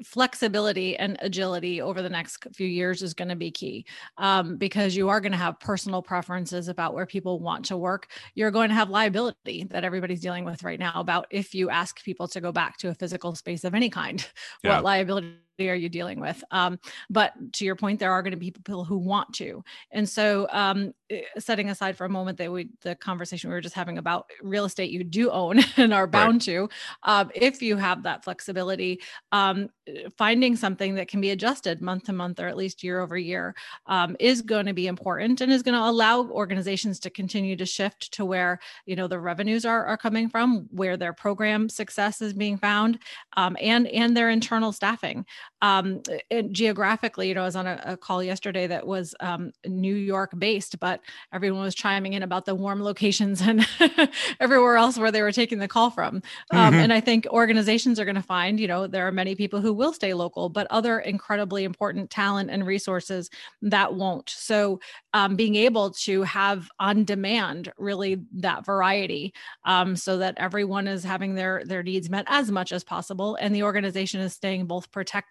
flexibility 0.04 0.98
and 0.98 1.17
agility 1.20 1.82
over 1.82 2.02
the 2.02 2.10
next 2.10 2.46
few 2.54 2.67
years 2.67 3.02
is 3.02 3.13
going 3.13 3.30
to 3.30 3.36
be 3.36 3.52
key 3.52 3.86
um, 4.17 4.58
because 4.58 4.96
you 4.96 5.10
are 5.10 5.22
going 5.22 5.32
to 5.32 5.38
have 5.38 5.60
personal 5.60 6.02
preferences 6.02 6.67
about 6.67 6.94
where 6.94 7.06
people 7.06 7.39
want 7.39 7.65
to 7.65 7.78
work. 7.78 8.08
You're 8.36 8.52
going 8.52 8.70
to 8.70 8.76
have 8.76 8.89
liability 8.89 9.65
that 9.72 9.84
everybody's 9.84 10.22
dealing 10.22 10.46
with 10.46 10.63
right 10.63 10.80
now 10.80 10.94
about 10.96 11.28
if 11.32 11.54
you 11.54 11.70
ask 11.70 12.04
people 12.04 12.28
to 12.30 12.41
go 12.41 12.52
back 12.52 12.78
to 12.78 12.89
a 12.89 12.94
physical 12.96 13.36
space 13.36 13.63
of 13.63 13.74
any 13.74 13.89
kind, 13.89 14.26
yeah. 14.63 14.76
what 14.76 14.84
liability 14.84 15.38
are 15.69 15.76
you 15.76 15.89
dealing 15.89 16.19
with? 16.19 16.43
Um, 16.52 16.80
but 17.10 17.34
to 17.54 17.65
your 17.65 17.76
point, 17.76 18.00
there 18.00 18.12
are 18.12 18.21
going 18.21 18.32
to 18.32 18.38
be 18.38 18.52
people 18.52 18.84
who 18.84 18.97
want 18.97 19.34
to. 19.36 19.63
And 19.91 20.08
so, 20.08 20.47
um, 20.52 20.93
eh, 21.10 21.21
setting 21.38 21.69
aside 21.69 21.97
for 21.97 22.06
a 22.06 22.10
moment 22.10 22.38
that 22.38 22.52
we 22.52 22.69
the 22.82 22.95
conversation 22.95 23.50
we 23.50 23.54
were 23.54 23.62
just 23.62 23.76
having 23.76 23.97
about 23.97 24.30
real 24.41 24.65
estate 24.65 24.91
you 24.91 25.04
do 25.04 25.30
own 25.30 25.60
and 25.78 25.93
are 25.93 26.08
bound 26.08 26.36
right. 26.36 26.41
to, 26.41 26.69
um, 27.04 27.32
if 27.36 27.62
you 27.62 27.78
have 27.78 28.04
that 28.04 28.24
flexibility, 28.24 29.02
um, 29.32 29.69
finding 30.17 30.56
something 30.56 30.95
that 30.95 31.08
can 31.08 31.21
be 31.21 31.32
adjusted 31.32 31.82
month 31.82 32.04
to 32.04 32.13
month 32.13 32.39
or 32.39 32.47
at 32.47 32.58
least 32.58 32.84
year 32.84 33.00
over 33.00 33.17
year 33.17 33.56
um, 33.88 34.15
is 34.19 34.41
going 34.41 34.65
to 34.65 34.74
be 34.74 34.88
important 34.88 35.41
and 35.41 35.52
is 35.52 35.63
going 35.63 35.76
to 35.76 35.89
allow 35.89 36.21
organizations 36.30 37.00
to 37.00 37.10
continue 37.10 37.56
to 37.56 37.65
shift 37.65 38.12
to 38.13 38.26
where 38.26 38.60
you 38.86 38.95
know 38.95 39.08
the 39.08 39.19
revenues 39.19 39.65
are, 39.65 39.86
are 39.86 39.97
coming 39.97 40.30
from, 40.30 40.67
where 40.71 40.97
their 40.97 41.13
program 41.13 41.69
success 41.69 42.21
is 42.21 42.34
being 42.34 42.58
found, 42.58 43.00
um, 43.38 43.58
and 43.60 43.88
and 43.88 44.15
their 44.15 44.30
internal 44.30 44.71
staffing 44.71 45.26
um, 45.62 46.02
and 46.32 46.54
geographically, 46.54 47.28
you 47.28 47.36
know, 47.36 47.44
I 47.44 47.46
was 47.46 47.56
on 47.56 47.68
a, 47.68 47.82
a 47.86 47.98
call 47.98 48.24
yesterday 48.24 48.66
that 48.68 48.88
was 48.88 49.14
um, 49.20 49.52
New 49.66 49.94
York 49.96 50.32
based, 50.38 50.80
but 50.80 51.02
everyone 51.32 51.62
was 51.62 51.76
chiming 51.76 52.14
in 52.14 52.24
about 52.24 52.46
the 52.46 52.56
warm 52.56 52.82
locations 52.84 53.42
and 53.42 53.68
everywhere 54.40 54.78
else 54.78 54.98
where 54.98 55.12
they 55.12 55.22
were 55.22 55.32
taking 55.32 55.60
the 55.60 55.68
call 55.68 55.92
from. 55.92 56.16
Um, 56.52 56.74
mm-hmm. 56.74 56.74
And 56.76 56.94
I 56.94 57.00
think 57.00 57.28
organizations 57.28 58.00
are 58.00 58.06
going 58.06 58.16
to 58.16 58.24
find, 58.24 58.60
you 58.60 58.68
know, 58.68 58.88
there 58.88 59.08
are 59.08 59.12
many 59.12 59.36
people 59.36 59.62
who 59.62 59.74
will 59.74 59.94
stay 59.94 60.16
local, 60.16 60.50
but 60.50 60.66
other 60.72 61.00
incredibly 61.00 61.64
important 61.64 62.10
talent 62.10 62.50
and 62.50 62.66
resources 62.66 63.30
that 63.62 63.94
won't. 63.94 64.30
So 64.30 64.80
um, 65.14 65.36
being 65.36 65.56
able 65.56 65.92
to 65.92 66.24
have 66.24 66.70
on 66.80 67.04
demand 67.04 67.72
really 67.78 68.22
that 68.34 68.66
variety 68.66 69.34
um, 69.66 69.96
so 69.96 70.18
that 70.18 70.36
everyone 70.38 70.88
is 70.88 71.04
having 71.04 71.36
their 71.36 71.64
their 71.66 71.84
needs 71.84 72.10
met 72.10 72.26
as 72.28 72.50
much 72.50 72.72
as 72.72 72.84
possible 72.84 73.36
and 73.36 73.54
the 73.54 73.64
organization 73.64 74.20
is 74.22 74.34
staying 74.34 74.66
both 74.66 74.92
protected 74.92 75.31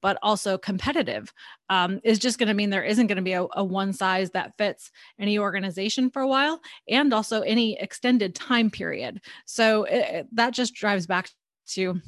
but 0.00 0.18
also 0.22 0.58
competitive 0.58 1.32
um, 1.68 2.00
is 2.04 2.18
just 2.18 2.38
going 2.38 2.48
to 2.48 2.54
mean 2.54 2.70
there 2.70 2.84
isn't 2.84 3.06
going 3.06 3.16
to 3.16 3.22
be 3.22 3.32
a, 3.32 3.46
a 3.54 3.64
one 3.64 3.92
size 3.92 4.30
that 4.30 4.56
fits 4.56 4.90
any 5.18 5.38
organization 5.38 6.10
for 6.10 6.22
a 6.22 6.28
while 6.28 6.60
and 6.88 7.12
also 7.12 7.42
any 7.42 7.78
extended 7.80 8.34
time 8.34 8.70
period 8.70 9.20
so 9.44 9.84
it, 9.84 10.26
that 10.32 10.52
just 10.52 10.74
drives 10.74 11.06
back 11.06 11.30
to 11.66 12.00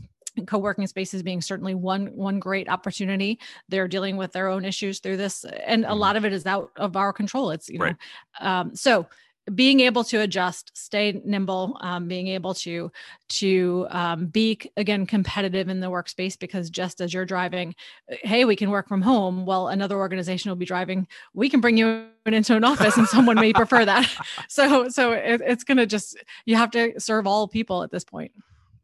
co-working 0.47 0.87
spaces 0.87 1.23
being 1.23 1.41
certainly 1.41 1.75
one 1.75 2.07
one 2.09 2.41
great 2.41 2.69
opportunity 2.69 3.39
they're 3.69 3.89
dealing 3.89 4.17
with 4.17 4.33
their 4.33 4.49
own 4.49 4.65
issues 4.65 4.99
through 4.99 5.17
this 5.17 5.45
and 5.45 5.85
a 5.85 5.89
mm-hmm. 5.89 5.99
lot 5.99 6.17
of 6.17 6.25
it 6.25 6.33
is 6.33 6.45
out 6.47 6.71
of 6.77 6.97
our 6.97 7.13
control 7.13 7.51
it's 7.51 7.69
you 7.69 7.79
know 7.79 7.85
right. 7.85 7.97
um, 8.41 8.75
so 8.75 9.07
being 9.55 9.81
able 9.81 10.05
to 10.05 10.21
adjust 10.21 10.71
stay 10.77 11.21
nimble 11.25 11.77
um, 11.81 12.09
being 12.09 12.29
able 12.29 12.55
to 12.55 12.91
to 13.29 13.87
um, 13.91 14.27
be 14.27 14.59
again 14.77 15.07
competitive 15.07 15.69
in 15.69 15.81
the 15.81 15.91
workspace 15.91 16.39
because 16.39 16.71
just 16.71 17.01
as 17.01 17.13
you're 17.13 17.27
driving 17.27 17.75
uh, 18.11 18.17
hey 18.23 18.45
we 18.45 18.57
can 18.57 18.71
work 18.71 18.89
from 18.89 19.03
home 19.03 19.45
well 19.45 19.69
another 19.69 19.97
organization 19.97 20.51
will 20.51 20.57
be 20.57 20.65
driving 20.65 21.07
we 21.35 21.49
can 21.49 21.61
bring 21.61 21.77
you 21.77 22.07
into 22.33 22.57
an 22.57 22.65
office 22.65 22.97
and 22.97 23.07
someone 23.07 23.37
may 23.37 23.53
prefer 23.53 23.85
that. 23.85 24.11
So 24.49 24.89
so 24.89 25.13
it, 25.13 25.41
it's 25.45 25.65
going 25.65 25.79
to 25.79 25.87
just 25.87 26.17
you 26.45 26.57
have 26.57 26.71
to 26.73 26.99
serve 27.01 27.27
all 27.27 27.49
people 27.49 27.83
at 27.83 27.91
this 27.91 28.05
point. 28.05 28.33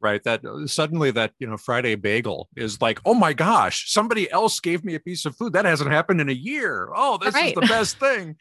Right 0.01 0.23
that 0.25 0.44
uh, 0.44 0.66
suddenly 0.66 1.11
that 1.12 1.33
you 1.38 1.46
know 1.46 1.57
friday 1.57 1.94
bagel 1.94 2.49
is 2.57 2.81
like 2.81 3.01
oh 3.05 3.14
my 3.14 3.33
gosh 3.33 3.90
somebody 3.92 4.31
else 4.31 4.59
gave 4.61 4.85
me 4.85 4.94
a 4.94 5.01
piece 5.01 5.27
of 5.27 5.37
food. 5.37 5.53
That 5.53 5.64
hasn't 5.64 5.90
happened 5.90 6.20
in 6.20 6.29
a 6.29 6.35
year. 6.35 6.90
Oh 6.94 7.18
this 7.18 7.35
right. 7.35 7.49
is 7.49 7.55
the 7.55 7.61
best 7.62 7.99
thing 7.99 8.37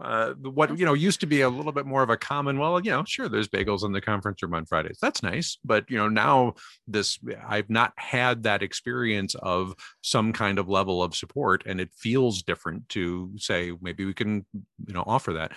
uh, 0.00 0.32
what 0.34 0.78
you 0.78 0.84
know 0.84 0.94
used 0.94 1.20
to 1.20 1.26
be 1.26 1.42
a 1.42 1.48
little 1.48 1.72
bit 1.72 1.86
more 1.86 2.02
of 2.02 2.10
a 2.10 2.16
common 2.16 2.58
well 2.58 2.80
you 2.80 2.90
know 2.90 3.04
sure 3.04 3.28
there's 3.28 3.48
bagels 3.48 3.84
in 3.84 3.92
the 3.92 4.00
conference 4.00 4.42
room 4.42 4.54
on 4.54 4.64
fridays. 4.66 4.98
That's 5.00 5.22
nice. 5.22 5.58
But 5.64 5.90
you 5.90 5.98
know 5.98 6.08
now 6.08 6.54
this 6.86 7.18
i've 7.46 7.70
not 7.70 7.92
had 7.96 8.42
that 8.44 8.62
experience 8.62 9.34
of 9.36 9.74
some 10.02 10.32
kind 10.32 10.58
of 10.58 10.68
level 10.68 11.02
of 11.02 11.14
support 11.14 11.62
and 11.66 11.80
it 11.80 11.90
feels 11.96 12.42
different 12.42 12.88
to 12.90 13.30
say 13.36 13.72
maybe 13.80 14.04
we 14.04 14.14
can 14.14 14.46
you 14.86 14.94
know 14.94 15.04
offer 15.06 15.34
that 15.34 15.52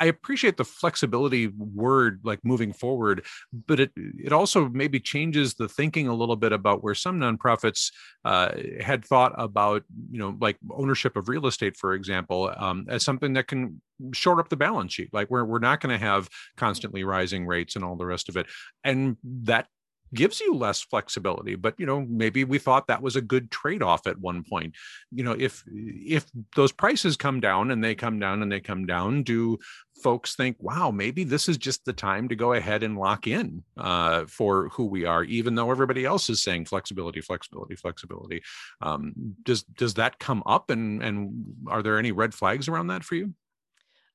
I 0.00 0.06
appreciate 0.06 0.56
the 0.56 0.64
flexibility 0.64 1.46
word 1.46 2.20
like 2.24 2.40
moving 2.44 2.72
forward, 2.72 3.24
but 3.66 3.78
it 3.78 3.92
it 3.96 4.32
also 4.32 4.68
maybe 4.68 4.98
changes 4.98 5.54
the 5.54 5.68
thinking 5.68 6.08
a 6.08 6.14
little 6.14 6.36
bit 6.36 6.52
about 6.52 6.82
where 6.82 6.94
some 6.94 7.20
nonprofits 7.20 7.92
uh, 8.24 8.50
had 8.80 9.04
thought 9.04 9.32
about 9.38 9.82
you 10.10 10.18
know 10.18 10.36
like 10.40 10.58
ownership 10.72 11.16
of 11.16 11.28
real 11.28 11.46
estate, 11.46 11.76
for 11.76 11.94
example, 11.94 12.52
um, 12.56 12.86
as 12.88 13.04
something 13.04 13.34
that 13.34 13.46
can 13.46 13.80
short 14.12 14.40
up 14.40 14.48
the 14.48 14.56
balance 14.56 14.92
sheet. 14.92 15.10
Like 15.12 15.30
we're 15.30 15.44
we're 15.44 15.60
not 15.60 15.80
going 15.80 15.98
to 15.98 16.04
have 16.04 16.28
constantly 16.56 17.04
rising 17.04 17.46
rates 17.46 17.76
and 17.76 17.84
all 17.84 17.96
the 17.96 18.06
rest 18.06 18.28
of 18.28 18.36
it, 18.36 18.46
and 18.82 19.16
that 19.44 19.68
gives 20.14 20.40
you 20.40 20.54
less 20.54 20.80
flexibility 20.80 21.54
but 21.54 21.74
you 21.78 21.86
know 21.86 22.06
maybe 22.08 22.44
we 22.44 22.58
thought 22.58 22.86
that 22.86 23.02
was 23.02 23.16
a 23.16 23.20
good 23.20 23.50
trade-off 23.50 24.06
at 24.06 24.18
one 24.18 24.42
point. 24.42 24.74
You 25.10 25.24
know 25.24 25.32
if 25.32 25.64
if 25.66 26.26
those 26.56 26.72
prices 26.72 27.16
come 27.16 27.40
down 27.40 27.70
and 27.70 27.82
they 27.82 27.94
come 27.94 28.18
down 28.18 28.42
and 28.42 28.50
they 28.50 28.60
come 28.60 28.86
down 28.86 29.22
do 29.22 29.58
folks 30.02 30.34
think 30.34 30.56
wow 30.60 30.90
maybe 30.90 31.24
this 31.24 31.48
is 31.48 31.56
just 31.56 31.84
the 31.84 31.92
time 31.92 32.28
to 32.28 32.34
go 32.34 32.52
ahead 32.52 32.82
and 32.82 32.98
lock 32.98 33.26
in 33.26 33.62
uh, 33.76 34.24
for 34.26 34.68
who 34.70 34.84
we 34.84 35.04
are 35.04 35.24
even 35.24 35.54
though 35.54 35.70
everybody 35.70 36.04
else 36.04 36.28
is 36.28 36.42
saying 36.42 36.64
flexibility 36.64 37.20
flexibility 37.20 37.76
flexibility? 37.76 38.42
Um, 38.80 39.12
does 39.42 39.62
does 39.62 39.94
that 39.94 40.18
come 40.18 40.42
up 40.46 40.70
and 40.70 41.02
and 41.02 41.44
are 41.68 41.82
there 41.82 41.98
any 41.98 42.12
red 42.12 42.34
flags 42.34 42.68
around 42.68 42.88
that 42.88 43.04
for 43.04 43.14
you? 43.14 43.34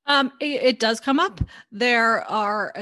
Um, 0.06 0.32
it, 0.40 0.64
it, 0.64 0.80
does 0.80 1.00
come 1.00 1.20
up. 1.20 1.40
There 1.72 2.24
are 2.24 2.74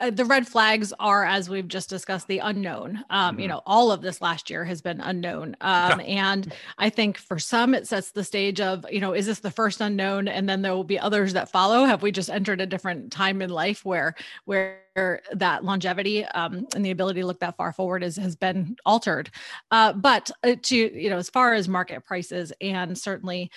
uh, 0.00 0.10
the 0.10 0.24
red 0.24 0.46
flags 0.46 0.92
are, 0.98 1.24
as 1.24 1.50
we've 1.50 1.68
just 1.68 1.90
discussed, 1.90 2.26
the 2.26 2.38
unknown. 2.38 3.04
Um, 3.10 3.32
mm-hmm. 3.32 3.40
You 3.40 3.48
know, 3.48 3.62
all 3.66 3.92
of 3.92 4.00
this 4.00 4.20
last 4.20 4.50
year 4.50 4.64
has 4.64 4.80
been 4.80 5.00
unknown. 5.00 5.56
Um, 5.60 6.00
and 6.06 6.52
I 6.78 6.90
think 6.90 7.18
for 7.18 7.38
some, 7.38 7.74
it 7.74 7.86
sets 7.86 8.12
the 8.12 8.24
stage 8.24 8.60
of, 8.60 8.84
you 8.90 9.00
know, 9.00 9.12
is 9.12 9.26
this 9.26 9.40
the 9.40 9.50
first 9.50 9.80
unknown? 9.80 10.28
And 10.28 10.48
then 10.48 10.62
there 10.62 10.74
will 10.74 10.84
be 10.84 10.98
others 10.98 11.34
that 11.34 11.50
follow. 11.50 11.84
Have 11.84 12.02
we 12.02 12.12
just 12.12 12.30
entered 12.30 12.60
a 12.60 12.66
different 12.66 13.12
time 13.12 13.42
in 13.42 13.50
life 13.50 13.84
where, 13.84 14.14
where, 14.44 14.80
that 14.94 15.64
longevity 15.64 16.24
um, 16.24 16.66
and 16.74 16.84
the 16.84 16.90
ability 16.90 17.20
to 17.20 17.26
look 17.26 17.40
that 17.40 17.56
far 17.56 17.72
forward 17.72 18.02
is, 18.02 18.16
has 18.16 18.34
been 18.34 18.76
altered. 18.84 19.30
Uh, 19.70 19.92
but 19.92 20.30
uh, 20.42 20.54
to 20.62 20.76
you 20.76 21.08
know, 21.08 21.18
as 21.18 21.30
far 21.30 21.54
as 21.54 21.68
market 21.68 22.04
prices 22.04 22.52
and 22.60 22.96
certainly 22.98 23.50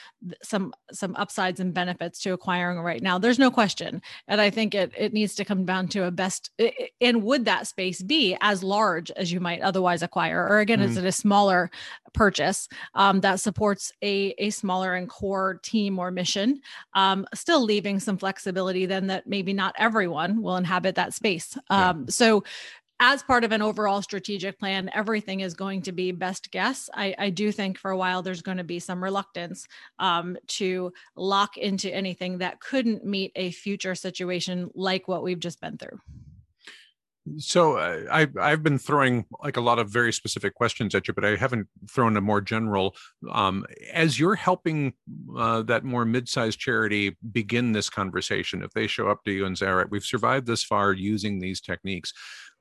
some 0.44 0.74
some 0.92 1.16
upsides 1.16 1.60
and 1.60 1.74
benefits 1.74 2.22
to 2.22 2.34
acquiring 2.34 2.80
right 2.80 3.02
now, 3.02 3.18
there's 3.18 3.40
no 3.40 3.50
question. 3.50 4.02
And 4.28 4.40
I 4.40 4.50
think 4.50 4.76
it 4.76 4.92
it 4.98 5.14
needs 5.14 5.36
to 5.36 5.46
come 5.46 5.66
down 5.66 5.88
to 5.90 6.06
a 6.06 6.12
best. 6.12 6.52
And 7.02 7.24
would 7.24 7.46
that 7.46 7.68
space 7.68 8.02
be 8.02 8.38
as 8.42 8.64
large 8.64 9.10
as 9.12 9.32
you 9.32 9.40
might 9.40 9.62
otherwise 9.62 10.04
acquire, 10.04 10.48
or 10.48 10.60
again, 10.60 10.80
mm. 10.80 10.84
is 10.84 10.98
it 10.98 11.06
a 11.06 11.12
smaller 11.12 11.72
purchase 12.14 12.70
um, 12.94 13.22
that 13.22 13.40
supports 13.40 13.92
a 14.04 14.36
a 14.38 14.52
smaller 14.52 14.94
and 14.94 15.10
core 15.10 15.60
team 15.64 15.98
or 15.98 16.12
mission, 16.12 16.62
um, 16.94 17.26
still 17.34 17.64
leaving 17.64 18.00
some 18.00 18.18
flexibility 18.18 18.86
then 18.86 19.08
that 19.08 19.26
maybe 19.26 19.54
not 19.54 19.74
everyone 19.80 20.42
will 20.42 20.58
inhabit 20.58 20.96
that 20.96 21.14
space 21.14 21.23
space. 21.24 21.58
Um, 21.70 22.02
yeah. 22.02 22.12
So, 22.12 22.44
as 23.00 23.24
part 23.24 23.44
of 23.44 23.52
an 23.52 23.62
overall 23.62 24.02
strategic 24.02 24.58
plan, 24.60 24.90
everything 24.94 25.42
is 25.42 25.56
going 25.56 25.82
to 25.82 25.92
be 25.92 26.12
best 26.12 26.52
guess. 26.52 26.90
I, 26.94 27.14
I 27.18 27.30
do 27.32 27.52
think 27.52 27.78
for 27.78 27.92
a 27.92 27.98
while 27.98 28.22
there's 28.22 28.42
going 28.42 28.60
to 28.60 28.64
be 28.64 28.80
some 28.80 29.04
reluctance 29.04 29.68
um, 30.00 30.38
to 30.60 30.94
lock 31.18 31.58
into 31.58 31.94
anything 31.94 32.38
that 32.38 32.62
couldn't 32.62 33.04
meet 33.04 33.32
a 33.36 33.52
future 33.52 33.96
situation 33.96 34.70
like 34.74 35.08
what 35.08 35.24
we've 35.24 35.40
just 35.40 35.60
been 35.60 35.78
through. 35.78 36.00
So 37.38 37.78
uh, 37.78 38.02
I 38.12 38.28
I've 38.40 38.64
been 38.64 38.78
throwing 38.78 39.26
like 39.42 39.56
a 39.56 39.62
lot 39.62 39.80
of 39.80 39.90
very 39.90 40.12
specific 40.12 40.56
questions 40.56 40.94
at 40.94 41.08
you, 41.08 41.14
but 41.14 41.24
I 41.24 41.38
haven't 41.38 41.68
thrown 41.90 42.18
a 42.18 42.22
more 42.22 42.42
general. 42.42 42.96
Um, 43.32 43.66
as 43.94 44.20
you're 44.20 44.36
helping 44.36 44.94
uh, 45.38 45.62
that 45.64 45.86
more 45.86 46.04
mid-sized 46.04 46.60
charity 46.60 47.16
begin 47.32 47.72
this 47.72 47.90
conversation, 47.90 48.62
if 48.62 48.72
they 48.72 48.88
show 48.88 49.08
up 49.08 49.24
to 49.24 49.32
you 49.32 49.46
and 49.46 49.58
say, 49.58 49.68
"All 49.68 49.76
right, 49.76 49.90
we've 49.90 50.04
survived 50.04 50.48
this 50.48 50.64
far 50.64 50.92
using 50.92 51.40
these 51.40 51.62
techniques," 51.62 52.12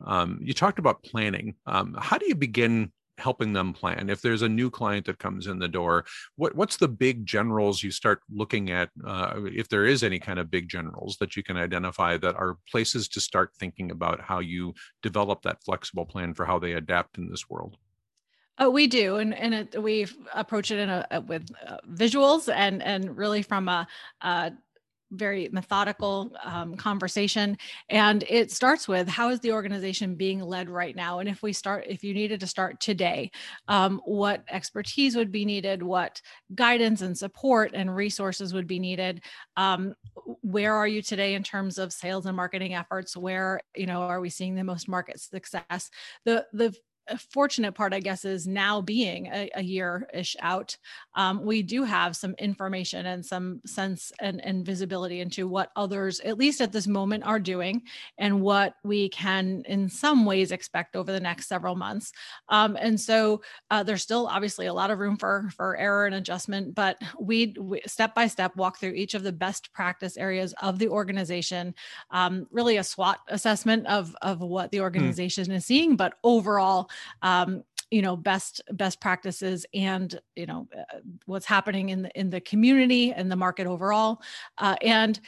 um, 0.06 0.38
you 0.40 0.54
talked 0.54 0.78
about 0.78 1.02
planning. 1.02 1.56
Um, 1.66 1.96
how 1.98 2.18
do 2.18 2.26
you 2.28 2.36
begin 2.36 2.92
helping 3.22 3.52
them 3.52 3.72
plan. 3.72 4.10
If 4.10 4.20
there's 4.20 4.42
a 4.42 4.48
new 4.48 4.68
client 4.70 5.06
that 5.06 5.18
comes 5.18 5.46
in 5.46 5.58
the 5.58 5.68
door 5.68 6.04
what, 6.36 6.54
what's 6.54 6.76
the 6.76 6.88
big 6.88 7.26
generals 7.26 7.82
you 7.82 7.90
start 7.90 8.20
looking 8.30 8.70
at 8.70 8.90
uh, 9.06 9.34
if 9.44 9.68
there 9.68 9.86
is 9.86 10.02
any 10.02 10.18
kind 10.18 10.38
of 10.38 10.50
big 10.50 10.68
generals 10.68 11.16
that 11.20 11.36
you 11.36 11.42
can 11.42 11.56
identify 11.56 12.16
that 12.16 12.34
are 12.36 12.58
places 12.70 13.08
to 13.08 13.20
start 13.20 13.50
thinking 13.58 13.90
about 13.90 14.20
how 14.20 14.38
you 14.38 14.74
develop 15.02 15.42
that 15.42 15.62
flexible 15.64 16.06
plan 16.06 16.34
for 16.34 16.44
how 16.44 16.58
they 16.58 16.72
adapt 16.72 17.18
in 17.18 17.28
this 17.28 17.48
world? 17.48 17.76
Oh, 18.58 18.70
we 18.70 18.86
do, 18.86 19.16
and 19.16 19.34
and 19.34 19.54
it, 19.54 19.82
we 19.82 20.06
approach 20.34 20.70
it 20.70 20.78
in 20.78 20.90
a, 20.90 21.24
with 21.26 21.50
uh, 21.66 21.78
visuals 21.90 22.52
and 22.52 22.82
and 22.82 23.16
really 23.16 23.42
from 23.42 23.68
a, 23.68 23.86
a 24.20 24.52
very 25.12 25.48
methodical 25.52 26.32
um, 26.44 26.74
conversation. 26.74 27.56
And 27.88 28.24
it 28.28 28.50
starts 28.50 28.88
with 28.88 29.08
how 29.08 29.30
is 29.30 29.40
the 29.40 29.52
organization 29.52 30.14
being 30.14 30.40
led 30.40 30.68
right 30.68 30.96
now? 30.96 31.18
And 31.20 31.28
if 31.28 31.42
we 31.42 31.52
start 31.52 31.84
if 31.88 32.02
you 32.02 32.14
needed 32.14 32.40
to 32.40 32.46
start 32.46 32.80
today 32.80 33.30
um, 33.68 34.00
what 34.04 34.44
expertise 34.50 35.16
would 35.16 35.32
be 35.32 35.44
needed? 35.44 35.82
What 35.82 36.20
guidance 36.54 37.02
and 37.02 37.16
support 37.16 37.72
and 37.74 37.94
resources 37.94 38.52
would 38.52 38.66
be 38.66 38.78
needed? 38.78 39.22
Um, 39.56 39.94
where 40.42 40.74
are 40.74 40.88
you 40.88 41.02
today 41.02 41.34
in 41.34 41.42
terms 41.42 41.78
of 41.78 41.92
sales 41.92 42.26
and 42.26 42.36
marketing 42.36 42.74
efforts? 42.74 43.16
Where 43.16 43.60
you 43.76 43.86
know 43.86 44.00
are 44.02 44.20
we 44.20 44.30
seeing 44.30 44.54
the 44.54 44.64
most 44.64 44.88
market 44.88 45.20
success? 45.20 45.90
The 46.24 46.46
the 46.52 46.74
fortunate 47.30 47.72
part, 47.72 47.92
I 47.92 48.00
guess, 48.00 48.24
is 48.24 48.46
now 48.46 48.80
being 48.80 49.26
a, 49.26 49.50
a 49.54 49.62
year 49.62 50.08
ish 50.12 50.36
out, 50.40 50.76
um, 51.14 51.44
we 51.44 51.62
do 51.62 51.84
have 51.84 52.16
some 52.16 52.34
information 52.38 53.06
and 53.06 53.24
some 53.24 53.60
sense 53.66 54.12
and, 54.20 54.44
and, 54.44 54.62
visibility 54.62 55.20
into 55.20 55.48
what 55.48 55.70
others, 55.74 56.20
at 56.20 56.38
least 56.38 56.60
at 56.60 56.72
this 56.72 56.86
moment, 56.86 57.24
are 57.24 57.40
doing 57.40 57.82
and 58.18 58.40
what 58.40 58.74
we 58.84 59.08
can, 59.08 59.62
in 59.66 59.88
some 59.88 60.24
ways, 60.24 60.52
expect 60.52 60.94
over 60.94 61.10
the 61.10 61.20
next 61.20 61.48
several 61.48 61.74
months. 61.74 62.12
Um, 62.48 62.76
and 62.80 62.98
so 63.00 63.42
uh, 63.70 63.82
there's 63.82 64.02
still 64.02 64.28
obviously 64.28 64.66
a 64.66 64.74
lot 64.74 64.90
of 64.90 65.00
room 65.00 65.16
for, 65.16 65.50
for 65.56 65.76
error 65.76 66.06
and 66.06 66.14
adjustment, 66.14 66.74
but 66.74 66.96
we, 67.18 67.54
we 67.58 67.80
step 67.86 68.14
by 68.14 68.28
step 68.28 68.54
walk 68.56 68.78
through 68.78 68.92
each 68.92 69.14
of 69.14 69.24
the 69.24 69.32
best 69.32 69.72
practice 69.72 70.16
areas 70.16 70.54
of 70.62 70.78
the 70.78 70.88
organization, 70.88 71.74
um, 72.12 72.46
really 72.52 72.76
a 72.76 72.84
SWOT 72.84 73.18
assessment 73.28 73.86
of, 73.88 74.14
of 74.22 74.40
what 74.40 74.70
the 74.70 74.78
hmm. 74.78 74.84
organization 74.84 75.46
mm. 75.46 75.54
is 75.56 75.66
seeing, 75.66 75.96
but 75.96 76.14
overall, 76.22 76.88
um, 77.22 77.62
you 77.90 78.02
know 78.02 78.16
best 78.16 78.62
best 78.72 79.00
practices 79.00 79.66
and 79.74 80.18
you 80.34 80.46
know 80.46 80.66
uh, 80.76 80.98
what's 81.26 81.46
happening 81.46 81.90
in 81.90 82.02
the 82.02 82.18
in 82.18 82.30
the 82.30 82.40
community 82.40 83.12
and 83.12 83.30
the 83.30 83.36
market 83.36 83.66
overall 83.66 84.22
uh, 84.58 84.76
and 84.82 85.20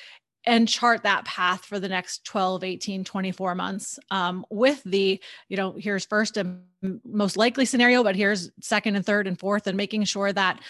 and 0.46 0.68
chart 0.68 1.02
that 1.02 1.24
path 1.24 1.64
for 1.64 1.78
the 1.78 1.88
next 1.88 2.24
12 2.24 2.64
18 2.64 3.04
24 3.04 3.54
months 3.54 3.98
um, 4.10 4.44
with 4.50 4.82
the 4.84 5.20
you 5.48 5.56
know 5.56 5.74
here's 5.78 6.06
first 6.06 6.36
and 6.36 6.62
most 7.04 7.36
likely 7.36 7.64
scenario 7.64 8.02
but 8.02 8.16
here's 8.16 8.50
second 8.60 8.96
and 8.96 9.06
third 9.06 9.26
and 9.26 9.38
fourth 9.38 9.66
and 9.66 9.76
making 9.76 10.04
sure 10.04 10.32
that 10.32 10.60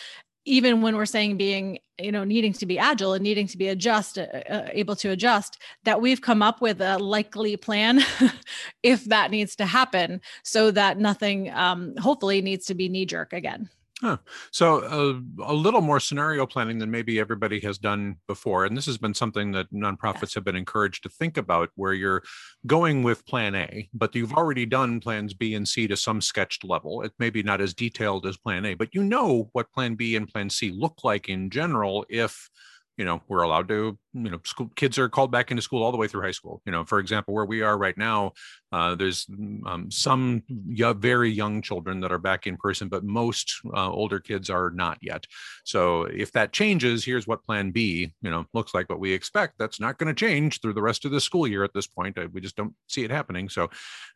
even 0.45 0.82
when 0.82 0.97
we're 0.97 1.07
saying 1.07 1.36
being 1.36 1.78
you 1.99 2.12
know 2.12 2.24
needing 2.24 2.53
to 2.53 2.66
be 2.66 2.78
agile 2.78 3.14
and 3.14 3.22
needing 3.22 3.47
to 3.47 3.57
be 3.57 3.68
adjust 3.68 4.18
uh, 4.18 4.26
uh, 4.51 4.68
able 4.72 4.97
to 4.97 5.11
adjust 5.11 5.59
that 5.84 6.01
we've 6.01 6.20
come 6.20 6.42
up 6.42 6.61
with 6.61 6.80
a 6.80 6.99
likely 6.99 7.57
plan 7.57 8.01
if 8.82 9.05
that 9.05 9.30
needs 9.30 9.57
to 9.57 9.64
happen 9.64 10.20
so 10.42 10.70
that 10.70 10.99
nothing 10.99 11.51
um, 11.53 11.95
hopefully 11.97 12.42
needs 12.42 12.66
to 12.66 12.74
be 12.74 12.88
knee 12.88 13.07
jerk 13.07 13.32
again 13.32 13.68
Huh. 14.01 14.16
So 14.51 14.80
uh, 14.80 15.45
a 15.45 15.55
little 15.55 15.80
more 15.80 16.01
scenario 16.01 16.47
planning 16.47 16.78
than 16.78 16.90
maybe 16.90 17.20
everybody 17.20 17.61
has 17.61 17.78
done 17.78 18.16
before, 18.26 18.64
and 18.64 18.76
this 18.76 18.86
has 18.86 18.99
been 18.99 19.14
something 19.14 19.53
that 19.53 19.72
nonprofits 19.72 20.34
have 20.34 20.45
been 20.45 20.57
encouraged 20.57 21.05
to 21.05 21.09
think 21.09 21.36
about, 21.36 21.70
where 21.76 21.92
you're 21.92 22.24
going 22.66 23.05
with 23.05 23.24
Plan 23.24 23.55
A, 23.55 23.88
but 23.95 24.14
you've 24.16 24.34
already 24.34 24.66
done 24.66 24.99
Plans 24.99 25.32
B 25.32 25.55
and 25.55 25.66
C 25.66 25.86
to 25.86 25.97
some 25.97 26.20
sketched 26.20 26.64
level. 26.64 27.03
It 27.03 27.12
may 27.20 27.30
be 27.30 27.45
not 27.45 27.61
as 27.61 27.72
detailed 27.72 28.26
as 28.26 28.36
Plan 28.36 28.64
A, 28.64 28.74
but 28.74 28.95
you 28.95 29.05
know 29.05 29.49
what 29.53 29.72
Plan 29.72 29.95
B 29.95 30.16
and 30.16 30.28
Plan 30.28 30.51
C 30.51 30.70
look 30.70 31.05
like 31.05 31.28
in 31.28 31.49
general 31.49 32.05
if 32.09 32.51
you 32.97 33.05
know 33.05 33.20
we're 33.28 33.42
allowed 33.42 33.68
to 33.68 33.99
you 34.12 34.30
know 34.30 34.38
school 34.45 34.70
kids 34.76 34.99
are 34.99 35.09
called 35.09 35.30
back 35.30 35.51
into 35.51 35.62
school 35.62 35.82
all 35.82 35.92
the 35.92 35.99
way 35.99 36.09
through 36.09 36.22
high 36.22 36.30
school. 36.30 36.62
You 36.64 36.72
know 36.72 36.84
for 36.84 36.99
example 36.99 37.34
where 37.34 37.45
we 37.45 37.62
are 37.62 37.76
right 37.76 37.97
now 37.97 38.32
uh, 38.72 38.95
there's 38.95 39.26
um, 39.66 39.88
some 39.90 40.42
very 40.49 41.30
young 41.30 41.62
children 41.62 42.01
that 42.01 42.12
are 42.12 42.18
back 42.18 42.47
in 42.47 42.57
person 42.57 42.88
but 42.88 43.05
most 43.05 43.53
uh, 43.74 43.90
older 43.90 44.20
kids 44.20 44.51
are 44.51 44.70
not 44.70 44.99
yet. 45.01 45.24
So 45.64 46.05
if 46.05 46.32
that 46.32 46.53
changes 46.53 47.05
here's 47.05 47.26
what 47.26 47.45
plan 47.45 47.70
b 47.70 48.12
you 48.22 48.30
know 48.30 48.47
looks 48.55 48.74
like 48.74 48.88
what 48.88 49.01
we 49.01 49.12
expect. 49.12 49.55
That's 49.59 49.80
not 49.80 49.99
going 49.99 50.14
to 50.14 50.18
change 50.18 50.61
through 50.61 50.74
the 50.74 50.82
rest 50.82 51.05
of 51.05 51.11
the 51.11 51.20
school 51.20 51.47
year 51.47 51.64
at 51.64 51.74
this 51.74 51.86
point. 51.86 52.18
We 52.32 52.40
just 52.40 52.57
don't 52.57 52.74
see 52.88 53.05
it 53.05 53.11
happening. 53.11 53.49
So 53.49 53.70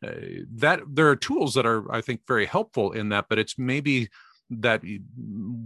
uh, 0.07 0.11
that 0.55 0.81
there 0.89 1.09
are 1.09 1.17
tools 1.17 1.55
that 1.55 1.67
are 1.67 1.91
i 1.93 2.01
think 2.01 2.21
very 2.27 2.47
helpful 2.47 2.93
in 2.93 3.09
that 3.09 3.27
but 3.29 3.39
it's 3.39 3.59
maybe 3.59 4.09
that 4.51 4.83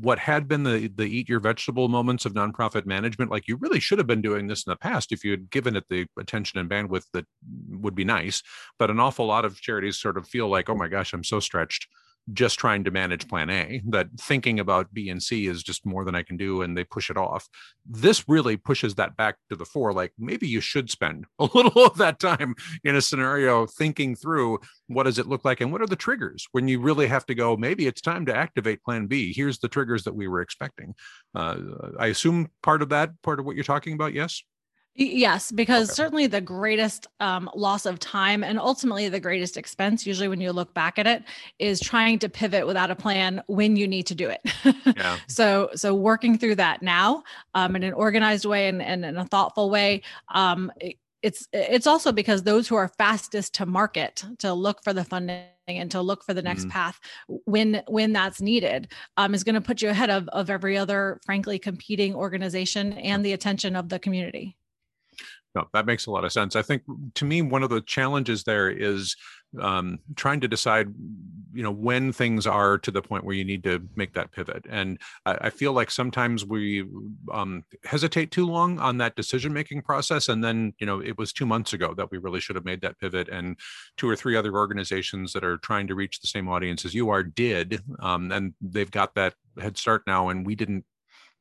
what 0.01 0.18
had 0.18 0.49
been 0.49 0.64
the 0.64 0.91
the 0.97 1.05
eat 1.05 1.28
your 1.28 1.39
vegetable 1.39 1.89
moments 1.89 2.26
of 2.26 2.35
nonprofit 2.35 2.85
management 2.85 3.30
like 3.30 3.47
you 3.47 3.57
really 3.57 3.78
should 3.78 3.99
have 3.99 4.09
been 4.09 4.20
doing 4.20 4.49
this 4.49 4.64
in 4.66 4.70
the 4.70 4.76
past 4.76 5.12
if 5.12 5.24
you 5.24 5.30
had 5.30 5.51
given 5.51 5.76
it 5.76 5.85
the 5.89 6.05
attention 6.18 6.59
and 6.59 6.68
bandwidth 6.68 7.05
that 7.12 7.24
would 7.70 7.95
be 7.95 8.05
nice 8.05 8.43
but 8.78 8.91
an 8.91 8.99
awful 8.99 9.26
lot 9.26 9.45
of 9.45 9.61
charities 9.61 9.99
sort 9.99 10.16
of 10.16 10.26
feel 10.26 10.49
like 10.49 10.68
oh 10.68 10.74
my 10.74 10.89
gosh 10.89 11.12
i'm 11.12 11.22
so 11.22 11.39
stretched 11.39 11.87
just 12.33 12.59
trying 12.59 12.85
to 12.85 12.91
manage 12.91 13.29
plan 13.29 13.51
A, 13.51 13.83
that 13.89 14.09
thinking 14.18 14.61
about 14.61 14.93
B 14.93 15.09
and 15.09 15.23
C 15.23 15.47
is 15.47 15.62
just 15.62 15.85
more 15.85 16.05
than 16.05 16.14
I 16.14 16.23
can 16.23 16.37
do 16.37 16.62
and 16.62 16.77
they 16.77 16.85
push 16.85 17.11
it 17.11 17.16
off. 17.16 17.49
This 17.85 18.29
really 18.29 18.57
pushes 18.57 18.95
that 18.95 19.16
back 19.16 19.37
to 19.51 19.57
the 19.57 19.64
fore. 19.64 19.93
Like 19.93 20.12
maybe 20.18 20.47
you 20.47 20.61
should 20.61 20.91
spend 20.91 21.27
a 21.39 21.49
little 21.55 21.85
of 21.85 21.99
that 21.99 22.20
time 22.20 22.55
in 22.85 22.97
a 22.97 23.03
scenario 23.03 23.66
thinking 23.66 24.14
through 24.14 24.61
what 24.87 25.05
does 25.05 25.18
it 25.18 25.27
look 25.27 25.45
like 25.45 25.61
and 25.61 25.73
what 25.73 25.83
are 25.83 25.87
the 25.87 25.97
triggers 25.97 26.47
when 26.53 26.68
you 26.68 26.81
really 26.81 27.07
have 27.07 27.27
to 27.27 27.35
go, 27.35 27.57
maybe 27.57 27.87
it's 27.87 28.01
time 28.01 28.27
to 28.27 28.35
activate 28.35 28.83
plan 28.83 29.07
B. 29.07 29.33
Here's 29.33 29.59
the 29.59 29.68
triggers 29.68 30.05
that 30.05 30.14
we 30.14 30.29
were 30.29 30.41
expecting. 30.41 30.95
Uh, 31.35 31.57
I 31.99 32.07
assume 32.09 32.51
part 32.62 32.83
of 32.83 32.91
that, 32.91 33.11
part 33.23 33.41
of 33.41 33.47
what 33.47 33.57
you're 33.57 33.64
talking 33.64 33.95
about, 33.95 34.14
yes? 34.14 34.43
Yes, 34.95 35.51
because 35.51 35.88
okay. 35.88 35.95
certainly 35.95 36.26
the 36.26 36.43
greatest 36.43 37.07
um, 37.18 37.49
loss 37.55 37.86
of 37.86 37.99
time 37.99 38.45
and 38.45 38.59
ultimately 38.59 39.09
the 39.09 39.20
greatest 39.20 39.57
expense, 39.57 40.07
usually 40.07 40.28
when 40.28 40.40
you 40.40 40.53
look 40.53 40.74
back 40.74 40.99
at 40.99 41.07
it, 41.07 41.22
is 41.59 41.80
trying 41.80 42.18
to 42.18 42.28
pivot 42.28 42.66
without 42.66 42.90
a 42.90 42.97
plan 42.97 43.43
when 43.47 43.76
you 43.76 43.88
need 43.88 44.07
to 44.09 44.14
do 44.14 44.28
it. 44.28 44.40
yeah. 44.97 45.16
So, 45.28 45.70
so 45.74 45.95
working 45.95 46.36
through 46.36 46.57
that 46.57 46.82
now 46.82 47.22
um, 47.55 47.74
in 47.74 47.84
an 47.84 47.95
organized 47.95 48.45
way 48.45 48.68
and, 48.68 48.82
and 48.82 49.05
in 49.05 49.16
a 49.16 49.24
thoughtful 49.24 49.70
way. 49.70 50.03
Um, 50.34 50.70
it, 50.78 50.97
it's 51.22 51.47
it's 51.53 51.86
also 51.86 52.11
because 52.11 52.43
those 52.43 52.66
who 52.66 52.74
are 52.74 52.88
fastest 52.88 53.55
to 53.55 53.64
market 53.64 54.24
to 54.38 54.53
look 54.53 54.82
for 54.82 54.93
the 54.93 55.05
funding 55.05 55.47
and 55.68 55.88
to 55.93 56.03
look 56.03 56.24
for 56.24 56.34
the 56.34 56.43
next 56.43 56.62
mm-hmm. 56.62 56.70
path 56.70 56.99
when 57.45 57.82
when 57.86 58.12
that's 58.12 58.40
needed 58.40 58.88
um, 59.16 59.32
is 59.32 59.45
going 59.45 59.55
to 59.55 59.61
put 59.61 59.80
you 59.80 59.88
ahead 59.88 60.11
of 60.11 60.28
of 60.30 60.51
every 60.51 60.76
other 60.76 61.20
frankly 61.24 61.61
competing 61.61 62.12
organization 62.14 62.95
and 62.95 63.24
the 63.24 63.32
attention 63.32 63.76
of 63.76 63.88
the 63.88 64.01
community 64.01 64.57
no, 65.55 65.69
that 65.73 65.87
makes 65.87 66.07
a 66.07 66.11
lot 66.11 66.25
of 66.25 66.33
sense. 66.33 66.57
I 66.57 66.63
think 66.63 66.83
to 67.15 67.25
me, 67.25 67.43
one 67.43 67.63
of 67.63 67.71
the 67.71 67.83
challenges 67.83 68.45
there 68.45 68.71
is 68.71 69.17
um, 69.61 69.99
trying 70.17 70.41
to 70.41 70.49
decide, 70.49 70.89
you 71.53 71.63
know, 71.63 71.71
when 71.71 72.11
things 72.13 72.47
are 72.47 72.79
to 72.79 72.91
the 72.91 73.03
point 73.03 73.25
where 73.25 73.35
you 73.35 73.45
need 73.45 73.63
to 73.65 73.87
make 73.95 74.15
that 74.15 74.33
pivot. 74.33 74.65
And 74.69 74.99
I, 75.27 75.35
I 75.43 75.51
feel 75.51 75.75
like 75.75 75.91
sometimes 75.91 76.47
we 76.47 76.89
um, 77.31 77.65
hesitate 77.85 78.31
too 78.31 78.47
long 78.47 78.79
on 78.79 78.97
that 78.99 79.15
decision 79.15 79.53
making 79.53 79.83
process. 79.83 80.29
And 80.29 80.43
then, 80.43 80.73
you 80.79 80.87
know, 80.87 81.01
it 81.01 81.19
was 81.19 81.33
two 81.33 81.45
months 81.45 81.75
ago 81.75 81.93
that 81.97 82.11
we 82.11 82.19
really 82.19 82.41
should 82.41 82.57
have 82.57 82.65
made 82.65 82.81
that 82.81 82.99
pivot. 82.99 83.29
And 83.29 83.59
two 83.99 84.09
or 84.09 84.17
three 84.17 84.37
other 84.37 84.55
organizations 84.55 85.35
that 85.35 85.45
are 85.45 85.59
trying 85.59 85.87
to 85.89 85.95
reach 85.95 86.21
the 86.21 86.29
same 86.29 86.49
audience 86.49 86.87
as 86.87 86.95
you 86.95 87.11
are 87.11 87.23
did. 87.23 87.83
Um, 88.01 88.33
and 88.33 88.55
they've 88.63 88.91
got 88.91 89.15
that 89.17 89.35
head 89.61 89.77
start 89.77 90.05
now. 90.07 90.31
And 90.31 90.47
we 90.47 90.55
didn't 90.55 90.87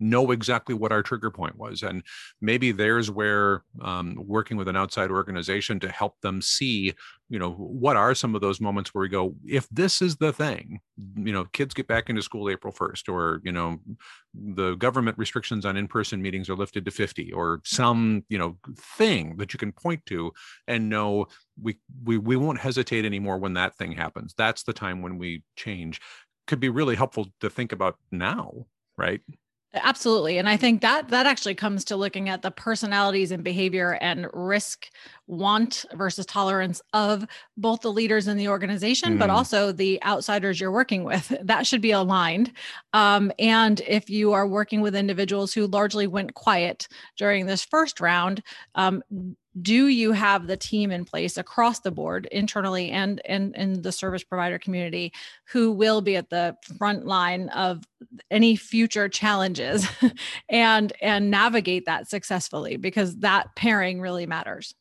know 0.02 0.32
exactly 0.32 0.76
what 0.76 0.92
our 0.92 1.04
trigger 1.04 1.32
point 1.32 1.58
was. 1.58 1.84
And 1.84 2.04
maybe 2.42 2.72
there's 2.72 3.10
where 3.10 3.64
um, 3.82 4.16
working 4.18 4.58
with 4.58 4.68
an 4.68 4.76
outside 4.76 5.12
organization 5.12 5.80
to 5.82 5.90
help 5.90 6.20
them 6.22 6.42
see, 6.42 6.94
you 7.30 7.40
know, 7.40 7.52
what 7.52 7.96
are 7.96 8.14
some 8.14 8.36
of 8.36 8.42
those 8.42 8.60
moments 8.60 8.94
where 8.94 9.04
we 9.04 9.10
go, 9.10 9.36
if 9.46 9.70
this 9.70 10.02
is 10.02 10.18
the 10.18 10.34
thing, 10.34 10.80
you 11.16 11.32
know, 11.32 11.46
kids 11.54 11.74
get 11.74 11.88
back 11.88 12.10
into 12.10 12.22
school 12.22 12.50
April 12.50 12.74
1st, 12.74 13.10
or, 13.10 13.42
you 13.44 13.52
know, 13.52 13.78
the 14.34 14.76
government 14.76 15.18
restrictions 15.18 15.66
on 15.66 15.78
in-person 15.78 16.22
meetings 16.22 16.50
are 16.50 16.56
lifted 16.56 16.84
to 16.86 16.92
50 16.92 17.32
or 17.32 17.62
some, 17.64 18.26
you 18.28 18.38
know, 18.38 18.58
thing 18.98 19.38
that 19.38 19.54
you 19.54 19.60
can 19.60 19.72
point 19.72 20.06
to 20.08 20.32
and 20.68 20.90
know 20.90 21.28
we, 21.62 21.78
we, 22.04 22.18
we 22.18 22.36
won't 22.36 22.60
hesitate 22.60 23.06
anymore 23.06 23.38
when 23.38 23.54
that 23.54 23.76
thing 23.78 23.92
happens. 23.92 24.34
That's 24.38 24.64
the 24.64 24.74
time 24.74 25.02
when 25.02 25.18
we 25.18 25.44
change 25.56 26.02
could 26.48 26.60
be 26.60 26.70
really 26.70 26.96
helpful 26.96 27.28
to 27.40 27.50
think 27.50 27.72
about 27.72 27.96
now, 28.12 28.66
right? 28.98 29.22
Absolutely. 29.74 30.38
And 30.38 30.50
I 30.50 30.58
think 30.58 30.82
that 30.82 31.08
that 31.10 31.26
actually 31.26 31.56
comes 31.56 31.86
to 31.86 31.96
looking 31.96 32.28
at 32.28 32.42
the 32.42 32.52
personalities 32.52 33.32
and 33.32 33.42
behavior 33.42 33.98
and 34.02 34.28
risk 34.34 34.90
want 35.28 35.86
versus 35.94 36.26
tolerance 36.26 36.82
of 36.92 37.26
both 37.56 37.80
the 37.80 37.92
leaders 37.92 38.28
in 38.28 38.36
the 38.36 38.50
organization, 38.50 39.16
mm. 39.16 39.20
but 39.20 39.30
also 39.30 39.72
the 39.72 40.04
outsiders 40.04 40.60
you're 40.60 40.72
working 40.72 41.04
with. 41.06 41.32
That 41.52 41.66
should 41.66 41.82
be 41.82 41.92
aligned. 41.92 42.52
Um, 42.94 43.32
and 43.40 43.82
if 43.82 44.10
you 44.10 44.32
are 44.32 44.48
working 44.48 44.80
with 44.82 44.96
individuals 44.96 45.54
who 45.54 45.68
largely 45.68 46.08
went 46.08 46.34
quiet 46.34 46.88
during 47.18 47.46
this 47.46 47.64
first 47.64 48.00
round, 48.00 48.44
um, 48.76 49.04
do 49.60 49.88
you 49.88 50.14
have 50.14 50.48
the 50.48 50.56
team 50.56 50.92
in 50.92 51.04
place 51.04 51.38
across 51.38 51.80
the 51.80 51.92
board 51.92 52.26
internally 52.32 52.90
and 52.90 53.22
and 53.26 53.56
in 53.56 53.82
the 53.82 53.92
service 53.92 54.24
provider 54.24 54.58
community 54.58 55.12
who 55.46 55.72
will 55.72 56.02
be 56.02 56.16
at 56.16 56.30
the 56.30 56.56
front 56.78 57.06
line 57.06 57.50
of 57.50 57.84
any 58.30 58.56
future 58.56 59.10
challenges 59.10 59.86
and 60.50 60.94
and 61.02 61.30
navigate 61.30 61.86
that 61.86 62.10
successfully 62.10 62.78
because 62.78 63.18
that 63.18 63.54
pairing 63.56 64.00
really 64.00 64.26
matters 64.26 64.74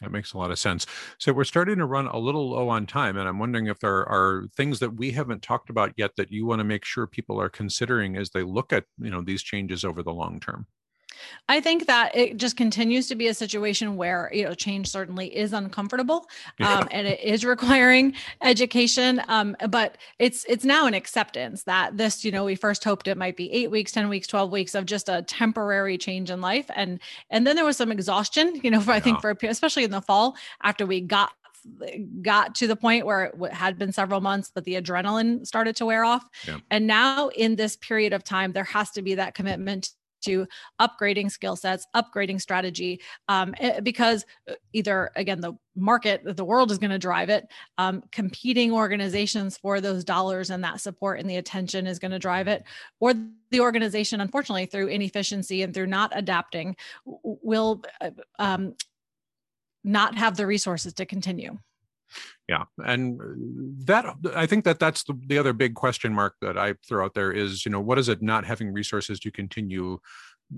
that 0.00 0.10
makes 0.10 0.32
a 0.32 0.38
lot 0.38 0.50
of 0.50 0.58
sense. 0.58 0.84
So 1.18 1.32
we're 1.32 1.44
starting 1.44 1.78
to 1.78 1.86
run 1.86 2.08
a 2.08 2.18
little 2.18 2.50
low 2.50 2.68
on 2.68 2.86
time, 2.86 3.16
and 3.16 3.28
I'm 3.28 3.38
wondering 3.38 3.68
if 3.68 3.78
there 3.78 4.04
are 4.08 4.48
things 4.56 4.80
that 4.80 4.96
we 4.96 5.12
haven't 5.12 5.42
talked 5.42 5.70
about 5.70 5.92
yet 5.96 6.16
that 6.16 6.32
you 6.32 6.44
want 6.44 6.58
to 6.58 6.64
make 6.64 6.84
sure 6.84 7.06
people 7.06 7.40
are 7.40 7.48
considering 7.48 8.16
as 8.16 8.30
they 8.30 8.42
look 8.42 8.72
at 8.72 8.84
you 8.98 9.10
know 9.10 9.22
these 9.22 9.44
changes 9.44 9.84
over 9.84 10.02
the 10.02 10.12
long 10.12 10.40
term. 10.40 10.66
I 11.48 11.60
think 11.60 11.86
that 11.86 12.16
it 12.16 12.36
just 12.36 12.56
continues 12.56 13.08
to 13.08 13.14
be 13.14 13.28
a 13.28 13.34
situation 13.34 13.96
where 13.96 14.30
you 14.32 14.44
know 14.44 14.54
change 14.54 14.88
certainly 14.88 15.34
is 15.34 15.52
uncomfortable, 15.52 16.26
yeah. 16.58 16.78
um, 16.78 16.88
and 16.90 17.06
it 17.06 17.20
is 17.20 17.44
requiring 17.44 18.14
education. 18.42 19.22
Um, 19.28 19.56
but 19.68 19.98
it's 20.18 20.44
it's 20.48 20.64
now 20.64 20.86
an 20.86 20.94
acceptance 20.94 21.64
that 21.64 21.96
this 21.96 22.24
you 22.24 22.32
know 22.32 22.44
we 22.44 22.54
first 22.54 22.84
hoped 22.84 23.08
it 23.08 23.16
might 23.16 23.36
be 23.36 23.52
eight 23.52 23.70
weeks, 23.70 23.92
ten 23.92 24.08
weeks, 24.08 24.26
twelve 24.26 24.50
weeks 24.50 24.74
of 24.74 24.86
just 24.86 25.08
a 25.08 25.22
temporary 25.22 25.98
change 25.98 26.30
in 26.30 26.40
life, 26.40 26.66
and 26.74 27.00
and 27.30 27.46
then 27.46 27.56
there 27.56 27.64
was 27.64 27.76
some 27.76 27.92
exhaustion. 27.92 28.60
You 28.62 28.70
know, 28.70 28.80
for, 28.80 28.90
I 28.92 29.00
think 29.00 29.20
for 29.20 29.36
especially 29.42 29.84
in 29.84 29.90
the 29.90 30.02
fall 30.02 30.36
after 30.62 30.86
we 30.86 31.00
got 31.00 31.32
got 32.22 32.54
to 32.56 32.66
the 32.66 32.76
point 32.76 33.06
where 33.06 33.24
it 33.24 33.52
had 33.52 33.78
been 33.78 33.92
several 33.92 34.20
months 34.20 34.50
but 34.52 34.64
the 34.64 34.74
adrenaline 34.74 35.46
started 35.46 35.76
to 35.76 35.86
wear 35.86 36.04
off 36.04 36.24
yeah. 36.46 36.58
and 36.70 36.86
now 36.86 37.28
in 37.28 37.54
this 37.54 37.76
period 37.76 38.12
of 38.12 38.24
time 38.24 38.52
there 38.52 38.64
has 38.64 38.90
to 38.90 39.02
be 39.02 39.14
that 39.14 39.34
commitment 39.34 39.90
to 40.22 40.46
upgrading 40.80 41.30
skill 41.30 41.56
sets, 41.56 41.86
upgrading 41.94 42.40
strategy, 42.40 43.00
um, 43.28 43.54
eh, 43.58 43.80
because 43.80 44.24
uh, 44.50 44.54
either 44.72 45.10
again 45.16 45.40
the 45.40 45.52
market, 45.74 46.22
the 46.24 46.44
world 46.44 46.70
is 46.70 46.78
going 46.78 46.90
to 46.90 46.98
drive 46.98 47.28
it. 47.28 47.46
Um, 47.78 48.02
competing 48.12 48.72
organizations 48.72 49.56
for 49.56 49.80
those 49.80 50.04
dollars 50.04 50.50
and 50.50 50.62
that 50.64 50.80
support 50.80 51.20
and 51.20 51.28
the 51.28 51.36
attention 51.36 51.86
is 51.86 51.98
going 51.98 52.10
to 52.10 52.18
drive 52.18 52.48
it, 52.48 52.64
or 53.00 53.14
the 53.50 53.60
organization, 53.60 54.20
unfortunately, 54.20 54.66
through 54.66 54.88
inefficiency 54.88 55.62
and 55.62 55.72
through 55.72 55.86
not 55.86 56.12
adapting, 56.14 56.76
will 57.04 57.82
uh, 58.00 58.10
um, 58.38 58.74
not 59.84 60.16
have 60.16 60.36
the 60.36 60.46
resources 60.46 60.92
to 60.94 61.06
continue 61.06 61.58
yeah 62.52 62.64
and 62.84 63.18
that 63.86 64.04
i 64.36 64.46
think 64.46 64.64
that 64.64 64.78
that's 64.78 65.02
the, 65.04 65.14
the 65.26 65.38
other 65.38 65.52
big 65.52 65.74
question 65.74 66.12
mark 66.12 66.34
that 66.40 66.56
i 66.58 66.74
throw 66.86 67.04
out 67.04 67.14
there 67.14 67.32
is 67.32 67.64
you 67.64 67.72
know 67.72 67.80
what 67.80 67.96
does 67.96 68.08
it 68.08 68.20
not 68.22 68.44
having 68.44 68.72
resources 68.72 69.18
to 69.18 69.30
continue 69.30 69.98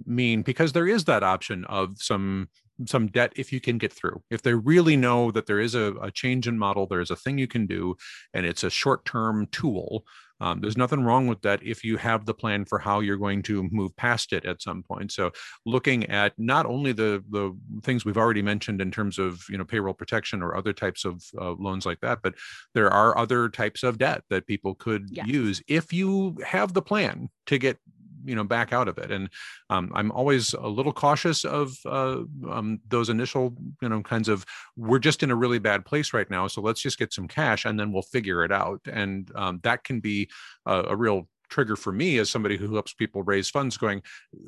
mean? 0.07 0.43
Because 0.43 0.73
there 0.73 0.89
is 0.89 1.05
that 1.05 1.23
option 1.23 1.65
of 1.67 2.01
some 2.01 2.49
some 2.87 3.07
debt 3.07 3.33
if 3.37 3.53
you 3.53 3.61
can 3.61 3.79
get 3.79 3.93
through. 3.93 4.21
If 4.31 4.43
they 4.43 4.55
really 4.55 4.97
know 4.97 5.31
that 5.31 5.47
there 5.47 5.61
is 5.61 5.77
a, 5.77 5.95
a 6.03 6.11
change 6.11 6.49
in 6.49 6.59
model 6.59 6.87
there's 6.87 7.11
a 7.11 7.17
thing 7.17 7.39
you 7.39 7.47
can 7.47 7.67
do 7.67 7.97
and 8.33 8.45
it's 8.45 8.65
a 8.65 8.71
short 8.71 9.05
term 9.05 9.47
tool 9.53 10.05
um, 10.45 10.61
there's 10.61 10.77
nothing 10.77 11.03
wrong 11.03 11.27
with 11.27 11.41
that 11.41 11.63
if 11.63 11.83
you 11.83 11.97
have 11.97 12.27
the 12.27 12.35
plan 12.35 12.67
for 12.67 12.79
how 12.79 13.01
you're 13.01 13.17
going 13.17 13.43
to 13.45 13.63
move 13.73 13.97
past 13.97 14.31
it 14.35 14.45
at 14.45 14.61
some 14.61 14.83
point. 14.83 15.11
So 15.11 15.33
looking 15.65 16.05
at 16.11 16.35
not 16.37 16.67
only 16.67 16.93
the 16.93 17.25
the 17.31 17.57
things 17.83 18.05
we've 18.05 18.19
already 18.19 18.43
mentioned 18.43 18.83
in 18.83 18.91
terms 18.91 19.19
of 19.19 19.43
you 19.49 19.57
know 19.57 19.65
payroll 19.65 19.95
protection 19.95 20.43
or 20.43 20.55
other 20.55 20.75
types 20.75 21.07
of 21.07 21.25
uh, 21.41 21.53
loans 21.53 21.87
like 21.87 22.01
that, 22.01 22.19
but 22.23 22.35
there 22.75 22.91
are 22.91 23.17
other 23.17 23.49
types 23.49 23.83
of 23.83 23.97
debt 23.97 24.23
that 24.29 24.47
people 24.47 24.75
could 24.75 25.09
yes. 25.11 25.27
use 25.27 25.63
if 25.67 25.95
you 25.95 26.37
have 26.45 26.75
the 26.75 26.83
plan 26.83 27.31
to 27.47 27.57
get 27.57 27.79
you 28.25 28.35
know 28.35 28.45
back 28.45 28.73
out 28.73 28.89
of 28.89 28.99
it. 28.99 29.11
And 29.11 29.29
um, 29.71 29.91
i'm 29.95 30.11
always 30.13 30.55
a 30.55 30.69
little 30.69 30.93
cautious 30.93 31.45
of 31.45 31.77
uh, 31.87 32.23
um, 32.51 32.81
those 32.89 33.09
initial 33.09 33.55
you 33.83 33.89
know 33.89 34.03
kinds 34.03 34.29
of 34.29 34.45
we're 34.77 34.99
just 34.99 35.23
in 35.23 35.31
a 35.31 35.37
really 35.37 35.59
bad 35.59 35.85
place 35.85 36.13
right 36.13 36.31
now 36.31 36.47
so 36.47 36.61
let's 36.61 36.81
just 36.81 36.99
get 36.99 37.13
some 37.13 37.29
cash 37.29 37.65
and 37.65 37.79
then 37.79 37.93
we'll 37.93 38.03
figure 38.03 38.45
it 38.45 38.53
out. 38.53 38.81
And 38.91 39.31
um, 39.35 39.61
that 39.63 39.85
can 39.85 40.01
be 40.01 40.31
a, 40.67 40.85
a 40.89 40.97
real 40.97 41.29
trigger 41.49 41.77
for 41.77 41.93
me 41.93 42.19
as 42.19 42.31
somebody 42.31 42.57
who 42.57 42.73
helps 42.73 42.95
people 42.95 43.23
raise 43.23 43.51
funds 43.51 43.77
going 43.77 44.03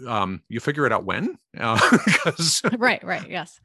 um, 0.06 0.42
you 0.48 0.60
figure 0.60 0.86
it 0.86 0.92
out 0.92 1.04
when? 1.04 1.38
Uh, 1.58 1.78
right 2.76 3.02
right 3.02 3.30
yes 3.30 3.58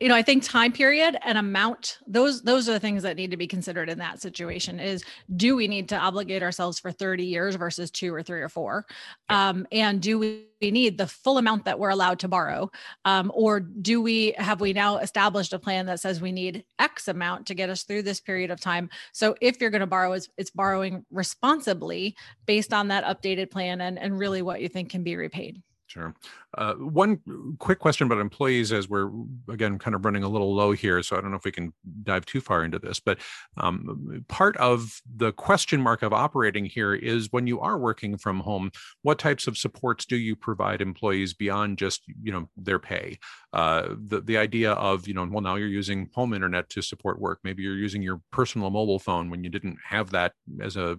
you 0.00 0.08
know 0.08 0.14
i 0.14 0.22
think 0.22 0.42
time 0.42 0.72
period 0.72 1.16
and 1.24 1.38
amount 1.38 1.98
those 2.06 2.42
those 2.42 2.68
are 2.68 2.72
the 2.72 2.80
things 2.80 3.02
that 3.02 3.16
need 3.16 3.30
to 3.30 3.36
be 3.36 3.46
considered 3.46 3.88
in 3.88 3.98
that 3.98 4.20
situation 4.20 4.78
is 4.78 5.04
do 5.36 5.56
we 5.56 5.68
need 5.68 5.88
to 5.88 5.96
obligate 5.96 6.42
ourselves 6.42 6.78
for 6.78 6.92
30 6.92 7.24
years 7.24 7.54
versus 7.56 7.90
two 7.90 8.14
or 8.14 8.22
three 8.22 8.40
or 8.40 8.48
four? 8.48 8.86
Um, 9.28 9.66
and 9.72 10.00
do 10.00 10.18
we 10.18 10.46
need 10.62 10.98
the 10.98 11.06
full 11.06 11.38
amount 11.38 11.64
that 11.64 11.78
we're 11.78 11.90
allowed 11.90 12.20
to 12.20 12.28
borrow? 12.28 12.70
Um, 13.04 13.30
or 13.34 13.60
do 13.60 14.00
we 14.00 14.34
have 14.38 14.60
we 14.60 14.72
now 14.72 14.98
established 14.98 15.52
a 15.52 15.58
plan 15.58 15.86
that 15.86 16.00
says 16.00 16.20
we 16.20 16.32
need 16.32 16.64
x 16.78 17.08
amount 17.08 17.46
to 17.46 17.54
get 17.54 17.70
us 17.70 17.82
through 17.82 18.02
this 18.02 18.20
period 18.20 18.50
of 18.50 18.60
time? 18.60 18.88
So 19.12 19.34
if 19.40 19.60
you're 19.60 19.70
going 19.70 19.80
to 19.80 19.86
borrow 19.86 20.12
it's, 20.12 20.28
it's 20.36 20.50
borrowing 20.50 21.04
responsibly 21.10 22.16
based 22.46 22.72
on 22.72 22.88
that 22.88 23.04
updated 23.04 23.50
plan 23.50 23.80
and, 23.80 23.98
and 23.98 24.18
really 24.18 24.42
what 24.42 24.60
you 24.60 24.68
think 24.68 24.90
can 24.90 25.02
be 25.02 25.16
repaid 25.16 25.62
Sure. 25.96 26.14
Uh, 26.58 26.74
one 26.74 27.20
quick 27.58 27.78
question 27.78 28.06
about 28.06 28.20
employees 28.20 28.70
as 28.70 28.86
we're, 28.86 29.10
again, 29.48 29.78
kind 29.78 29.94
of 29.94 30.04
running 30.04 30.24
a 30.24 30.28
little 30.28 30.54
low 30.54 30.72
here. 30.72 31.02
So 31.02 31.16
I 31.16 31.22
don't 31.22 31.30
know 31.30 31.38
if 31.38 31.46
we 31.46 31.52
can 31.52 31.72
dive 32.02 32.26
too 32.26 32.42
far 32.42 32.64
into 32.64 32.78
this, 32.78 33.00
but 33.00 33.18
um, 33.56 34.22
part 34.28 34.58
of 34.58 35.00
the 35.16 35.32
question 35.32 35.80
mark 35.80 36.02
of 36.02 36.12
operating 36.12 36.66
here 36.66 36.94
is 36.94 37.32
when 37.32 37.46
you 37.46 37.60
are 37.60 37.78
working 37.78 38.18
from 38.18 38.40
home, 38.40 38.72
what 39.00 39.18
types 39.18 39.46
of 39.46 39.56
supports 39.56 40.04
do 40.04 40.16
you 40.16 40.36
provide 40.36 40.82
employees 40.82 41.32
beyond 41.32 41.78
just, 41.78 42.02
you 42.22 42.30
know, 42.30 42.50
their 42.58 42.78
pay? 42.78 43.18
Uh, 43.54 43.94
the, 43.96 44.20
the 44.20 44.36
idea 44.36 44.72
of, 44.72 45.08
you 45.08 45.14
know, 45.14 45.26
well, 45.30 45.40
now 45.40 45.54
you're 45.54 45.66
using 45.66 46.10
home 46.12 46.34
internet 46.34 46.68
to 46.68 46.82
support 46.82 47.18
work. 47.18 47.38
Maybe 47.42 47.62
you're 47.62 47.74
using 47.74 48.02
your 48.02 48.20
personal 48.32 48.68
mobile 48.68 48.98
phone 48.98 49.30
when 49.30 49.42
you 49.42 49.48
didn't 49.48 49.78
have 49.82 50.10
that 50.10 50.34
as 50.60 50.76
a 50.76 50.98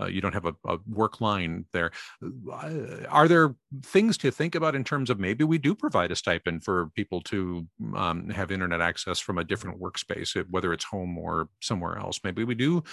uh, 0.00 0.06
you 0.06 0.20
don't 0.20 0.34
have 0.34 0.46
a, 0.46 0.54
a, 0.66 0.78
work 0.86 1.20
line 1.20 1.64
there. 1.72 1.90
Uh, 2.22 2.70
are 3.08 3.28
there 3.28 3.54
things 3.82 4.18
to 4.18 4.30
think 4.30 4.54
about 4.54 4.74
in 4.74 4.84
terms 4.84 5.10
of 5.10 5.18
maybe 5.18 5.44
we 5.44 5.58
do 5.58 5.74
provide 5.74 6.10
a 6.10 6.16
stipend 6.16 6.64
for 6.64 6.90
people 6.94 7.20
to 7.22 7.66
um, 7.94 8.28
have 8.28 8.50
internet 8.50 8.80
access 8.80 9.18
from 9.18 9.38
a 9.38 9.44
different 9.44 9.80
workspace, 9.80 10.36
whether 10.50 10.72
it's 10.72 10.84
home 10.84 11.16
or 11.16 11.48
somewhere 11.60 11.98
else? 11.98 12.20
Maybe 12.24 12.44
we 12.44 12.54
do 12.54 12.84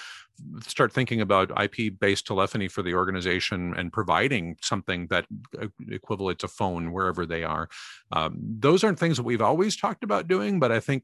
start 0.62 0.92
thinking 0.92 1.22
about 1.22 1.52
IP 1.62 2.00
based 2.00 2.26
telephony 2.26 2.68
for 2.68 2.82
the 2.82 2.94
organization 2.94 3.74
and 3.76 3.92
providing 3.92 4.58
something 4.62 5.08
that 5.08 5.26
uh, 5.62 5.68
equivalent 5.90 6.40
to 6.40 6.48
phone 6.48 6.92
wherever 6.92 7.26
they 7.26 7.44
are. 7.44 7.70
Um, 8.12 8.38
those 8.40 8.84
aren't 8.84 9.00
things 9.00 9.18
that 9.18 9.24
we've 9.24 9.42
always 9.42 9.76
talked 9.76 10.04
about 10.04 10.28
doing, 10.28 10.60
but 10.60 10.72
I 10.72 10.80
think 10.80 11.04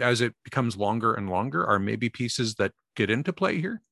as 0.00 0.20
it 0.20 0.34
becomes 0.44 0.76
longer 0.76 1.14
and 1.14 1.28
longer, 1.28 1.66
are 1.66 1.78
maybe 1.78 2.08
pieces 2.08 2.54
that 2.56 2.72
get 2.94 3.10
into 3.10 3.32
play 3.32 3.60
here. 3.60 3.82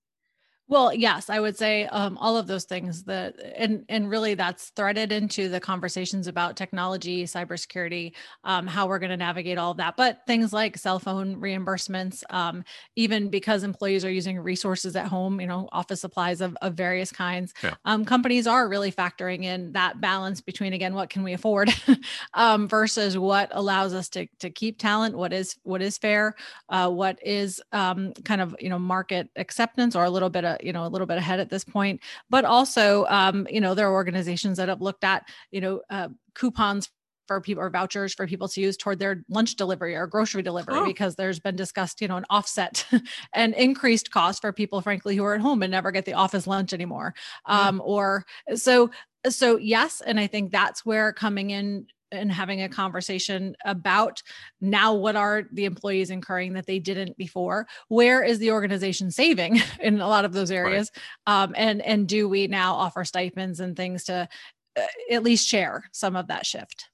Well, 0.70 0.94
yes, 0.94 1.28
I 1.28 1.40
would 1.40 1.58
say 1.58 1.86
um, 1.86 2.16
all 2.18 2.36
of 2.36 2.46
those 2.46 2.62
things 2.62 3.02
that, 3.04 3.34
and 3.56 3.84
and 3.88 4.08
really 4.08 4.34
that's 4.34 4.68
threaded 4.76 5.10
into 5.10 5.48
the 5.48 5.58
conversations 5.58 6.28
about 6.28 6.56
technology, 6.56 7.24
cybersecurity, 7.24 8.12
um, 8.44 8.68
how 8.68 8.86
we're 8.86 9.00
going 9.00 9.10
to 9.10 9.16
navigate 9.16 9.58
all 9.58 9.72
of 9.72 9.78
that. 9.78 9.96
But 9.96 10.20
things 10.28 10.52
like 10.52 10.78
cell 10.78 11.00
phone 11.00 11.40
reimbursements, 11.40 12.22
um, 12.30 12.62
even 12.94 13.30
because 13.30 13.64
employees 13.64 14.04
are 14.04 14.12
using 14.12 14.38
resources 14.38 14.94
at 14.94 15.08
home, 15.08 15.40
you 15.40 15.48
know, 15.48 15.68
office 15.72 16.02
supplies 16.02 16.40
of, 16.40 16.56
of 16.62 16.74
various 16.74 17.10
kinds, 17.10 17.52
yeah. 17.64 17.74
Um, 17.84 18.04
companies 18.04 18.46
are 18.46 18.68
really 18.68 18.92
factoring 18.92 19.42
in 19.42 19.72
that 19.72 20.00
balance 20.00 20.40
between 20.40 20.72
again 20.72 20.94
what 20.94 21.10
can 21.10 21.24
we 21.24 21.32
afford 21.32 21.74
um, 22.34 22.68
versus 22.68 23.18
what 23.18 23.48
allows 23.50 23.92
us 23.92 24.08
to 24.10 24.28
to 24.38 24.50
keep 24.50 24.78
talent, 24.78 25.16
what 25.16 25.32
is 25.32 25.56
what 25.64 25.82
is 25.82 25.98
fair, 25.98 26.36
uh, 26.68 26.88
what 26.88 27.18
is 27.26 27.60
um, 27.72 28.12
kind 28.24 28.40
of 28.40 28.54
you 28.60 28.68
know 28.68 28.78
market 28.78 29.28
acceptance 29.34 29.96
or 29.96 30.04
a 30.04 30.10
little 30.10 30.30
bit 30.30 30.44
of 30.44 30.59
you 30.64 30.72
know 30.72 30.86
a 30.86 30.88
little 30.88 31.06
bit 31.06 31.18
ahead 31.18 31.40
at 31.40 31.50
this 31.50 31.64
point. 31.64 32.00
But 32.28 32.44
also 32.44 33.06
um, 33.08 33.46
you 33.50 33.60
know 33.60 33.74
there 33.74 33.88
are 33.88 33.92
organizations 33.92 34.56
that 34.58 34.68
have 34.68 34.80
looked 34.80 35.04
at 35.04 35.28
you 35.50 35.60
know 35.60 35.82
uh, 35.90 36.08
coupons 36.34 36.90
for 37.26 37.40
people 37.40 37.62
or 37.62 37.70
vouchers 37.70 38.12
for 38.12 38.26
people 38.26 38.48
to 38.48 38.60
use 38.60 38.76
toward 38.76 38.98
their 38.98 39.22
lunch 39.28 39.54
delivery 39.54 39.94
or 39.94 40.04
grocery 40.08 40.42
delivery 40.42 40.78
oh. 40.78 40.84
because 40.84 41.14
there's 41.14 41.38
been 41.38 41.54
discussed 41.54 42.00
you 42.00 42.08
know 42.08 42.16
an 42.16 42.24
offset 42.28 42.84
and 43.34 43.54
increased 43.54 44.10
cost 44.10 44.40
for 44.40 44.52
people 44.52 44.80
frankly 44.80 45.14
who 45.14 45.22
are 45.22 45.36
at 45.36 45.40
home 45.40 45.62
and 45.62 45.70
never 45.70 45.92
get 45.92 46.04
the 46.06 46.12
office 46.12 46.48
lunch 46.48 46.72
anymore. 46.72 47.14
Um, 47.46 47.80
or 47.84 48.26
so 48.56 48.90
so 49.28 49.58
yes 49.58 50.00
and 50.00 50.18
i 50.18 50.26
think 50.26 50.50
that's 50.50 50.84
where 50.84 51.12
coming 51.12 51.50
in 51.50 51.86
and 52.12 52.30
having 52.30 52.62
a 52.62 52.68
conversation 52.68 53.56
about 53.64 54.22
now 54.60 54.94
what 54.94 55.16
are 55.16 55.44
the 55.52 55.64
employees 55.64 56.10
incurring 56.10 56.54
that 56.54 56.66
they 56.66 56.78
didn't 56.78 57.16
before? 57.16 57.66
Where 57.88 58.22
is 58.22 58.38
the 58.38 58.52
organization 58.52 59.10
saving 59.10 59.60
in 59.80 60.00
a 60.00 60.08
lot 60.08 60.24
of 60.24 60.32
those 60.32 60.50
areas? 60.50 60.90
Right. 61.26 61.42
um, 61.42 61.54
and 61.56 61.82
and 61.82 62.08
do 62.08 62.28
we 62.28 62.46
now 62.46 62.74
offer 62.74 63.04
stipends 63.04 63.60
and 63.60 63.76
things 63.76 64.04
to 64.04 64.28
uh, 64.76 64.86
at 65.10 65.22
least 65.22 65.48
share 65.48 65.84
some 65.92 66.16
of 66.16 66.28
that 66.28 66.46
shift 66.46 66.90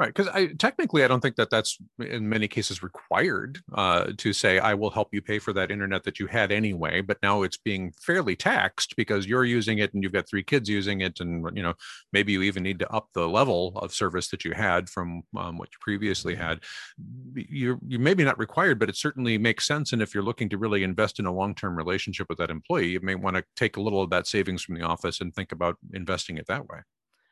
Right, 0.00 0.14
because 0.14 0.28
I 0.28 0.48
technically 0.58 1.04
I 1.04 1.08
don't 1.08 1.20
think 1.20 1.36
that 1.36 1.50
that's 1.50 1.76
in 1.98 2.28
many 2.28 2.48
cases 2.48 2.82
required 2.82 3.58
uh, 3.74 4.12
to 4.16 4.32
say 4.32 4.58
I 4.58 4.74
will 4.74 4.90
help 4.90 5.08
you 5.12 5.20
pay 5.20 5.38
for 5.38 5.52
that 5.54 5.70
internet 5.70 6.04
that 6.04 6.18
you 6.18 6.26
had 6.26 6.52
anyway. 6.52 7.00
But 7.00 7.18
now 7.22 7.42
it's 7.42 7.56
being 7.56 7.92
fairly 8.00 8.36
taxed 8.36 8.94
because 8.96 9.26
you're 9.26 9.44
using 9.44 9.78
it 9.78 9.92
and 9.92 10.02
you've 10.02 10.12
got 10.12 10.28
three 10.28 10.42
kids 10.42 10.68
using 10.68 11.00
it, 11.00 11.20
and 11.20 11.44
you 11.56 11.62
know 11.62 11.74
maybe 12.12 12.32
you 12.32 12.42
even 12.42 12.62
need 12.62 12.78
to 12.78 12.90
up 12.92 13.08
the 13.14 13.28
level 13.28 13.72
of 13.76 13.92
service 13.92 14.28
that 14.30 14.44
you 14.44 14.52
had 14.52 14.88
from 14.88 15.22
um, 15.36 15.58
what 15.58 15.68
you 15.72 15.78
previously 15.80 16.34
had. 16.34 16.60
You're 17.34 17.78
you 17.86 17.98
maybe 17.98 18.24
not 18.24 18.38
required, 18.38 18.78
but 18.78 18.88
it 18.88 18.96
certainly 18.96 19.38
makes 19.38 19.66
sense. 19.66 19.92
And 19.92 20.02
if 20.02 20.14
you're 20.14 20.22
looking 20.22 20.48
to 20.50 20.58
really 20.58 20.82
invest 20.82 21.18
in 21.18 21.26
a 21.26 21.32
long-term 21.32 21.76
relationship 21.76 22.26
with 22.28 22.38
that 22.38 22.50
employee, 22.50 22.88
you 22.88 23.00
may 23.00 23.14
want 23.14 23.36
to 23.36 23.44
take 23.56 23.76
a 23.76 23.80
little 23.80 24.02
of 24.02 24.10
that 24.10 24.26
savings 24.26 24.62
from 24.62 24.76
the 24.76 24.82
office 24.82 25.20
and 25.20 25.34
think 25.34 25.52
about 25.52 25.76
investing 25.92 26.38
it 26.38 26.46
that 26.46 26.68
way. 26.68 26.80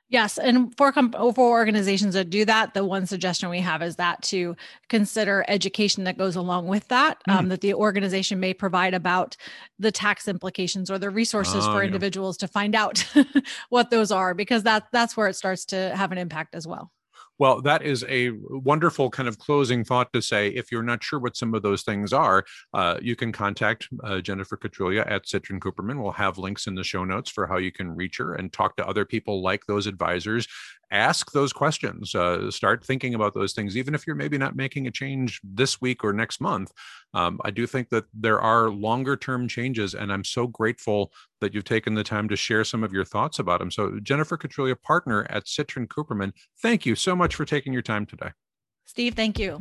Yes, 0.08 0.38
and 0.38 0.72
for 0.76 0.92
for 0.92 1.50
organizations 1.50 2.14
that 2.14 2.30
do 2.30 2.44
that, 2.44 2.74
the 2.74 2.84
one 2.84 3.06
suggestion 3.06 3.48
we 3.48 3.58
have 3.58 3.82
is 3.82 3.96
that 3.96 4.22
to 4.24 4.54
consider 4.88 5.44
education 5.48 6.04
that 6.04 6.16
goes 6.16 6.36
along 6.36 6.68
with 6.68 6.86
that, 6.88 7.20
mm. 7.28 7.34
um, 7.34 7.48
that 7.48 7.60
the 7.60 7.74
organization 7.74 8.38
may 8.38 8.54
provide 8.54 8.94
about 8.94 9.36
the 9.80 9.90
tax 9.90 10.28
implications 10.28 10.92
or 10.92 10.98
the 10.98 11.10
resources 11.10 11.66
uh, 11.66 11.72
for 11.72 11.82
individuals 11.82 12.36
to 12.36 12.46
find 12.46 12.76
out 12.76 13.04
what 13.68 13.90
those 13.90 14.12
are, 14.12 14.32
because 14.32 14.62
that 14.62 14.84
that's 14.92 15.16
where 15.16 15.26
it 15.26 15.34
starts 15.34 15.64
to 15.66 15.94
have 15.96 16.12
an 16.12 16.18
impact 16.18 16.54
as 16.54 16.68
well. 16.68 16.92
Well, 17.38 17.60
that 17.62 17.82
is 17.82 18.04
a 18.08 18.30
wonderful 18.48 19.10
kind 19.10 19.28
of 19.28 19.38
closing 19.38 19.84
thought 19.84 20.12
to 20.14 20.22
say 20.22 20.48
if 20.48 20.72
you're 20.72 20.82
not 20.82 21.04
sure 21.04 21.18
what 21.18 21.36
some 21.36 21.54
of 21.54 21.62
those 21.62 21.82
things 21.82 22.12
are, 22.12 22.44
uh, 22.72 22.98
you 23.02 23.14
can 23.14 23.30
contact 23.30 23.88
uh, 24.02 24.20
Jennifer 24.20 24.56
Katrulia 24.56 25.08
at 25.10 25.26
Citrin 25.26 25.58
Cooperman. 25.60 26.02
We'll 26.02 26.12
have 26.12 26.38
links 26.38 26.66
in 26.66 26.74
the 26.74 26.84
show 26.84 27.04
notes 27.04 27.30
for 27.30 27.46
how 27.46 27.58
you 27.58 27.72
can 27.72 27.94
reach 27.94 28.16
her 28.16 28.34
and 28.34 28.52
talk 28.52 28.76
to 28.76 28.86
other 28.86 29.04
people 29.04 29.42
like 29.42 29.66
those 29.66 29.86
advisors 29.86 30.48
ask 30.90 31.32
those 31.32 31.52
questions 31.52 32.14
uh, 32.14 32.50
start 32.50 32.84
thinking 32.84 33.14
about 33.14 33.34
those 33.34 33.52
things 33.52 33.76
even 33.76 33.94
if 33.94 34.06
you're 34.06 34.16
maybe 34.16 34.38
not 34.38 34.54
making 34.54 34.86
a 34.86 34.90
change 34.90 35.40
this 35.42 35.80
week 35.80 36.04
or 36.04 36.12
next 36.12 36.40
month 36.40 36.70
um, 37.14 37.40
i 37.44 37.50
do 37.50 37.66
think 37.66 37.88
that 37.88 38.04
there 38.14 38.40
are 38.40 38.70
longer 38.70 39.16
term 39.16 39.48
changes 39.48 39.94
and 39.94 40.12
i'm 40.12 40.24
so 40.24 40.46
grateful 40.46 41.12
that 41.40 41.54
you've 41.54 41.64
taken 41.64 41.94
the 41.94 42.04
time 42.04 42.28
to 42.28 42.36
share 42.36 42.64
some 42.64 42.84
of 42.84 42.92
your 42.92 43.04
thoughts 43.04 43.38
about 43.38 43.58
them 43.58 43.70
so 43.70 43.98
jennifer 44.02 44.36
Katrulia, 44.36 44.80
partner 44.80 45.26
at 45.30 45.44
citrin 45.44 45.88
cooperman 45.88 46.32
thank 46.62 46.86
you 46.86 46.94
so 46.94 47.16
much 47.16 47.34
for 47.34 47.44
taking 47.44 47.72
your 47.72 47.82
time 47.82 48.06
today. 48.06 48.30
Steve 48.84 49.14
thank 49.14 49.38
you 49.38 49.58